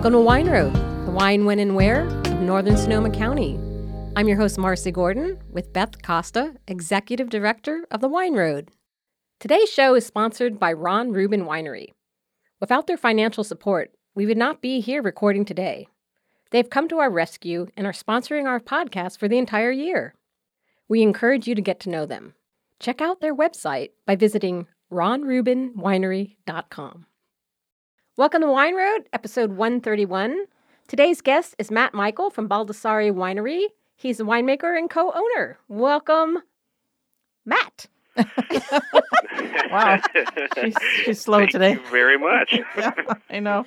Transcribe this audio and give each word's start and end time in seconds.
Welcome 0.00 0.14
to 0.14 0.20
Wine 0.20 0.48
Road, 0.48 0.72
the 1.04 1.10
wine, 1.10 1.44
when, 1.44 1.58
and 1.58 1.76
where 1.76 2.06
of 2.06 2.40
Northern 2.40 2.78
Sonoma 2.78 3.10
County. 3.10 3.60
I'm 4.16 4.28
your 4.28 4.38
host, 4.38 4.56
Marcy 4.56 4.90
Gordon, 4.90 5.38
with 5.50 5.74
Beth 5.74 6.00
Costa, 6.00 6.54
Executive 6.66 7.28
Director 7.28 7.86
of 7.90 8.00
the 8.00 8.08
Wine 8.08 8.32
Road. 8.32 8.70
Today's 9.40 9.68
show 9.68 9.94
is 9.94 10.06
sponsored 10.06 10.58
by 10.58 10.72
Ron 10.72 11.12
Rubin 11.12 11.44
Winery. 11.44 11.88
Without 12.62 12.86
their 12.86 12.96
financial 12.96 13.44
support, 13.44 13.90
we 14.14 14.24
would 14.24 14.38
not 14.38 14.62
be 14.62 14.80
here 14.80 15.02
recording 15.02 15.44
today. 15.44 15.86
They've 16.50 16.70
come 16.70 16.88
to 16.88 16.96
our 16.96 17.10
rescue 17.10 17.66
and 17.76 17.86
are 17.86 17.92
sponsoring 17.92 18.46
our 18.46 18.58
podcast 18.58 19.18
for 19.18 19.28
the 19.28 19.36
entire 19.36 19.70
year. 19.70 20.14
We 20.88 21.02
encourage 21.02 21.46
you 21.46 21.54
to 21.54 21.60
get 21.60 21.78
to 21.80 21.90
know 21.90 22.06
them. 22.06 22.32
Check 22.78 23.02
out 23.02 23.20
their 23.20 23.36
website 23.36 23.90
by 24.06 24.16
visiting 24.16 24.66
ronrubinwinery.com. 24.90 27.04
Welcome 28.20 28.42
to 28.42 28.48
Wine 28.48 28.74
Road, 28.74 29.08
episode 29.14 29.52
131. 29.52 30.44
Today's 30.88 31.22
guest 31.22 31.54
is 31.58 31.70
Matt 31.70 31.94
Michael 31.94 32.28
from 32.28 32.50
Baldassari 32.50 33.10
Winery. 33.10 33.64
He's 33.96 34.20
a 34.20 34.24
winemaker 34.24 34.76
and 34.76 34.90
co 34.90 35.10
owner. 35.10 35.58
Welcome, 35.68 36.36
Matt. 37.46 37.86
wow. 39.70 40.02
She's, 40.60 40.74
she's 41.02 41.20
slow 41.22 41.38
Thank 41.38 41.52
today. 41.52 41.72
you 41.72 41.86
very 41.90 42.18
much. 42.18 42.52
yeah, 42.76 42.92
I 43.30 43.40
know. 43.40 43.64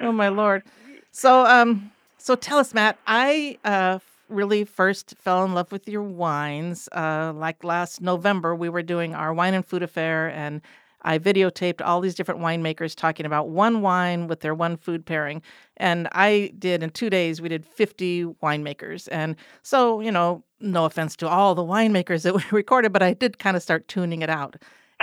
Oh 0.00 0.12
my 0.12 0.28
lord. 0.28 0.62
So 1.10 1.44
um 1.44 1.92
so 2.16 2.36
tell 2.36 2.56
us 2.56 2.72
Matt, 2.72 2.96
I 3.06 3.58
uh 3.66 3.98
really 4.30 4.64
first 4.64 5.14
fell 5.18 5.44
in 5.44 5.52
love 5.52 5.72
with 5.72 5.86
your 5.90 6.04
wines. 6.04 6.88
Uh 6.90 7.34
like 7.36 7.62
last 7.62 8.00
November 8.00 8.54
we 8.54 8.70
were 8.70 8.82
doing 8.82 9.14
our 9.14 9.34
wine 9.34 9.52
and 9.52 9.66
food 9.66 9.82
affair 9.82 10.30
and 10.30 10.62
I 11.04 11.18
videotaped 11.18 11.80
all 11.84 12.00
these 12.00 12.14
different 12.14 12.40
winemakers 12.40 12.94
talking 12.94 13.26
about 13.26 13.48
one 13.48 13.82
wine 13.82 14.26
with 14.26 14.40
their 14.40 14.54
one 14.54 14.76
food 14.76 15.04
pairing. 15.04 15.42
And 15.76 16.08
I 16.12 16.52
did 16.58 16.82
in 16.82 16.90
two 16.90 17.10
days, 17.10 17.40
we 17.40 17.48
did 17.48 17.66
50 17.66 18.24
winemakers. 18.42 19.08
And 19.12 19.36
so, 19.62 20.00
you 20.00 20.10
know, 20.10 20.42
no 20.60 20.84
offense 20.84 21.16
to 21.16 21.28
all 21.28 21.54
the 21.54 21.62
winemakers 21.62 22.22
that 22.22 22.34
we 22.34 22.42
recorded, 22.50 22.92
but 22.92 23.02
I 23.02 23.12
did 23.12 23.38
kind 23.38 23.56
of 23.56 23.62
start 23.62 23.88
tuning 23.88 24.22
it 24.22 24.30
out. 24.30 24.56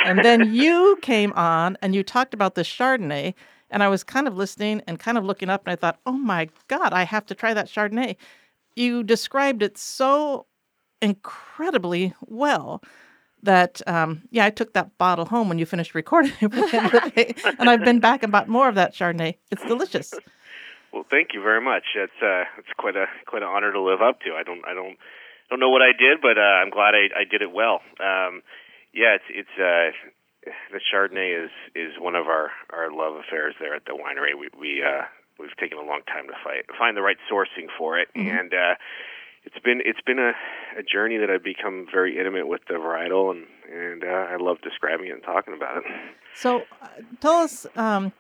And 0.06 0.24
then 0.24 0.54
you 0.54 0.98
came 1.02 1.34
on 1.34 1.78
and 1.82 1.94
you 1.94 2.04
talked 2.04 2.34
about 2.34 2.56
the 2.56 2.64
Chardonnay. 2.64 3.34
And 3.70 3.84
I 3.84 3.88
was 3.88 4.04
kind 4.04 4.28
of 4.28 4.36
listening 4.36 4.82
and 4.86 5.00
kind 5.00 5.18
of 5.18 5.24
looking 5.24 5.50
up 5.50 5.66
and 5.66 5.72
I 5.72 5.76
thought, 5.78 6.00
oh 6.06 6.12
my 6.12 6.50
God, 6.68 6.92
I 6.92 7.04
have 7.04 7.26
to 7.28 7.36
try 7.36 7.54
that 7.54 7.68
Chardonnay. 7.68 8.18
You 8.76 9.04
described 9.04 9.64
it 9.64 9.78
so 9.78 10.46
incredibly 11.02 12.14
well 12.28 12.82
that 13.44 13.82
um, 13.88 14.24
yeah, 14.32 14.46
I 14.46 14.50
took 14.50 14.74
that 14.74 14.98
bottle 14.98 15.26
home 15.26 15.50
when 15.50 15.60
you 15.60 15.66
finished 15.66 15.94
recording 15.96 16.32
it, 16.42 17.42
and 17.60 17.70
I've 17.70 17.84
been 17.84 18.00
back 18.00 18.24
and 18.24 18.32
bought 18.32 18.48
more 18.48 18.68
of 18.70 18.76
that 18.76 18.94
Chardonnay. 18.94 19.36
It's 19.52 19.64
delicious. 19.64 20.14
Well, 20.94 21.06
thank 21.10 21.30
you 21.34 21.42
very 21.42 21.62
much. 21.62 21.84
It's 21.96 22.20
uh, 22.22 22.44
it's 22.58 22.68
quite 22.78 22.98
a 22.98 23.06
quite 23.26 23.44
an 23.44 23.48
honor 23.48 23.72
to 23.72 23.80
live 23.80 24.02
up 24.02 24.20
to. 24.28 24.34
I 24.36 24.44
don't 24.44 24.60
I 24.68 24.74
don't 24.74 24.98
don't 25.50 25.62
know 25.62 25.70
what 25.70 25.82
I 25.82 25.94
did, 25.98 26.20
but 26.22 26.38
uh, 26.38 26.42
I'm 26.60 26.70
glad 26.70 26.96
I, 26.96 27.08
I 27.22 27.24
did 27.24 27.42
it 27.42 27.50
well. 27.50 27.80
Um, 28.02 28.44
yeah, 28.94 29.16
it's 29.16 29.24
it's 29.32 29.56
uh, 29.56 30.52
the 30.74 30.82
Chardonnay 30.84 31.46
is 31.46 31.50
is 31.76 31.94
one 31.98 32.16
of 32.16 32.28
our 32.28 32.52
our 32.74 32.92
love 32.92 33.16
affairs 33.16 33.56
there 33.58 33.74
at 33.74 33.86
the 33.86 33.94
winery. 33.94 34.38
We 34.38 34.50
we 34.60 34.84
uh, 34.84 35.04
we've 35.40 35.56
taken 35.56 35.78
a 35.78 35.82
long 35.88 36.02
time 36.08 36.28
to 36.28 36.34
fight 36.44 36.66
find 36.78 36.98
the 36.98 37.02
right 37.02 37.16
sourcing 37.32 37.68
for 37.78 37.98
it, 37.98 38.10
Mhm. 38.14 38.28
and 38.42 38.54
uh, 38.54 38.76
it's 39.44 39.58
been 39.64 39.82
it's 39.84 40.02
been 40.06 40.20
a, 40.20 40.34
a 40.80 40.84
journey 40.84 41.18
that 41.18 41.30
I've 41.30 41.44
become 41.44 41.88
very 41.92 42.18
intimate 42.18 42.48
with 42.48 42.62
the 42.68 42.76
varietal, 42.76 43.32
and 43.32 43.46
and 43.72 44.04
uh, 44.04 44.08
I 44.08 44.38
love 44.40 44.58
describing 44.62 45.08
it 45.08 45.14
and 45.14 45.24
talking 45.24 45.54
about 45.54 45.78
it. 45.78 45.84
So, 46.36 46.64
uh, 46.82 46.88
tell 47.20 47.34
us, 47.34 47.66
um, 47.76 48.14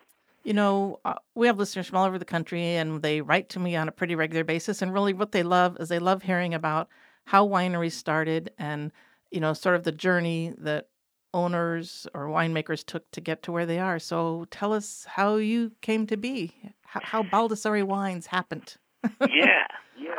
you 0.44 0.54
know, 0.54 1.00
uh, 1.06 1.16
we 1.36 1.48
have 1.48 1.58
listeners 1.58 1.88
from 1.88 1.98
all 1.98 2.06
over 2.06 2.18
the 2.18 2.26
country, 2.26 2.64
and 2.76 3.02
they 3.02 3.22
write 3.22 3.50
to 3.50 3.60
me 3.60 3.76
on 3.76 3.88
a 3.88 3.92
pretty 3.92 4.16
regular 4.16 4.44
basis. 4.44 4.82
And 4.82 4.94
really, 4.94 5.14
what 5.14 5.32
they 5.32 5.44
love 5.44 5.78
is 5.80 5.90
they 5.90 6.00
love 6.00 6.24
hearing 6.24 6.54
about 6.54 6.90
how 7.26 7.48
wineries 7.48 7.94
started 7.94 8.52
and, 8.58 8.92
you 9.30 9.40
know, 9.40 9.54
sort 9.54 9.76
of 9.76 9.84
the 9.84 9.92
journey 9.92 10.54
that 10.58 10.88
owners 11.34 12.08
or 12.14 12.26
winemakers 12.26 12.84
took 12.84 13.10
to 13.12 13.22
get 13.22 13.44
to 13.44 13.52
where 13.52 13.66
they 13.66 13.80
are. 13.80 14.00
So, 14.00 14.46
tell 14.50 14.74
us 14.74 15.06
how 15.08 15.36
you 15.36 15.74
came 15.82 16.08
to 16.08 16.18
be, 16.18 16.54
how, 16.82 17.02
how 17.04 17.24
Baldassari 17.24 17.84
Wines 17.84 18.26
happened. 18.26 18.78
yeah, 19.30 19.68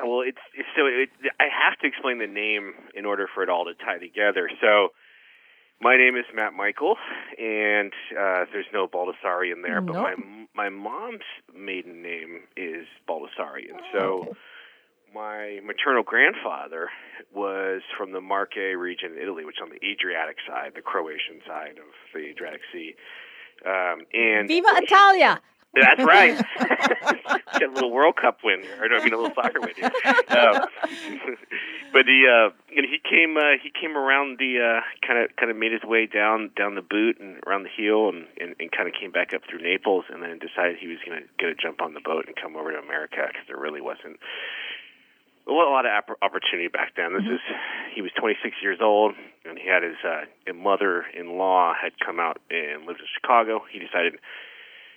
yeah. 0.03 0.09
Well, 0.09 0.23
it's, 0.27 0.39
it's 0.55 0.69
so 0.77 0.87
it, 0.87 1.11
I 1.41 1.45
have 1.45 1.79
to 1.81 1.87
explain 1.87 2.19
the 2.19 2.27
name 2.27 2.73
in 2.95 3.05
order 3.07 3.29
for 3.33 3.43
it 3.43 3.49
all 3.49 3.65
to 3.65 3.75
tie 3.75 3.99
together. 3.99 4.51
So, 4.61 4.89
my 5.81 5.97
name 5.97 6.17
is 6.17 6.25
Matt 6.35 6.53
Michael, 6.55 6.97
and 7.39 7.93
uh, 8.13 8.45
there's 8.53 8.67
no 8.73 8.87
Baldassari 8.87 9.53
in 9.53 9.63
there, 9.63 9.81
but 9.81 9.95
my 9.95 10.15
my 10.55 10.69
mom's 10.69 11.25
maiden 11.55 12.03
name 12.03 12.41
is 12.57 12.87
Baldassari, 13.09 13.69
and 13.71 13.81
so 13.93 14.23
Okay. 14.23 14.33
my 15.15 15.61
maternal 15.65 16.03
grandfather 16.03 16.89
was 17.35 17.83
from 17.99 18.13
the 18.13 18.21
Marche 18.21 18.57
region 18.77 19.13
in 19.17 19.23
Italy, 19.23 19.45
which 19.45 19.57
is 19.57 19.63
on 19.63 19.71
the 19.71 19.85
Adriatic 19.85 20.37
side, 20.47 20.73
the 20.75 20.83
Croatian 20.83 21.41
side 21.47 21.79
of 21.79 21.91
the 22.15 22.29
Adriatic 22.31 22.61
Sea. 22.73 22.95
Um, 23.67 24.03
and 24.13 24.49
Viva 24.49 24.69
Italia! 24.77 25.41
That's 25.75 26.05
right. 26.05 26.43
Got 27.53 27.63
a 27.63 27.73
little 27.73 27.91
World 27.91 28.17
Cup 28.17 28.39
win, 28.45 28.63
no, 28.63 28.97
I 28.97 29.05
mean 29.05 29.13
a 29.13 29.17
little 29.17 29.35
soccer 29.35 29.61
win. 29.61 29.73
Here. 29.77 29.91
Um, 30.29 30.67
but 31.93 32.07
he, 32.07 32.27
uh, 32.29 32.51
you 32.71 32.83
know, 32.83 32.89
he 32.89 33.01
came, 33.03 33.37
uh, 33.37 33.57
he 33.63 33.71
came 33.71 33.97
around 33.97 34.39
the, 34.39 34.61
uh, 34.61 35.07
kind 35.07 35.23
of, 35.25 35.35
kind 35.37 35.51
of 35.51 35.57
made 35.57 35.73
his 35.73 35.83
way 35.83 36.07
down, 36.07 36.51
down 36.57 36.75
the 36.75 36.83
boot 36.83 37.19
and 37.21 37.41
around 37.47 37.65
the 37.65 37.73
heel, 37.75 38.09
and, 38.09 38.27
and, 38.41 38.55
and 38.61 38.71
kind 38.73 38.89
of 38.89 38.95
came 38.99 39.13
back 39.13 39.33
up 39.35 39.43
through 39.49 39.63
Naples, 39.63 40.05
and 40.11 40.23
then 40.23 40.39
decided 40.39 40.77
he 40.79 40.89
was 40.89 40.99
going 41.07 41.23
to 41.23 41.29
get 41.39 41.49
a 41.49 41.55
jump 41.55 41.81
on 41.81 41.95
the 41.95 42.01
boat 42.01 42.27
and 42.27 42.37
come 42.37 42.57
over 42.57 42.73
to 42.73 42.79
America 42.79 43.25
because 43.29 43.47
there 43.49 43.59
really 43.59 43.81
wasn't 43.81 44.19
a 45.49 45.53
lot 45.53 45.87
of 45.87 45.93
opp- 45.93 46.23
opportunity 46.23 46.69
back 46.69 46.95
then. 46.97 47.13
This 47.15 47.27
is 47.27 47.41
he 47.95 48.01
was 48.01 48.13
26 48.19 48.57
years 48.63 48.79
old, 48.81 49.15
and 49.45 49.59
he 49.59 49.67
had 49.67 49.83
his 49.83 49.99
uh, 50.05 50.25
mother-in-law 50.53 51.75
had 51.81 51.93
come 51.99 52.21
out 52.21 52.39
and 52.51 52.87
lived 52.87 53.01
in 53.01 53.07
Chicago. 53.19 53.63
He 53.71 53.79
decided 53.81 54.15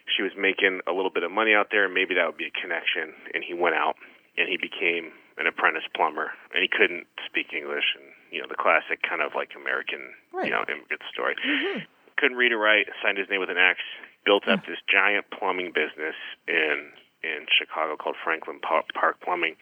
she 0.08 0.22
was 0.24 0.32
making 0.38 0.82
a 0.88 0.94
little 0.94 1.10
bit 1.12 1.24
of 1.24 1.32
money 1.32 1.54
out 1.54 1.68
there, 1.72 1.86
and 1.86 1.94
maybe 1.94 2.14
that 2.16 2.26
would 2.26 2.38
be 2.38 2.48
a 2.48 2.56
connection. 2.62 3.14
And 3.34 3.44
he 3.44 3.54
went 3.54 3.76
out 3.76 3.96
and 4.38 4.50
he 4.50 4.58
became 4.58 5.12
an 5.38 5.48
apprentice 5.48 5.84
plumber, 5.96 6.32
and 6.54 6.62
he 6.62 6.68
couldn't 6.70 7.08
speak 7.26 7.52
English, 7.54 7.96
and 7.96 8.06
you 8.32 8.40
know 8.42 8.48
the 8.48 8.56
classic 8.60 9.02
kind 9.02 9.22
of 9.22 9.32
like 9.36 9.52
American, 9.56 10.14
Right. 10.32 10.46
you 10.46 10.52
know, 10.52 10.64
immigrant 10.68 11.02
story. 11.12 11.36
Mhm. 11.36 11.86
Couldn't 12.18 12.38
read 12.38 12.52
or 12.54 12.58
write, 12.60 12.88
signed 13.04 13.18
his 13.18 13.30
name 13.30 13.40
with 13.42 13.50
an 13.50 13.58
X, 13.58 13.80
built 14.26 14.48
up 14.48 14.66
this 14.66 14.80
giant 14.88 15.30
plumbing 15.32 15.72
business 15.72 16.16
in 16.48 16.92
in 17.24 17.48
Chicago 17.50 17.96
called 17.98 18.16
Franklin 18.24 18.60
Pa- 18.60 18.84
Park 18.94 19.20
Plumbing. 19.22 19.56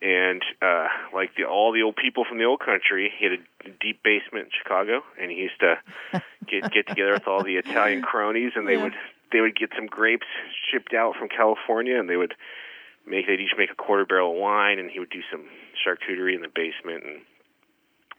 And 0.00 0.42
uh 0.62 0.86
like 1.12 1.34
the 1.36 1.44
all 1.44 1.72
the 1.72 1.82
old 1.82 1.96
people 1.96 2.24
from 2.24 2.38
the 2.38 2.44
old 2.44 2.60
country, 2.60 3.12
he 3.18 3.24
had 3.24 3.34
a 3.66 3.68
deep 3.80 4.02
basement 4.04 4.46
in 4.46 4.50
Chicago, 4.62 5.02
and 5.20 5.30
he 5.30 5.36
used 5.38 5.58
to 5.60 5.74
get 6.46 6.70
get 6.72 6.86
together 6.86 7.12
with 7.14 7.26
all 7.26 7.42
the 7.42 7.56
Italian 7.56 8.02
cronies, 8.02 8.52
and 8.54 8.66
they 8.66 8.74
Yeah. 8.76 8.84
would 8.84 8.94
they 9.32 9.40
would 9.40 9.56
get 9.56 9.70
some 9.76 9.86
grapes 9.86 10.26
shipped 10.70 10.94
out 10.94 11.14
from 11.16 11.28
California, 11.28 11.98
and 11.98 12.08
they 12.08 12.16
would 12.16 12.34
make 13.06 13.26
they'd 13.26 13.40
each 13.40 13.56
make 13.56 13.70
a 13.70 13.74
quarter 13.74 14.04
barrel 14.04 14.32
of 14.32 14.38
wine, 14.38 14.78
and 14.78 14.90
he 14.90 14.98
would 14.98 15.10
do 15.10 15.22
some 15.30 15.44
charcuterie 15.76 16.34
in 16.34 16.42
the 16.42 16.48
basement, 16.48 17.04
and 17.04 17.20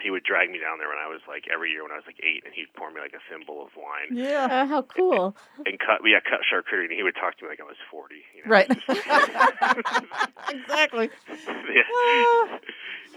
he 0.01 0.09
would 0.09 0.23
drag 0.23 0.49
me 0.49 0.57
down 0.59 0.77
there 0.79 0.87
when 0.87 0.97
I 0.97 1.07
was 1.11 1.19
like 1.27 1.45
every 1.51 1.71
year 1.71 1.83
when 1.83 1.91
I 1.91 1.95
was 1.95 2.05
like 2.07 2.19
eight, 2.23 2.43
and 2.45 2.53
he'd 2.53 2.71
pour 2.75 2.89
me 2.91 3.01
like 3.01 3.13
a 3.13 3.21
thimble 3.29 3.61
of 3.61 3.69
wine 3.75 4.15
Yeah. 4.15 4.47
Uh, 4.49 4.65
how 4.65 4.81
cool. 4.83 5.35
and 5.65 5.77
cut 5.79 6.01
yeah 6.05 6.19
cut 6.23 6.41
charcuterie, 6.47 6.85
and 6.87 6.93
he 6.93 7.03
would 7.03 7.15
talk 7.15 7.37
to 7.37 7.43
me 7.43 7.49
like 7.49 7.59
I 7.59 7.67
was 7.67 7.75
forty. 7.91 8.23
You 8.35 8.43
know? 8.45 8.51
Right. 8.51 8.69
Exactly. 10.49 11.09
yeah. 11.37 11.83
Ah. 11.93 12.59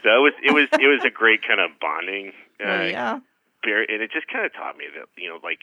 So 0.03 0.09
it 0.11 0.23
was 0.23 0.33
it 0.43 0.53
was 0.53 0.69
it 0.73 0.89
was 0.89 1.05
a 1.05 1.11
great 1.11 1.41
kind 1.47 1.61
of 1.61 1.71
bonding. 1.81 2.33
Uh, 2.61 2.85
yeah. 2.91 3.19
and 3.65 4.03
it 4.03 4.11
just 4.13 4.29
kind 4.29 4.45
of 4.45 4.53
taught 4.53 4.77
me 4.77 4.85
that 4.99 5.07
you 5.17 5.29
know 5.29 5.39
like 5.43 5.61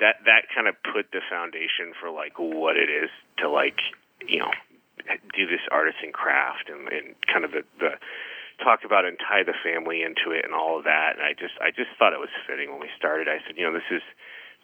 that 0.00 0.24
that 0.24 0.48
kind 0.52 0.66
of 0.66 0.74
put 0.82 1.12
the 1.12 1.20
foundation 1.28 1.92
for 2.00 2.10
like 2.10 2.40
what 2.40 2.76
it 2.76 2.88
is 2.88 3.12
to 3.38 3.48
like 3.48 3.78
you 4.26 4.40
know 4.40 4.50
do 5.36 5.46
this 5.46 5.64
artisan 5.70 6.12
craft 6.12 6.68
and, 6.68 6.88
and 6.92 7.16
kind 7.24 7.44
of 7.44 7.52
the, 7.52 7.64
the 7.80 7.96
talk 8.60 8.84
about 8.84 9.08
and 9.08 9.16
tie 9.16 9.40
the 9.44 9.56
family 9.64 10.04
into 10.04 10.36
it 10.36 10.44
and 10.44 10.52
all 10.52 10.76
of 10.76 10.84
that. 10.84 11.16
And 11.16 11.24
I 11.24 11.32
just 11.32 11.56
I 11.60 11.72
just 11.72 11.92
thought 11.96 12.12
it 12.12 12.20
was 12.20 12.32
fitting 12.44 12.72
when 12.72 12.80
we 12.80 12.92
started. 12.96 13.28
I 13.28 13.40
said 13.44 13.56
you 13.56 13.64
know 13.64 13.72
this 13.72 13.88
is 13.92 14.04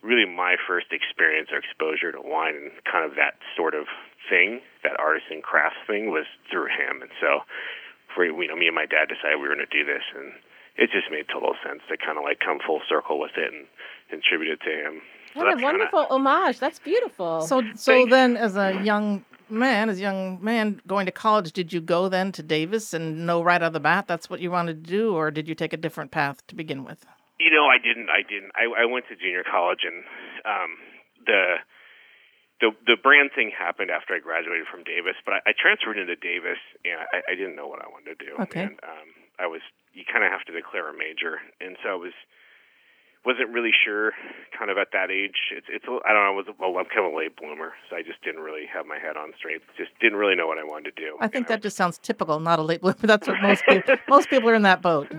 really 0.05 0.29
my 0.29 0.57
first 0.69 0.93
experience 0.93 1.49
or 1.53 1.59
exposure 1.59 2.13
to 2.13 2.21
wine 2.21 2.55
and 2.57 2.71
kind 2.85 3.05
of 3.05 3.17
that 3.17 3.41
sort 3.57 3.73
of 3.73 3.89
thing 4.29 4.61
that 4.85 4.97
artisan 5.01 5.41
crafts 5.41 5.81
thing 5.89 6.13
was 6.13 6.29
through 6.53 6.69
him. 6.69 7.01
And 7.01 7.13
so 7.21 7.45
for 8.13 8.25
you 8.25 8.49
know 8.49 8.57
me 8.57 8.69
and 8.69 8.77
my 8.77 8.89
dad 8.89 9.09
decided 9.09 9.41
we 9.41 9.49
were 9.49 9.57
going 9.57 9.69
to 9.69 9.73
do 9.73 9.85
this 9.85 10.05
and 10.17 10.37
it 10.77 10.93
just 10.93 11.09
made 11.09 11.25
total 11.33 11.57
sense 11.65 11.81
to 11.89 11.97
kind 11.97 12.21
of 12.21 12.25
like 12.25 12.41
come 12.41 12.61
full 12.61 12.85
circle 12.85 13.17
with 13.17 13.33
it 13.37 13.49
and, 13.49 13.65
and 14.13 14.21
tribute 14.21 14.61
it 14.61 14.63
to 14.65 14.73
him. 14.73 15.01
So 15.37 15.45
What 15.45 15.49
a 15.49 15.51
that's 15.51 15.61
kinda- 15.61 15.79
wonderful 15.79 16.07
homage. 16.11 16.59
That's 16.59 16.79
beautiful. 16.79 17.43
So, 17.43 17.61
so 17.75 17.93
Thanks. 17.93 18.11
then, 18.11 18.37
as 18.37 18.57
a 18.57 18.81
young 18.83 19.25
man, 19.51 19.91
as 19.91 19.99
a 19.99 20.03
young 20.03 20.43
man 20.43 20.81
going 20.87 21.07
to 21.07 21.13
college, 21.13 21.53
did 21.53 21.73
you 21.73 21.81
go 21.81 22.09
then 22.09 22.33
to 22.33 22.43
Davis 22.43 22.95
and 22.95 23.27
know 23.27 23.43
right 23.43 23.61
out 23.63 23.69
of 23.69 23.73
the 23.75 23.81
bat 23.81 24.07
that's 24.09 24.31
what 24.31 24.41
you 24.41 24.51
wanted 24.51 24.83
to 24.85 24.91
do, 24.91 25.15
or 25.15 25.31
did 25.31 25.47
you 25.47 25.55
take 25.55 25.73
a 25.73 25.77
different 25.77 26.11
path 26.11 26.45
to 26.49 26.55
begin 26.55 26.85
with? 26.85 27.05
You 27.39 27.51
know, 27.51 27.67
I 27.67 27.77
didn't. 27.77 28.09
I 28.09 28.23
didn't. 28.27 28.51
I, 28.57 28.65
I 28.83 28.85
went 28.87 29.05
to 29.09 29.15
junior 29.17 29.45
college, 29.45 29.81
and 29.85 30.03
um, 30.49 30.71
the 31.27 31.57
the 32.61 32.71
the 32.87 32.97
brand 32.97 33.31
thing 33.37 33.53
happened 33.53 33.91
after 33.91 34.15
I 34.15 34.19
graduated 34.21 34.67
from 34.73 34.83
Davis, 34.85 35.15
but 35.25 35.35
I, 35.45 35.51
I 35.51 35.53
transferred 35.53 35.99
into 35.99 36.17
Davis, 36.17 36.57
and 36.89 36.97
I, 37.13 37.21
I 37.33 37.35
didn't 37.37 37.55
know 37.57 37.69
what 37.69 37.85
I 37.85 37.89
wanted 37.93 38.17
to 38.19 38.25
do. 38.25 38.33
Okay. 38.49 38.63
And 38.65 38.81
um, 38.83 39.09
I 39.39 39.47
was 39.47 39.61
you 39.93 40.03
kind 40.11 40.25
of 40.25 40.33
have 40.33 40.45
to 40.49 40.53
declare 40.57 40.89
a 40.89 40.97
major, 40.97 41.39
and 41.61 41.77
so 41.85 41.91
I 41.93 42.01
was 42.01 42.17
wasn't 43.27 43.51
really 43.51 43.73
sure 43.75 44.13
kind 44.57 44.71
of 44.71 44.79
at 44.79 44.89
that 44.93 45.11
age. 45.11 45.51
It's 45.51 45.67
it's 45.69 45.85
I 45.85 46.13
don't 46.15 46.23
know 46.23 46.31
I 46.31 46.37
was 46.37 46.47
well 46.59 46.79
I'm 46.79 46.87
kind 46.87 47.05
of 47.05 47.13
a 47.13 47.17
late 47.17 47.37
bloomer 47.37 47.73
so 47.91 47.97
I 47.97 48.03
just 48.03 48.23
didn't 48.23 48.41
really 48.41 48.65
have 48.73 48.87
my 48.87 48.99
head 48.99 49.17
on 49.17 49.33
straight. 49.37 49.61
Just 49.77 49.91
didn't 50.01 50.17
really 50.17 50.37
know 50.37 50.47
what 50.47 50.59
I 50.59 50.65
wanted 50.65 50.95
to 50.95 51.03
do 51.03 51.17
I 51.21 51.27
think 51.27 51.49
that 51.49 51.61
just 51.61 51.77
sounds 51.77 51.99
typical 51.99 52.39
not 52.39 52.61
a 52.61 52.63
late 52.63 52.81
bloomer. 52.81 52.97
That's 53.03 53.27
what 53.27 53.43
most 53.43 53.65
people 53.69 53.97
most 54.09 54.31
people 54.31 54.49
are 54.49 54.55
in 54.55 54.63
that 54.63 54.81
boat. 54.81 55.11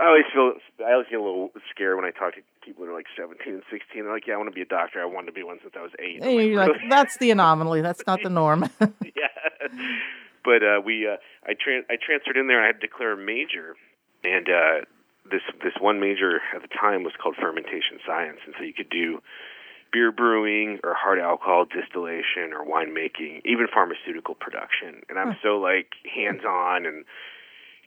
I 0.00 0.06
always 0.06 0.24
feel 0.32 0.54
I 0.84 0.92
always 0.92 1.06
get 1.10 1.20
a 1.20 1.22
little 1.22 1.50
scared 1.70 1.96
when 1.96 2.06
I 2.06 2.10
talk 2.10 2.34
to 2.34 2.40
people 2.64 2.84
who 2.84 2.90
are 2.90 2.94
like 2.94 3.06
17 3.16 3.52
and 3.52 3.62
16 3.70 4.04
they're 4.04 4.12
like 4.12 4.26
yeah 4.26 4.34
I 4.34 4.36
want 4.38 4.48
to 4.48 4.54
be 4.54 4.62
a 4.62 4.72
doctor. 4.72 5.02
I 5.02 5.04
wanted 5.04 5.26
to 5.26 5.32
be 5.32 5.42
one 5.42 5.58
since 5.62 5.74
I 5.76 5.82
was 5.82 5.92
8 5.98 6.22
and 6.22 6.32
you're 6.32 6.56
like, 6.56 6.70
like 6.70 6.88
that's 6.88 7.18
the 7.18 7.30
anomaly. 7.30 7.82
That's 7.82 8.02
not 8.06 8.20
the 8.22 8.30
norm. 8.30 8.68
Yeah. 9.04 9.68
But 10.42 10.62
uh 10.62 10.80
we 10.82 11.06
uh 11.06 11.16
I 11.44 11.52
tra- 11.52 11.84
I 11.90 11.96
transferred 12.00 12.38
in 12.38 12.48
there 12.48 12.56
and 12.56 12.64
I 12.64 12.68
had 12.68 12.80
to 12.80 12.86
declare 12.86 13.12
a 13.12 13.16
major. 13.16 13.76
And 14.24 14.48
uh 14.48 14.84
this 15.30 15.42
this 15.62 15.74
one 15.80 16.00
major 16.00 16.40
at 16.54 16.62
the 16.62 16.68
time 16.68 17.02
was 17.02 17.12
called 17.20 17.36
fermentation 17.36 17.98
science, 18.06 18.38
and 18.44 18.54
so 18.58 18.64
you 18.64 18.74
could 18.74 18.90
do 18.90 19.20
beer 19.92 20.12
brewing 20.12 20.78
or 20.84 20.94
hard 20.94 21.18
alcohol 21.18 21.64
distillation 21.66 22.52
or 22.54 22.64
winemaking, 22.64 23.42
even 23.44 23.66
pharmaceutical 23.72 24.34
production. 24.34 25.02
And 25.08 25.18
I'm 25.18 25.36
so 25.42 25.58
like 25.58 25.90
hands 26.06 26.42
on 26.46 26.86
and 26.86 27.04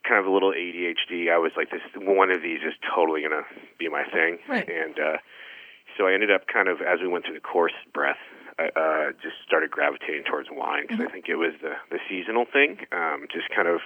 kind 0.08 0.20
of 0.20 0.26
a 0.26 0.32
little 0.32 0.52
ADHD. 0.52 1.32
I 1.32 1.38
was 1.38 1.52
like, 1.56 1.72
this 1.72 1.82
one 1.96 2.30
of 2.30 2.42
these 2.42 2.60
is 2.60 2.74
totally 2.84 3.22
gonna 3.22 3.48
be 3.80 3.88
my 3.90 4.04
thing. 4.04 4.40
Right. 4.48 4.68
And 4.68 5.00
uh, 5.00 5.18
so 5.98 6.08
I 6.08 6.14
ended 6.14 6.32
up 6.32 6.48
kind 6.48 6.68
of 6.68 6.82
as 6.82 7.00
we 7.02 7.08
went 7.08 7.26
through 7.26 7.36
the 7.36 7.46
course 7.46 7.76
breath. 7.94 8.20
I 8.60 8.70
uh, 8.76 9.12
just 9.24 9.42
started 9.48 9.72
gravitating 9.72 10.26
towards 10.30 10.50
wine 10.52 10.84
because 10.84 11.00
mm-hmm. 11.00 11.08
I 11.08 11.12
think 11.12 11.26
it 11.28 11.36
was 11.36 11.54
the 11.62 11.74
the 11.90 12.00
seasonal 12.10 12.46
thing. 12.46 12.78
Um, 12.92 13.26
just 13.32 13.50
kind 13.50 13.68
of 13.68 13.82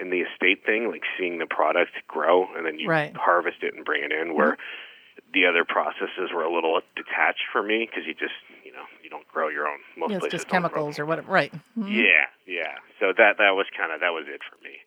in 0.00 0.10
the 0.10 0.24
estate 0.24 0.64
thing, 0.64 0.88
like 0.88 1.02
seeing 1.18 1.38
the 1.38 1.46
product 1.46 1.92
grow 2.08 2.46
and 2.56 2.64
then 2.64 2.78
you 2.78 2.88
right. 2.88 3.14
harvest 3.16 3.62
it 3.62 3.74
and 3.74 3.84
bring 3.84 4.02
it 4.02 4.12
in, 4.12 4.34
where 4.34 4.56
mm-hmm. 4.56 5.30
the 5.34 5.46
other 5.46 5.64
processes 5.64 6.32
were 6.34 6.42
a 6.42 6.52
little 6.52 6.80
detached 6.96 7.44
for 7.52 7.62
me 7.62 7.86
because 7.86 8.06
you 8.06 8.14
just, 8.14 8.34
you 8.64 8.72
know, 8.72 8.84
you 9.04 9.10
don't 9.10 9.28
grow 9.28 9.48
your 9.48 9.68
own. 9.68 9.78
Most 9.96 10.10
yeah, 10.10 10.18
it's 10.22 10.32
just 10.32 10.48
chemicals 10.48 10.98
or 10.98 11.06
whatever, 11.06 11.30
right? 11.30 11.52
Mm-hmm. 11.52 11.92
Yeah, 11.92 12.26
yeah. 12.46 12.80
So 12.98 13.12
that 13.16 13.36
that 13.38 13.52
was 13.52 13.66
kind 13.76 13.92
of 13.92 14.00
that 14.00 14.16
was 14.16 14.24
it 14.26 14.40
for 14.48 14.56
me, 14.64 14.80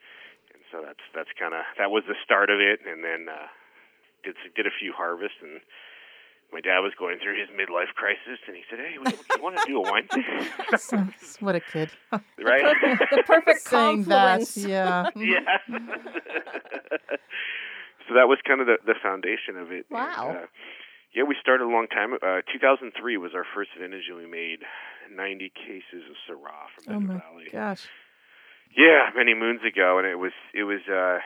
and 0.53 0.61
so 0.71 0.81
that's 0.81 1.03
that's 1.13 1.31
kind 1.37 1.53
of 1.53 1.61
that 1.77 1.91
was 1.91 2.03
the 2.07 2.17
start 2.25 2.49
of 2.49 2.59
it, 2.59 2.81
and 2.81 3.03
then 3.03 3.29
uh, 3.29 3.47
did 4.23 4.35
did 4.55 4.65
a 4.65 4.73
few 4.73 4.93
harvests 4.93 5.37
and 5.41 5.61
my 6.53 6.61
dad 6.61 6.79
was 6.79 6.93
going 6.97 7.17
through 7.21 7.39
his 7.39 7.49
midlife 7.49 7.93
crisis, 7.95 8.39
and 8.47 8.55
he 8.55 8.63
said, 8.69 8.79
"Hey, 8.79 8.93
you 8.93 9.01
want 9.41 9.57
to 9.57 9.63
do 9.65 9.77
a 9.77 9.81
wine 9.81 10.07
thing?" 10.07 10.23
what 11.39 11.55
a 11.55 11.59
kid! 11.59 11.89
Right? 12.43 12.63
The 12.63 12.75
perfect, 12.79 13.11
the 13.11 13.23
perfect 13.25 13.61
Saying 13.67 14.05
confluence. 14.05 14.53
That, 14.55 14.69
yeah. 14.69 15.09
yeah. 15.15 15.57
so 18.07 18.13
that 18.15 18.27
was 18.27 18.37
kind 18.47 18.61
of 18.61 18.67
the 18.67 18.77
the 18.85 18.95
foundation 19.01 19.57
of 19.57 19.71
it. 19.71 19.85
Wow. 19.89 20.27
And, 20.29 20.37
uh, 20.37 20.47
yeah, 21.15 21.23
we 21.23 21.35
started 21.39 21.65
a 21.65 21.69
long 21.69 21.87
time. 21.87 22.13
Uh, 22.15 22.41
2003 22.51 23.17
was 23.17 23.31
our 23.35 23.45
first 23.53 23.69
vintage, 23.79 24.05
and 24.09 24.17
we 24.17 24.25
made 24.25 24.59
90 25.13 25.51
cases 25.53 26.01
of 26.09 26.15
Syrah 26.25 26.65
from 26.73 26.95
oh 26.95 26.99
Napa 26.99 27.13
my 27.13 27.19
Valley. 27.19 27.45
gosh! 27.51 27.87
Yeah, 28.75 29.09
many 29.15 29.33
moons 29.35 29.61
ago, 29.61 29.97
and 29.99 30.07
it 30.07 30.15
was 30.15 30.33
it 30.53 30.63
was. 30.63 30.81
uh 30.89 31.19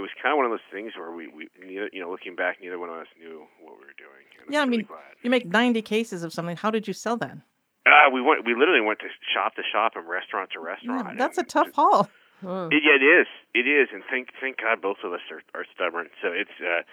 it 0.00 0.02
was 0.08 0.10
kind 0.16 0.32
of 0.32 0.38
one 0.40 0.46
of 0.48 0.52
those 0.56 0.64
things 0.72 0.96
where 0.96 1.12
we, 1.12 1.28
we 1.28 1.48
neither, 1.60 1.90
you 1.92 2.00
know, 2.00 2.08
looking 2.10 2.32
back, 2.34 2.56
neither 2.64 2.78
one 2.80 2.88
of 2.88 2.96
us 2.96 3.10
knew 3.20 3.44
what 3.60 3.76
we 3.76 3.84
were 3.84 3.98
doing. 4.00 4.24
yeah, 4.48 4.60
I 4.60 4.64
really 4.64 4.78
mean, 4.78 4.86
glad. 4.88 5.12
you 5.20 5.28
make 5.28 5.44
90 5.44 5.82
cases 5.82 6.24
of 6.24 6.32
something. 6.32 6.56
How 6.56 6.70
did 6.72 6.88
you 6.88 6.94
sell 6.96 7.18
that? 7.18 7.36
Uh, 7.84 8.08
we 8.12 8.20
went. 8.24 8.44
We 8.48 8.54
literally 8.56 8.80
went 8.80 9.00
to 9.00 9.08
shop 9.34 9.56
to 9.56 9.62
shop 9.72 9.92
and 9.96 10.08
restaurant 10.08 10.50
to 10.56 10.60
Yeah, 10.60 10.72
restaurant. 10.72 11.18
that's 11.18 11.36
a 11.36 11.44
tough 11.44 11.68
just- 11.68 11.76
haul. 11.76 12.08
Hmm. 12.40 12.72
It, 12.72 12.80
yeah, 12.80 12.96
it 12.96 13.04
is. 13.04 13.28
It 13.52 13.68
is, 13.68 13.88
and 13.92 14.00
thank 14.08 14.28
thank 14.40 14.56
God 14.64 14.80
both 14.80 15.04
of 15.04 15.12
us 15.12 15.20
are 15.28 15.44
are 15.52 15.66
stubborn. 15.76 16.08
So 16.24 16.28
it's 16.32 16.56
uh, 16.60 16.88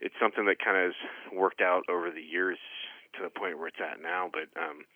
it's 0.00 0.14
something 0.22 0.46
that 0.46 0.58
kind 0.62 0.78
of 0.78 0.94
has 0.94 0.98
worked 1.34 1.60
out 1.60 1.82
over 1.90 2.10
the 2.10 2.22
years 2.22 2.58
to 3.18 3.22
the 3.26 3.30
point 3.30 3.58
where 3.58 3.66
it's 3.66 3.82
at 3.82 3.98
now. 4.02 4.30
But 4.30 4.46
um, 4.54 4.86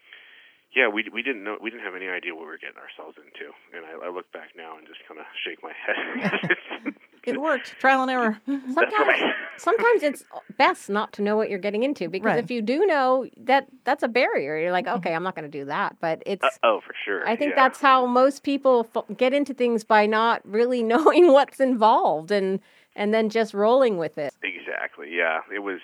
yeah, 0.75 0.87
we 0.87 1.07
we 1.11 1.23
didn't 1.23 1.43
know 1.43 1.59
we 1.63 1.71
didn't 1.71 1.83
have 1.87 1.95
any 1.99 2.07
idea 2.07 2.35
what 2.35 2.47
we 2.47 2.55
were 2.55 2.63
getting 2.63 2.79
ourselves 2.79 3.19
into, 3.19 3.51
and 3.75 3.83
I, 3.87 4.07
I 4.07 4.11
look 4.15 4.31
back 4.31 4.55
now 4.55 4.79
and 4.79 4.87
just 4.87 5.03
kind 5.11 5.19
of 5.19 5.27
shake 5.43 5.59
my 5.63 5.75
head. 5.75 6.95
It 7.27 7.41
worked. 7.41 7.75
Trial 7.81 8.03
and 8.03 8.11
error. 8.11 8.39
Sometimes, 8.47 9.07
right. 9.09 9.35
sometimes 9.57 10.03
it's 10.03 10.25
best 10.57 10.89
not 10.89 11.13
to 11.15 11.23
know 11.23 11.37
what 11.37 11.51
you're 11.51 11.59
getting 11.59 11.83
into 11.83 12.09
because 12.09 12.27
Right. 12.27 12.45
if 12.45 12.51
you 12.51 12.63
do 12.63 12.87
know 12.87 13.27
that 13.39 13.67
that's 13.85 14.03
a 14.03 14.09
barrier. 14.09 14.57
You're 14.59 14.73
like, 14.73 14.87
okay, 14.87 15.13
I'm 15.15 15.23
not 15.23 15.35
going 15.35 15.51
to 15.51 15.59
do 15.59 15.65
that. 15.67 15.97
But 16.01 16.23
it's 16.27 16.45
Uh, 16.45 16.49
oh, 16.63 16.81
for 16.87 16.95
sure. 17.05 17.27
I 17.29 17.35
think 17.37 17.51
yeah. 17.51 17.63
that's 17.69 17.81
how 17.81 18.07
most 18.07 18.43
people 18.45 18.89
f- 18.95 19.05
get 19.17 19.33
into 19.35 19.53
things 19.55 19.83
by 19.85 20.07
not 20.07 20.41
really 20.45 20.83
knowing 20.93 21.33
what's 21.33 21.61
involved 21.61 22.31
and 22.31 22.61
and 22.95 23.13
then 23.13 23.29
just 23.29 23.53
rolling 23.53 23.99
with 23.99 24.17
it. 24.19 24.33
Exactly. 24.43 25.09
Yeah. 25.13 25.41
It 25.55 25.59
was. 25.61 25.81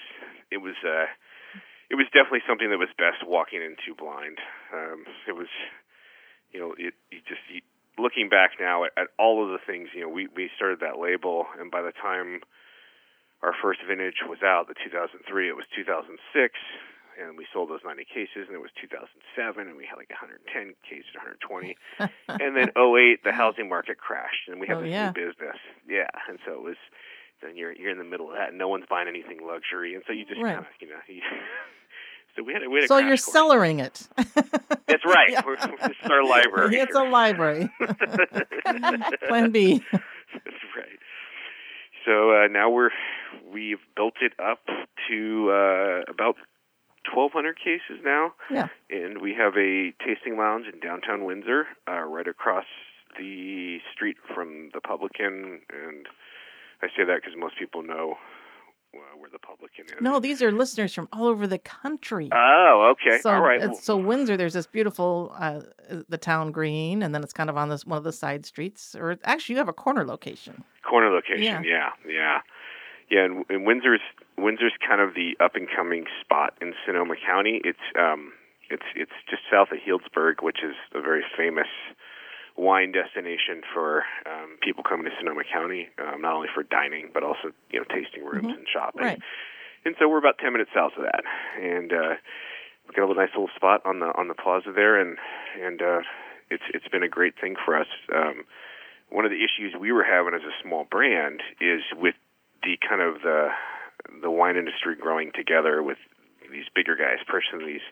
It 0.50 0.58
was. 0.58 0.74
Uh, 0.86 1.06
it 1.90 1.96
was 1.96 2.06
definitely 2.14 2.40
something 2.48 2.70
that 2.70 2.78
was 2.78 2.88
best 2.96 3.26
walking 3.26 3.60
into 3.60 3.94
blind. 3.98 4.38
Um, 4.72 5.04
it 5.28 5.32
was. 5.32 5.48
You 6.52 6.60
know, 6.60 6.74
it. 6.78 6.94
You 7.10 7.18
just. 7.26 7.40
You, 7.52 7.60
looking 7.98 8.28
back 8.28 8.52
now 8.60 8.84
at, 8.84 8.92
at 8.96 9.08
all 9.18 9.44
of 9.44 9.50
the 9.50 9.58
things. 9.66 9.88
You 9.94 10.02
know, 10.02 10.08
we 10.08 10.28
we 10.34 10.50
started 10.56 10.80
that 10.80 10.98
label, 10.98 11.46
and 11.58 11.70
by 11.70 11.82
the 11.82 11.92
time 11.92 12.40
our 13.42 13.54
first 13.60 13.80
vintage 13.86 14.22
was 14.28 14.38
out, 14.42 14.68
the 14.68 14.74
2003, 14.84 15.48
it 15.48 15.56
was 15.56 15.64
2006. 15.74 16.54
And 17.20 17.36
we 17.36 17.44
sold 17.52 17.68
those 17.68 17.84
90 17.84 18.06
cases, 18.08 18.48
and 18.48 18.56
it 18.56 18.62
was 18.62 18.70
2007, 18.80 19.68
and 19.68 19.76
we 19.76 19.84
had 19.84 19.96
like 20.00 20.08
110 20.08 20.72
cases, 20.88 21.12
120. 21.12 21.76
and 22.40 22.56
then 22.56 22.72
08, 22.72 23.20
the 23.22 23.32
housing 23.32 23.68
market 23.68 23.98
crashed, 23.98 24.48
and 24.48 24.58
we 24.60 24.66
had 24.66 24.78
Oh, 24.78 24.80
this 24.80 24.88
yeah. 24.90 25.12
new 25.12 25.28
business. 25.28 25.58
Yeah, 25.86 26.08
and 26.28 26.38
so 26.46 26.52
it 26.54 26.62
was 26.62 26.80
then 27.42 27.56
you're 27.56 27.72
you're 27.72 27.90
in 27.90 27.98
the 27.98 28.04
middle 28.08 28.30
of 28.30 28.36
that. 28.38 28.48
and 28.50 28.58
No 28.58 28.68
one's 28.68 28.86
buying 28.88 29.08
anything 29.08 29.44
luxury, 29.44 29.94
and 29.94 30.02
so 30.06 30.12
you 30.14 30.24
just 30.24 30.40
Right. 30.40 30.54
kind 30.54 30.64
of 30.64 30.72
you 30.80 30.88
know. 30.88 31.02
You, 31.06 31.20
so 32.36 32.42
we 32.44 32.54
had 32.54 32.62
a, 32.62 32.70
we 32.70 32.76
had 32.80 32.84
a 32.84 32.88
So 32.88 32.96
you're 32.98 33.18
course. 33.18 33.28
cellaring 33.28 33.78
it. 33.84 34.08
That's 34.92 35.04
right. 35.04 35.30
Yeah. 35.32 35.42
We're, 35.46 35.56
this 35.56 35.96
our 36.10 36.24
library. 36.24 36.76
It's 36.76 36.94
a 36.94 37.02
library. 37.04 37.70
Plan 39.28 39.50
B. 39.50 39.82
That's 39.92 40.04
right. 40.76 40.98
So 42.06 42.32
uh, 42.32 42.48
now 42.48 42.70
we're 42.70 42.90
we've 43.52 43.78
built 43.96 44.14
it 44.20 44.32
up 44.42 44.60
to 45.08 45.50
uh, 45.50 46.10
about 46.10 46.36
1,200 47.14 47.56
cases 47.58 48.02
now, 48.04 48.32
Yeah. 48.50 48.68
and 48.90 49.20
we 49.20 49.34
have 49.34 49.54
a 49.56 49.92
tasting 50.04 50.36
lounge 50.38 50.66
in 50.72 50.80
downtown 50.80 51.24
Windsor, 51.24 51.66
uh, 51.88 52.00
right 52.02 52.26
across 52.28 52.64
the 53.18 53.78
street 53.92 54.16
from 54.34 54.70
the 54.72 54.80
Publican, 54.80 55.60
and 55.70 56.06
I 56.82 56.86
say 56.96 57.04
that 57.04 57.16
because 57.22 57.34
most 57.38 57.58
people 57.58 57.82
know 57.82 58.16
uh, 58.94 58.98
where 59.18 59.30
the 59.30 59.38
Publican 59.38 59.86
is. 59.86 59.92
No, 60.00 60.20
these 60.20 60.42
are 60.42 60.52
listeners 60.52 60.94
from 60.94 61.08
all 61.12 61.26
over 61.26 61.46
the 61.46 61.58
country. 61.58 62.28
Oh, 62.32 62.92
okay. 62.92 63.18
So, 63.20 63.30
All 63.30 63.40
right. 63.40 63.74
so 63.76 63.96
Windsor, 63.96 64.36
there's 64.36 64.52
this 64.54 64.66
beautiful, 64.66 65.34
uh, 65.38 65.60
the 66.08 66.18
town 66.18 66.52
green, 66.52 67.02
and 67.02 67.14
then 67.14 67.22
it's 67.22 67.32
kind 67.32 67.50
of 67.50 67.56
on 67.56 67.68
this 67.68 67.86
one 67.86 67.98
of 67.98 68.04
the 68.04 68.12
side 68.12 68.44
streets. 68.46 68.94
Or 68.94 69.18
actually, 69.24 69.54
you 69.54 69.58
have 69.58 69.68
a 69.68 69.72
corner 69.72 70.04
location. 70.04 70.64
corner 70.88 71.10
location. 71.10 71.42
Yeah. 71.42 71.62
Yeah, 71.64 71.88
yeah, 72.08 72.40
yeah. 73.10 73.24
And, 73.24 73.44
and 73.48 73.66
Windsor's 73.66 74.00
Windsor's 74.38 74.72
kind 74.86 75.00
of 75.00 75.14
the 75.14 75.36
up 75.42 75.54
and 75.56 75.68
coming 75.74 76.04
spot 76.20 76.54
in 76.60 76.74
Sonoma 76.84 77.14
County. 77.26 77.60
It's 77.64 77.78
um, 77.98 78.32
it's 78.70 78.84
it's 78.96 79.12
just 79.28 79.42
south 79.50 79.68
of 79.72 79.78
Healdsburg, 79.78 80.42
which 80.42 80.58
is 80.64 80.74
a 80.94 81.00
very 81.00 81.22
famous 81.36 81.68
wine 82.56 82.92
destination 82.92 83.62
for 83.72 84.04
um, 84.26 84.58
people 84.62 84.84
coming 84.84 85.04
to 85.06 85.10
Sonoma 85.18 85.42
County, 85.50 85.88
um, 85.98 86.20
not 86.20 86.34
only 86.34 86.48
for 86.54 86.62
dining 86.62 87.10
but 87.12 87.22
also 87.22 87.52
you 87.70 87.78
know 87.80 87.84
tasting 87.88 88.24
rooms 88.24 88.46
Mhm. 88.46 88.58
and 88.58 88.66
shopping. 88.68 89.02
Right. 89.04 89.20
And 89.84 89.96
so 89.98 90.08
we're 90.08 90.18
about 90.18 90.38
ten 90.38 90.52
minutes 90.52 90.70
south 90.74 90.92
of 90.96 91.02
that, 91.04 91.24
and 91.60 91.92
uh, 91.92 92.14
we've 92.86 92.94
got 92.94 93.10
a 93.10 93.14
nice 93.14 93.30
little 93.34 93.50
spot 93.56 93.82
on 93.84 94.00
the 94.00 94.06
on 94.16 94.28
the 94.28 94.34
plaza 94.34 94.70
there, 94.72 95.00
and 95.00 95.18
and 95.60 95.82
uh, 95.82 96.00
it's 96.50 96.62
it's 96.74 96.86
been 96.88 97.02
a 97.02 97.08
great 97.08 97.34
thing 97.40 97.56
for 97.64 97.76
us. 97.76 97.88
Um, 98.14 98.44
one 99.08 99.24
of 99.24 99.30
the 99.30 99.42
issues 99.44 99.74
we 99.78 99.90
were 99.92 100.04
having 100.04 100.34
as 100.34 100.42
a 100.42 100.54
small 100.62 100.84
brand 100.84 101.42
is 101.60 101.82
with 101.96 102.14
the 102.62 102.78
kind 102.88 103.02
of 103.02 103.22
the 103.22 103.48
the 104.22 104.30
wine 104.30 104.56
industry 104.56 104.94
growing 104.94 105.32
together 105.34 105.82
with 105.82 105.98
these 106.50 106.66
bigger 106.74 106.94
guys 106.96 107.18
purchasing 107.26 107.66
these 107.66 107.82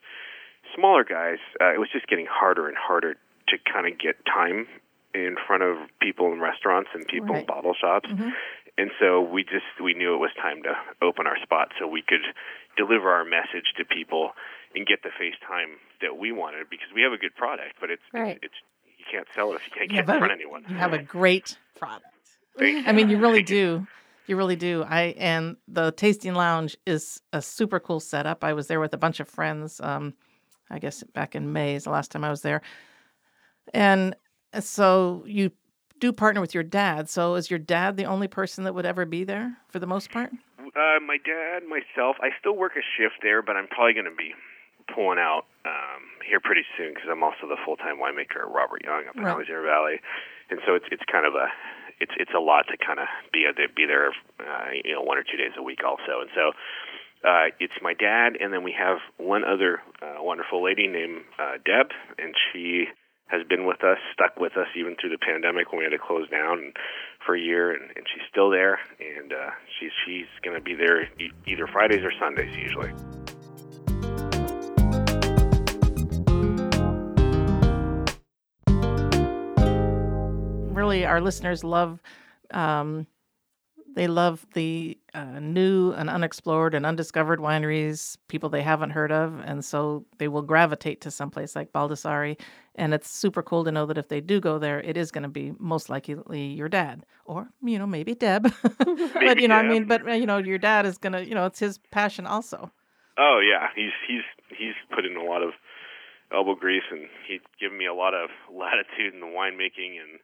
smaller 0.76 1.02
guys. 1.04 1.38
Uh, 1.60 1.72
it 1.74 1.78
was 1.80 1.88
just 1.92 2.06
getting 2.06 2.26
harder 2.30 2.68
and 2.68 2.76
harder 2.76 3.16
to 3.50 3.58
kind 3.70 3.86
of 3.86 3.98
get 3.98 4.16
time 4.26 4.66
in 5.14 5.36
front 5.46 5.62
of 5.62 5.76
people 6.00 6.32
in 6.32 6.40
restaurants 6.40 6.90
and 6.94 7.06
people 7.06 7.34
in 7.34 7.44
bottle 7.46 7.74
shops. 7.74 8.08
Mhm. 8.08 8.32
And 8.78 8.90
so 9.00 9.20
we 9.20 9.42
just 9.42 9.66
we 9.82 9.92
knew 9.94 10.14
it 10.14 10.18
was 10.18 10.30
time 10.40 10.62
to 10.62 10.74
open 11.02 11.26
our 11.26 11.36
spot 11.42 11.72
so 11.78 11.86
we 11.86 12.02
could 12.02 12.22
deliver 12.76 13.10
our 13.10 13.24
message 13.24 13.74
to 13.76 13.84
people 13.84 14.30
and 14.74 14.86
get 14.86 15.02
the 15.02 15.10
face 15.18 15.34
time 15.46 15.70
that 16.00 16.16
we 16.16 16.30
wanted 16.32 16.70
because 16.70 16.86
we 16.94 17.02
have 17.02 17.12
a 17.12 17.18
good 17.18 17.34
product, 17.34 17.74
but 17.80 17.90
it's 17.90 18.02
Right. 18.12 18.38
it's, 18.42 18.44
it's 18.44 18.54
you 18.98 19.04
can't 19.10 19.26
sell 19.34 19.50
it 19.52 19.56
if 19.56 19.66
you 19.66 19.72
can't 19.72 19.90
You 19.90 19.96
get 19.96 20.06
have 20.06 20.08
in 20.10 20.14
a- 20.14 20.18
front 20.18 20.32
of 20.32 20.38
anyone. 20.38 20.64
You 20.68 20.76
have 20.76 20.92
a 20.92 21.02
great 21.02 21.58
product. 21.78 22.06
I 22.60 22.92
mean, 22.92 23.10
you 23.10 23.18
really 23.18 23.42
do. 23.42 23.86
You 24.26 24.36
really 24.36 24.56
do. 24.56 24.84
I 24.88 25.14
and 25.18 25.56
the 25.66 25.90
tasting 25.92 26.34
lounge 26.34 26.76
is 26.86 27.20
a 27.32 27.42
super 27.42 27.80
cool 27.80 27.98
setup. 28.00 28.44
I 28.44 28.52
was 28.52 28.68
there 28.68 28.78
with 28.78 28.94
a 28.94 28.98
bunch 28.98 29.18
of 29.18 29.28
friends 29.28 29.80
um, 29.80 30.14
I 30.70 30.78
guess 30.78 31.02
back 31.14 31.34
in 31.34 31.52
May 31.52 31.74
is 31.74 31.84
the 31.84 31.90
last 31.90 32.12
time 32.12 32.22
I 32.22 32.30
was 32.30 32.42
there. 32.42 32.62
And 33.74 34.16
so 34.58 35.24
you 35.26 35.52
do 35.98 36.12
partner 36.12 36.40
with 36.40 36.54
your 36.54 36.62
dad. 36.62 37.08
So 37.08 37.34
is 37.34 37.50
your 37.50 37.58
dad 37.58 37.96
the 37.96 38.04
only 38.04 38.26
person 38.26 38.64
that 38.64 38.74
would 38.74 38.86
ever 38.86 39.04
be 39.04 39.24
there 39.24 39.58
for 39.68 39.78
the 39.78 39.86
most 39.86 40.10
part? 40.10 40.30
Uh, 40.58 40.98
my 41.04 41.18
dad, 41.24 41.62
myself, 41.68 42.16
I 42.20 42.30
still 42.38 42.56
work 42.56 42.72
a 42.76 42.84
shift 42.96 43.22
there, 43.22 43.42
but 43.42 43.56
I'm 43.56 43.66
probably 43.68 43.92
going 43.92 44.06
to 44.08 44.16
be 44.16 44.32
pulling 44.94 45.18
out 45.18 45.44
um, 45.66 46.02
here 46.26 46.40
pretty 46.40 46.64
soon 46.76 46.94
because 46.94 47.08
I'm 47.10 47.22
also 47.22 47.46
the 47.46 47.58
full-time 47.64 47.98
winemaker 47.98 48.42
at 48.46 48.50
Robert 48.50 48.82
Young 48.82 49.04
up 49.08 49.16
in 49.16 49.22
Right. 49.22 49.46
Valley, 49.46 50.00
and 50.50 50.58
so 50.66 50.74
it's 50.74 50.86
it's 50.90 51.02
kind 51.10 51.26
of 51.26 51.34
a 51.34 51.46
it's 52.00 52.12
it's 52.18 52.32
a 52.34 52.40
lot 52.40 52.66
to 52.68 52.76
kind 52.78 52.98
of 52.98 53.06
be 53.32 53.44
a, 53.44 53.52
be 53.52 53.86
there, 53.86 54.08
uh, 54.40 54.70
you 54.82 54.94
know, 54.94 55.02
one 55.02 55.18
or 55.18 55.22
two 55.22 55.36
days 55.36 55.52
a 55.58 55.62
week 55.62 55.80
also, 55.84 56.20
and 56.20 56.30
so. 56.34 56.52
Uh, 57.22 57.52
it's 57.60 57.74
my 57.82 57.92
dad, 57.92 58.32
and 58.40 58.50
then 58.50 58.64
we 58.64 58.72
have 58.72 58.96
one 59.18 59.44
other 59.44 59.82
uh, 60.00 60.16
wonderful 60.24 60.64
lady 60.64 60.86
named 60.86 61.20
uh, 61.38 61.60
Deb, 61.66 61.88
and 62.16 62.32
she 62.48 62.86
has 63.30 63.42
been 63.48 63.64
with 63.64 63.84
us, 63.84 63.98
stuck 64.12 64.38
with 64.38 64.56
us 64.56 64.66
even 64.76 64.96
through 65.00 65.10
the 65.10 65.18
pandemic 65.18 65.70
when 65.70 65.78
we 65.78 65.84
had 65.84 65.90
to 65.92 65.98
close 65.98 66.28
down 66.28 66.72
for 67.24 67.36
a 67.36 67.40
year, 67.40 67.70
and, 67.70 67.82
and 67.96 68.04
she's 68.12 68.22
still 68.28 68.50
there, 68.50 68.80
and 68.98 69.32
uh, 69.32 69.50
she's 69.78 69.92
she's 70.04 70.26
going 70.42 70.56
to 70.56 70.62
be 70.62 70.74
there 70.74 71.02
e- 71.02 71.30
either 71.46 71.66
Fridays 71.66 72.02
or 72.02 72.12
Sundays 72.18 72.54
usually. 72.56 72.90
Really, 80.74 81.04
our 81.04 81.20
listeners 81.20 81.62
love. 81.62 82.02
Um, 82.50 83.06
they 83.94 84.06
love 84.06 84.46
the 84.54 84.96
uh, 85.14 85.40
new 85.40 85.92
and 85.92 86.08
unexplored 86.08 86.74
and 86.74 86.86
undiscovered 86.86 87.40
wineries, 87.40 88.16
people 88.28 88.48
they 88.48 88.62
haven't 88.62 88.90
heard 88.90 89.12
of, 89.12 89.40
and 89.44 89.64
so 89.64 90.04
they 90.18 90.28
will 90.28 90.42
gravitate 90.42 91.00
to 91.02 91.10
someplace 91.10 91.56
like 91.56 91.72
Baldassari. 91.72 92.38
And 92.76 92.94
it's 92.94 93.10
super 93.10 93.42
cool 93.42 93.64
to 93.64 93.72
know 93.72 93.84
that 93.86 93.98
if 93.98 94.08
they 94.08 94.20
do 94.20 94.40
go 94.40 94.58
there, 94.58 94.80
it 94.80 94.96
is 94.96 95.10
going 95.10 95.24
to 95.24 95.28
be 95.28 95.52
most 95.58 95.90
likely 95.90 96.46
your 96.46 96.68
dad, 96.68 97.04
or 97.24 97.48
you 97.62 97.78
know 97.78 97.86
maybe 97.86 98.14
Deb. 98.14 98.52
but 98.84 99.40
you 99.40 99.48
know, 99.48 99.56
I 99.56 99.62
mean, 99.62 99.86
but 99.86 100.08
uh, 100.08 100.12
you 100.12 100.26
know, 100.26 100.38
your 100.38 100.58
dad 100.58 100.86
is 100.86 100.96
gonna, 100.96 101.22
you 101.22 101.34
know, 101.34 101.46
it's 101.46 101.58
his 101.58 101.78
passion 101.90 102.26
also. 102.26 102.70
Oh 103.18 103.40
yeah, 103.42 103.68
he's 103.74 103.92
he's 104.06 104.22
he's 104.56 104.74
put 104.94 105.04
in 105.04 105.16
a 105.16 105.24
lot 105.24 105.42
of 105.42 105.50
elbow 106.32 106.54
grease, 106.54 106.86
and 106.90 107.08
he's 107.26 107.40
given 107.58 107.76
me 107.76 107.86
a 107.86 107.94
lot 107.94 108.14
of 108.14 108.30
latitude 108.54 109.14
in 109.14 109.20
the 109.20 109.26
winemaking, 109.26 109.98
and 110.00 110.20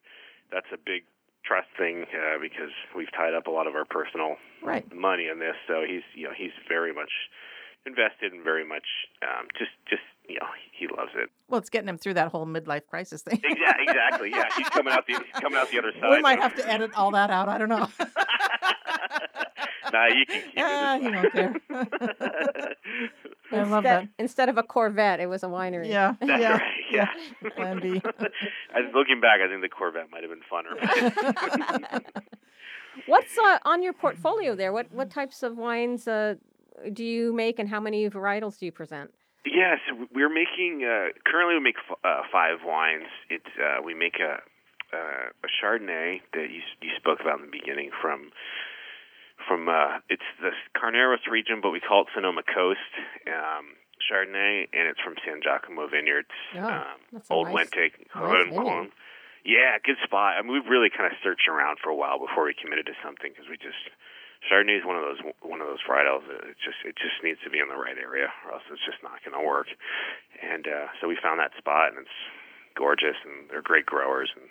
that's 0.53 0.71
a 0.73 0.79
big 0.79 1.03
trust 1.45 1.69
thing 1.77 2.07
uh, 2.15 2.39
because 2.41 2.71
we've 2.97 3.11
tied 3.13 3.35
up 3.35 3.47
a 3.47 3.51
lot 3.51 3.67
of 3.67 3.75
our 3.75 3.85
personal 3.85 4.37
Right. 4.63 4.87
money 4.95 5.29
in 5.31 5.39
this. 5.39 5.55
So 5.69 5.83
he's 5.87 6.03
you 6.15 6.25
know 6.25 6.35
he's 6.37 6.55
very 6.69 6.93
much 6.93 7.11
invested 7.87 8.33
and 8.33 8.43
very 8.45 8.65
much 8.67 8.85
um, 9.23 9.47
just 9.59 9.71
just 9.89 10.03
you 10.29 10.35
know 10.41 10.47
he 10.79 10.87
loves 10.89 11.13
it. 11.17 11.31
Well, 11.49 11.59
it's 11.61 11.71
getting 11.71 11.89
him 11.89 11.99
through 11.99 12.15
that 12.15 12.29
whole 12.33 12.47
midlife 12.47 12.87
crisis 12.87 13.23
thing. 13.23 13.41
Exactly, 13.45 13.85
exactly. 13.89 14.31
Yeah, 14.31 14.45
he's 14.57 14.69
coming 14.71 14.93
out 14.93 15.07
the 15.07 15.15
he's 15.15 15.41
coming 15.41 15.59
out 15.59 15.71
the 15.71 15.79
other 15.79 15.93
side. 16.01 16.11
we 16.11 16.21
might 16.21 16.41
have 16.41 16.55
to 16.57 16.69
edit 16.69 16.91
all 16.97 17.11
that 17.13 17.31
out. 17.31 17.49
I 17.49 17.59
don't 17.59 17.69
know. 17.69 17.89
nah, 19.93 20.07
you 20.07 20.27
can 20.27 20.43
keep 20.43 20.53
Ah, 20.59 20.97
it. 20.97 21.03
he 21.03 21.09
won't 21.11 21.33
care. 21.33 21.55
I 23.53 23.63
love 23.63 23.85
instead, 23.85 23.85
that. 23.85 24.09
instead 24.19 24.49
of 24.49 24.59
a 24.59 24.63
Corvette, 24.65 25.21
it 25.21 25.27
was 25.29 25.43
a 25.45 25.47
winery. 25.47 25.89
Yeah, 25.89 26.15
That's 26.21 26.41
yeah, 26.43 26.53
right. 26.53 26.63
Yeah. 26.91 27.51
Plan 27.57 27.79
B. 27.81 28.03
I, 28.75 28.81
looking 28.93 29.21
back, 29.21 29.41
I 29.41 29.49
think 29.49 29.63
the 29.63 29.69
Corvette 29.69 30.11
might 30.11 30.23
have 30.25 30.31
been 30.31 30.43
funner. 30.51 32.03
What's 33.07 33.37
uh, 33.39 33.59
on 33.65 33.83
your 33.83 33.93
portfolio 33.93 34.55
there? 34.57 34.73
What 34.73 34.91
what 34.93 35.11
types 35.11 35.43
of 35.43 35.57
wines 35.57 36.09
uh, 36.09 36.37
do 36.93 37.05
you 37.05 37.33
make, 37.33 37.59
and 37.59 37.69
how 37.69 37.81
many 37.81 38.09
varietals 38.11 38.59
do 38.59 38.67
you 38.67 38.73
present? 38.73 39.13
Yes, 39.45 39.79
we're 40.13 40.29
making. 40.33 40.83
Uh, 40.85 41.15
currently, 41.25 41.55
we 41.55 41.61
make 41.61 41.77
f- 41.89 41.99
uh, 42.05 42.23
five 42.33 42.59
wines. 42.65 43.07
It's 43.31 43.47
uh, 43.63 43.83
we 43.83 43.95
make 43.95 44.17
a 44.21 44.43
uh, 44.93 45.31
a 45.31 45.49
Chardonnay 45.63 46.21
that 46.35 46.51
you 46.51 46.61
you 46.83 46.91
spoke 46.97 47.21
about 47.21 47.39
in 47.41 47.47
the 47.47 47.53
beginning 47.53 47.91
from 48.03 48.31
from 49.47 49.69
uh, 49.69 49.99
it's 50.11 50.27
the 50.43 50.51
Carneros 50.75 51.31
region, 51.31 51.61
but 51.63 51.71
we 51.71 51.81
call 51.81 52.03
it 52.03 52.09
Sonoma 52.15 52.43
Coast 52.43 52.81
um, 53.29 53.77
Chardonnay, 54.03 54.67
and 54.73 54.89
it's 54.91 55.01
from 55.01 55.15
Sangiacomo 55.23 55.91
Vineyards, 55.91 56.35
Oh, 56.57 56.67
um, 56.67 57.23
Old 57.31 57.47
nice- 57.49 57.69
Wente, 57.71 57.91
nice. 58.15 58.91
Yeah, 59.45 59.79
good 59.85 59.97
spot. 60.03 60.35
I 60.37 60.43
mean, 60.43 60.53
we've 60.53 60.67
really 60.67 60.91
kind 60.91 61.07
of 61.07 61.17
searched 61.23 61.47
around 61.47 61.79
for 61.79 61.91
a 61.91 61.95
while 61.95 62.19
before 62.19 62.45
we 62.47 62.55
committed 62.59 62.87
to 62.87 62.95
something 63.05 63.31
because 63.31 63.47
we 63.49 63.55
just 63.57 63.79
Chardonnay 64.45 64.79
is 64.79 64.85
one 64.85 64.97
of 64.97 65.03
those 65.03 65.19
one 65.43 65.61
of 65.61 65.67
those 65.67 65.81
varietals. 65.89 66.23
It 66.29 66.57
just 66.63 66.79
it 66.85 66.95
just 66.97 67.23
needs 67.25 67.41
to 67.45 67.51
be 67.51 67.59
in 67.59 67.69
the 67.69 67.77
right 67.81 67.97
area, 67.99 68.29
or 68.47 68.53
else 68.55 68.63
it's 68.71 68.85
just 68.85 69.03
not 69.03 69.25
going 69.25 69.35
to 69.39 69.45
work. 69.47 69.67
And 70.43 70.67
uh, 70.69 70.87
so 71.01 71.09
we 71.09 71.17
found 71.23 71.41
that 71.41 71.53
spot, 71.59 71.91
and 71.97 72.07
it's 72.07 72.19
gorgeous, 72.77 73.17
and 73.25 73.49
they're 73.51 73.63
great 73.63 73.87
growers. 73.87 74.31
And 74.37 74.47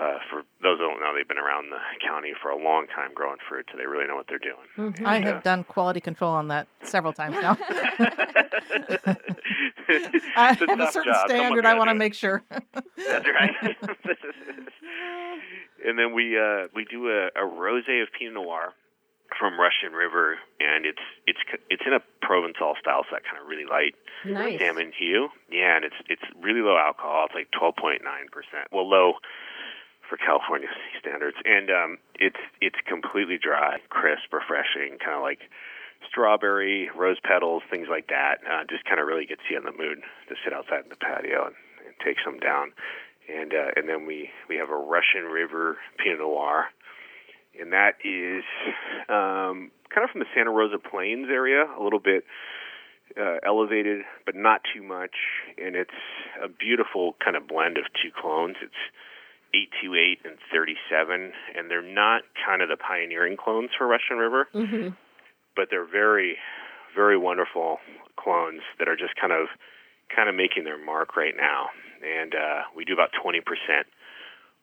uh, 0.00 0.18
for 0.30 0.42
those 0.62 0.78
who 0.78 0.86
don't 0.86 1.00
know, 1.00 1.12
they've 1.16 1.26
been 1.26 1.38
around 1.42 1.70
the 1.70 1.80
county 2.06 2.32
for 2.40 2.50
a 2.50 2.56
long 2.56 2.86
time 2.86 3.10
growing 3.12 3.38
fruit, 3.48 3.66
so 3.72 3.78
they 3.78 3.86
really 3.86 4.06
know 4.06 4.14
what 4.14 4.26
they're 4.28 4.38
doing. 4.38 4.68
Mhm. 4.78 5.04
I 5.04 5.18
Yeah. 5.18 5.34
have 5.34 5.42
done 5.42 5.64
quality 5.64 6.00
control 6.00 6.30
on 6.32 6.46
that 6.48 6.68
several 6.84 7.12
times 7.12 7.36
now. 7.42 7.56
It's 9.92 10.24
I 10.36 10.50
a 10.50 10.54
have 10.54 10.62
a 10.62 10.66
tough 10.76 10.92
certain 10.92 11.12
job. 11.12 11.28
standard 11.28 11.66
I 11.66 11.74
want 11.74 11.90
to 11.90 11.94
make 11.96 12.14
sure. 12.14 12.42
That's 12.50 13.26
right. 13.26 13.50
and 15.84 15.98
then 15.98 16.12
we 16.14 16.38
uh, 16.38 16.68
we 16.74 16.84
do 16.84 17.08
a, 17.08 17.26
a 17.34 17.44
rosé 17.44 18.00
of 18.02 18.08
Pinot 18.16 18.34
Noir 18.34 18.72
from 19.38 19.58
Russian 19.58 19.92
River, 19.92 20.38
and 20.60 20.86
it's 20.86 21.02
it's 21.26 21.40
it's 21.70 21.82
in 21.86 21.92
a 21.92 22.00
Provençal 22.24 22.78
style, 22.78 23.02
so 23.08 23.16
that 23.18 23.24
kind 23.24 23.42
of 23.42 23.48
really 23.48 23.64
light 23.66 23.94
Nice. 24.24 24.60
salmon 24.60 24.92
hue. 24.96 25.28
Yeah, 25.50 25.76
and 25.76 25.84
it's 25.84 25.96
it's 26.08 26.22
really 26.40 26.60
low 26.60 26.76
alcohol. 26.78 27.26
It's 27.26 27.34
like 27.34 27.50
twelve 27.50 27.76
point 27.76 28.02
nine 28.04 28.28
percent. 28.30 28.68
Well, 28.72 28.88
low 28.88 29.14
for 30.08 30.16
California 30.16 30.68
standards, 31.00 31.36
and 31.44 31.70
um, 31.70 31.98
it's 32.18 32.40
it's 32.60 32.78
completely 32.86 33.38
dry, 33.38 33.78
crisp, 33.90 34.32
refreshing, 34.32 34.98
kind 35.02 35.16
of 35.16 35.22
like 35.22 35.40
strawberry, 36.08 36.88
rose 36.96 37.18
petals, 37.22 37.62
things 37.70 37.88
like 37.90 38.08
that. 38.08 38.38
Uh, 38.48 38.64
just 38.68 38.84
kind 38.84 39.00
of 39.00 39.06
really 39.06 39.26
gets 39.26 39.42
you 39.50 39.56
in 39.58 39.64
the 39.64 39.72
mood 39.72 40.00
to 40.28 40.34
sit 40.44 40.52
outside 40.52 40.82
in 40.84 40.88
the 40.90 40.96
patio 40.96 41.46
and, 41.46 41.54
and 41.86 41.94
take 42.04 42.16
some 42.24 42.38
down. 42.38 42.72
And 43.28 43.52
uh, 43.54 43.70
and 43.76 43.88
then 43.88 44.06
we 44.06 44.30
we 44.48 44.56
have 44.56 44.70
a 44.70 44.76
Russian 44.76 45.24
River 45.30 45.78
Pinot 45.98 46.18
Noir, 46.18 46.66
and 47.58 47.72
that 47.72 47.96
is 48.04 48.44
um, 49.08 49.70
kind 49.92 50.04
of 50.04 50.10
from 50.10 50.20
the 50.20 50.30
Santa 50.34 50.50
Rosa 50.50 50.78
Plains 50.78 51.28
area, 51.30 51.64
a 51.64 51.82
little 51.82 51.98
bit 51.98 52.24
uh, 53.18 53.38
elevated, 53.46 54.02
but 54.24 54.34
not 54.36 54.60
too 54.74 54.82
much. 54.82 55.14
And 55.58 55.74
it's 55.74 55.98
a 56.42 56.48
beautiful 56.48 57.16
kind 57.22 57.36
of 57.36 57.48
blend 57.48 57.76
of 57.76 57.84
two 58.02 58.10
clones. 58.14 58.56
It's 58.62 58.82
828 59.52 60.20
and 60.24 60.38
37, 60.52 61.32
and 61.58 61.70
they're 61.70 61.82
not 61.82 62.22
kind 62.46 62.62
of 62.62 62.68
the 62.68 62.76
pioneering 62.76 63.36
clones 63.36 63.70
for 63.76 63.86
Russian 63.86 64.18
River, 64.18 64.48
hmm 64.52 64.88
but 65.56 65.66
they're 65.68 65.84
very, 65.84 66.38
very 66.94 67.18
wonderful 67.18 67.78
clones 68.16 68.62
that 68.78 68.86
are 68.86 68.96
just 68.96 69.12
kind 69.20 69.32
of, 69.32 69.48
kind 70.14 70.28
of 70.28 70.34
making 70.36 70.62
their 70.62 70.78
mark 70.78 71.16
right 71.16 71.34
now. 71.36 71.66
And 72.00 72.32
uh, 72.32 72.62
we 72.76 72.84
do 72.84 72.94
about 72.94 73.10
20% 73.12 73.42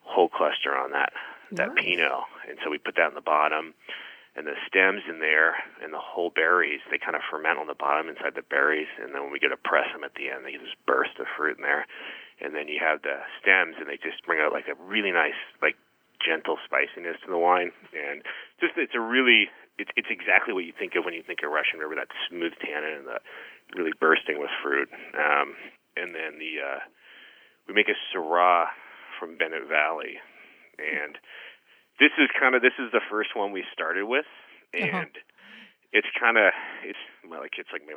whole 0.02 0.30
cluster 0.30 0.74
on 0.74 0.92
that 0.92 1.12
that 1.56 1.76
Nice. 1.76 1.84
Pinot, 1.84 2.26
and 2.50 2.58
so 2.64 2.70
we 2.70 2.78
put 2.78 2.96
that 2.96 3.10
in 3.10 3.16
the 3.16 3.22
bottom, 3.22 3.74
and 4.36 4.46
the 4.46 4.54
stems 4.68 5.02
in 5.10 5.20
there 5.20 5.56
and 5.82 5.94
the 5.94 6.02
whole 6.02 6.30
berries 6.30 6.82
they 6.92 6.98
kind 6.98 7.16
of 7.16 7.24
ferment 7.30 7.58
on 7.58 7.68
the 7.68 7.78
bottom 7.78 8.08
inside 8.10 8.36
the 8.36 8.46
berries, 8.46 8.88
and 9.02 9.14
then 9.16 9.24
when 9.24 9.32
we 9.32 9.40
get 9.40 9.50
to 9.50 9.58
press 9.58 9.90
them 9.94 10.04
at 10.04 10.14
the 10.14 10.30
end, 10.30 10.46
they 10.46 10.52
get 10.52 10.62
this 10.62 10.78
burst 10.86 11.18
of 11.20 11.26
fruit 11.36 11.58
in 11.58 11.64
there, 11.64 11.88
and 12.42 12.54
then 12.54 12.68
you 12.68 12.78
have 12.80 13.02
the 13.02 13.18
stems, 13.42 13.76
and 13.80 13.90
they 13.90 13.98
just 13.98 14.22
bring 14.26 14.40
out 14.40 14.54
like 14.54 14.68
a 14.68 14.78
really 14.84 15.12
nice 15.12 15.38
like 15.62 15.76
gentle 16.22 16.58
spiciness 16.66 17.18
to 17.24 17.30
the 17.30 17.38
wine, 17.38 17.72
and 17.94 18.22
just 18.60 18.78
it's 18.78 18.96
a 18.96 19.02
really 19.02 19.50
it's 19.78 19.92
it's 19.96 20.10
exactly 20.10 20.54
what 20.54 20.66
you 20.66 20.74
think 20.78 20.94
of 20.96 21.06
when 21.06 21.14
you 21.14 21.24
think 21.26 21.42
of 21.46 21.52
Russian 21.52 21.80
River, 21.80 21.96
that 21.96 22.10
smooth 22.30 22.54
tannin 22.62 23.06
and 23.06 23.08
the 23.08 23.20
really 23.76 23.94
bursting 24.00 24.40
with 24.40 24.50
fruit, 24.62 24.90
um, 25.18 25.54
and 25.98 26.14
then 26.14 26.38
the 26.38 26.62
uh, 26.62 26.80
we 27.68 27.74
make 27.74 27.90
a 27.90 27.98
Syrah 28.14 28.70
from 29.20 29.38
Bennett 29.38 29.68
Valley, 29.68 30.22
and 30.80 31.18
this 32.00 32.12
is 32.18 32.30
kind 32.40 32.56
of 32.56 32.62
this 32.62 32.74
is 32.80 32.92
the 32.92 33.02
first 33.10 33.36
one 33.36 33.52
we 33.52 33.64
started 33.74 34.06
with, 34.06 34.26
and 34.74 34.94
Uh-huh. 34.94 35.06
it's 35.94 36.08
kind 36.20 36.38
of 36.38 36.52
it's 36.84 37.00
well, 37.30 37.42
like 37.42 37.54
it's 37.58 37.70
like 37.72 37.82
my 37.86 37.94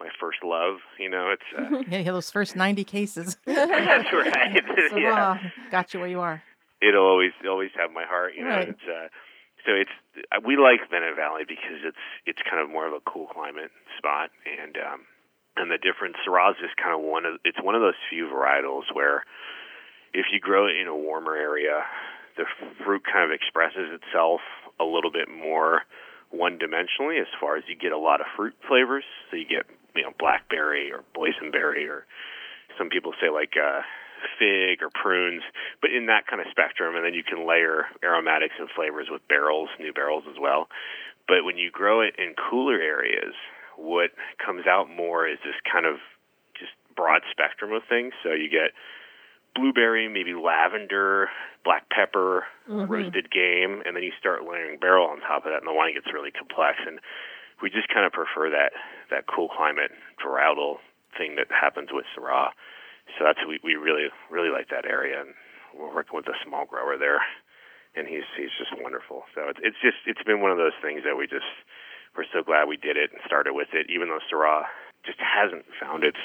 my 0.00 0.08
first 0.18 0.38
love, 0.42 0.78
you 0.98 1.08
know. 1.08 1.30
It's 1.30 1.48
uh, 1.56 1.82
Yeah, 1.88 2.10
those 2.10 2.30
first 2.30 2.56
90 2.56 2.82
cases. 2.84 3.36
that's 3.46 4.12
right. 4.12 4.62
So, 4.90 4.96
yeah, 4.98 5.32
uh, 5.32 5.38
got 5.70 5.94
you 5.94 6.00
where 6.00 6.08
you 6.08 6.20
are. 6.20 6.42
it'll 6.82 7.06
always 7.06 7.32
always 7.48 7.70
have 7.78 7.92
my 7.92 8.04
heart, 8.04 8.32
you 8.36 8.42
know. 8.42 8.50
Right. 8.50 8.68
It's 8.68 8.82
uh, 8.88 9.08
so 9.64 9.72
it's 9.78 9.94
uh, 10.34 10.40
we 10.44 10.56
like 10.56 10.90
Bennett 10.90 11.14
Valley 11.14 11.44
because 11.46 11.78
it's 11.86 12.02
it's 12.26 12.42
kind 12.42 12.60
of 12.60 12.68
more 12.68 12.86
of 12.86 12.92
a 12.92 13.00
cool 13.06 13.28
climate 13.28 13.70
spot, 13.96 14.30
and 14.44 14.76
um, 14.76 15.06
and 15.56 15.70
the 15.70 15.78
different 15.78 16.16
Syrah 16.26 16.50
is 16.58 16.72
kind 16.82 16.92
of 16.94 17.00
one 17.00 17.24
of 17.24 17.38
it's 17.44 17.62
one 17.62 17.76
of 17.76 17.80
those 17.82 17.94
few 18.10 18.26
varietals 18.26 18.90
where 18.92 19.22
if 20.14 20.26
you 20.32 20.40
grow 20.40 20.66
it 20.66 20.76
in 20.76 20.88
a 20.88 20.96
warmer 20.96 21.36
area, 21.36 21.82
the 22.36 22.44
fruit 22.84 23.02
kind 23.04 23.24
of 23.24 23.34
expresses 23.34 23.92
itself 23.92 24.40
a 24.80 24.84
little 24.84 25.10
bit 25.10 25.28
more 25.28 25.82
one 26.30 26.58
dimensionally 26.58 27.20
as 27.20 27.28
far 27.38 27.56
as 27.56 27.64
you 27.68 27.76
get 27.76 27.92
a 27.92 27.98
lot 27.98 28.20
of 28.20 28.26
fruit 28.36 28.54
flavors. 28.66 29.04
So 29.30 29.36
you 29.36 29.44
get 29.44 29.66
you 29.94 30.02
know 30.02 30.12
blackberry 30.18 30.90
or 30.92 31.04
boysenberry 31.14 31.88
or 31.88 32.06
some 32.78 32.88
people 32.88 33.12
say 33.20 33.28
like 33.28 33.52
uh, 33.56 33.82
fig 34.38 34.82
or 34.82 34.90
prunes, 34.90 35.42
but 35.80 35.90
in 35.92 36.06
that 36.06 36.26
kind 36.26 36.40
of 36.40 36.48
spectrum. 36.50 36.96
And 36.96 37.04
then 37.04 37.14
you 37.14 37.22
can 37.22 37.46
layer 37.46 37.84
aromatics 38.02 38.54
and 38.58 38.68
flavors 38.74 39.08
with 39.10 39.26
barrels, 39.28 39.68
new 39.78 39.92
barrels 39.92 40.24
as 40.28 40.36
well. 40.40 40.68
But 41.28 41.44
when 41.44 41.56
you 41.56 41.70
grow 41.70 42.00
it 42.00 42.16
in 42.18 42.34
cooler 42.34 42.80
areas, 42.80 43.34
what 43.76 44.10
comes 44.44 44.66
out 44.66 44.88
more 44.90 45.28
is 45.28 45.38
this 45.44 45.56
kind 45.70 45.86
of 45.86 45.96
just 46.58 46.72
broad 46.96 47.22
spectrum 47.30 47.72
of 47.72 47.82
things. 47.88 48.12
So 48.22 48.32
you 48.32 48.48
get 48.48 48.72
blueberry, 49.54 50.08
maybe 50.08 50.34
lavender, 50.34 51.30
black 51.64 51.88
pepper, 51.90 52.46
Mhm. 52.68 52.88
roasted 52.88 53.30
game, 53.30 53.82
and 53.84 53.94
then 53.96 54.02
you 54.02 54.12
start 54.18 54.44
layering 54.44 54.78
barrel 54.78 55.06
on 55.08 55.20
top 55.20 55.44
of 55.44 55.52
that, 55.52 55.58
and 55.58 55.66
the 55.66 55.72
wine 55.72 55.94
gets 55.94 56.12
really 56.12 56.30
complex. 56.30 56.80
And 56.86 57.00
we 57.60 57.70
just 57.70 57.88
kind 57.88 58.06
of 58.06 58.12
prefer 58.12 58.50
that 58.50 58.72
that 59.10 59.26
cool 59.26 59.48
climate 59.48 59.92
varietal 60.18 60.80
thing 61.16 61.36
that 61.36 61.50
happens 61.52 61.92
with 61.92 62.06
Syrah. 62.16 62.52
So 63.18 63.24
that's 63.24 63.44
we 63.44 63.60
we 63.62 63.76
really 63.76 64.10
really 64.30 64.50
like 64.50 64.68
that 64.68 64.86
area, 64.86 65.20
and 65.20 65.34
we're 65.74 65.92
working 65.94 66.16
with 66.16 66.28
a 66.28 66.38
small 66.44 66.64
grower 66.64 66.96
there, 66.96 67.24
and 67.94 68.08
he's 68.08 68.24
he's 68.36 68.52
just 68.58 68.72
wonderful. 68.80 69.26
So 69.34 69.48
it's 69.48 69.60
it's 69.62 69.78
just 69.80 69.98
it's 70.06 70.22
been 70.22 70.40
one 70.40 70.50
of 70.50 70.56
those 70.58 70.74
things 70.80 71.04
that 71.04 71.16
we 71.16 71.26
just 71.26 71.46
we're 72.16 72.24
so 72.32 72.42
glad 72.42 72.68
we 72.68 72.76
did 72.76 72.96
it 72.96 73.12
and 73.12 73.20
started 73.24 73.52
with 73.54 73.72
it, 73.74 73.88
even 73.90 74.08
though 74.08 74.20
Syrah 74.30 74.66
just 75.04 75.18
hasn't 75.18 75.64
found 75.80 76.04
its 76.04 76.18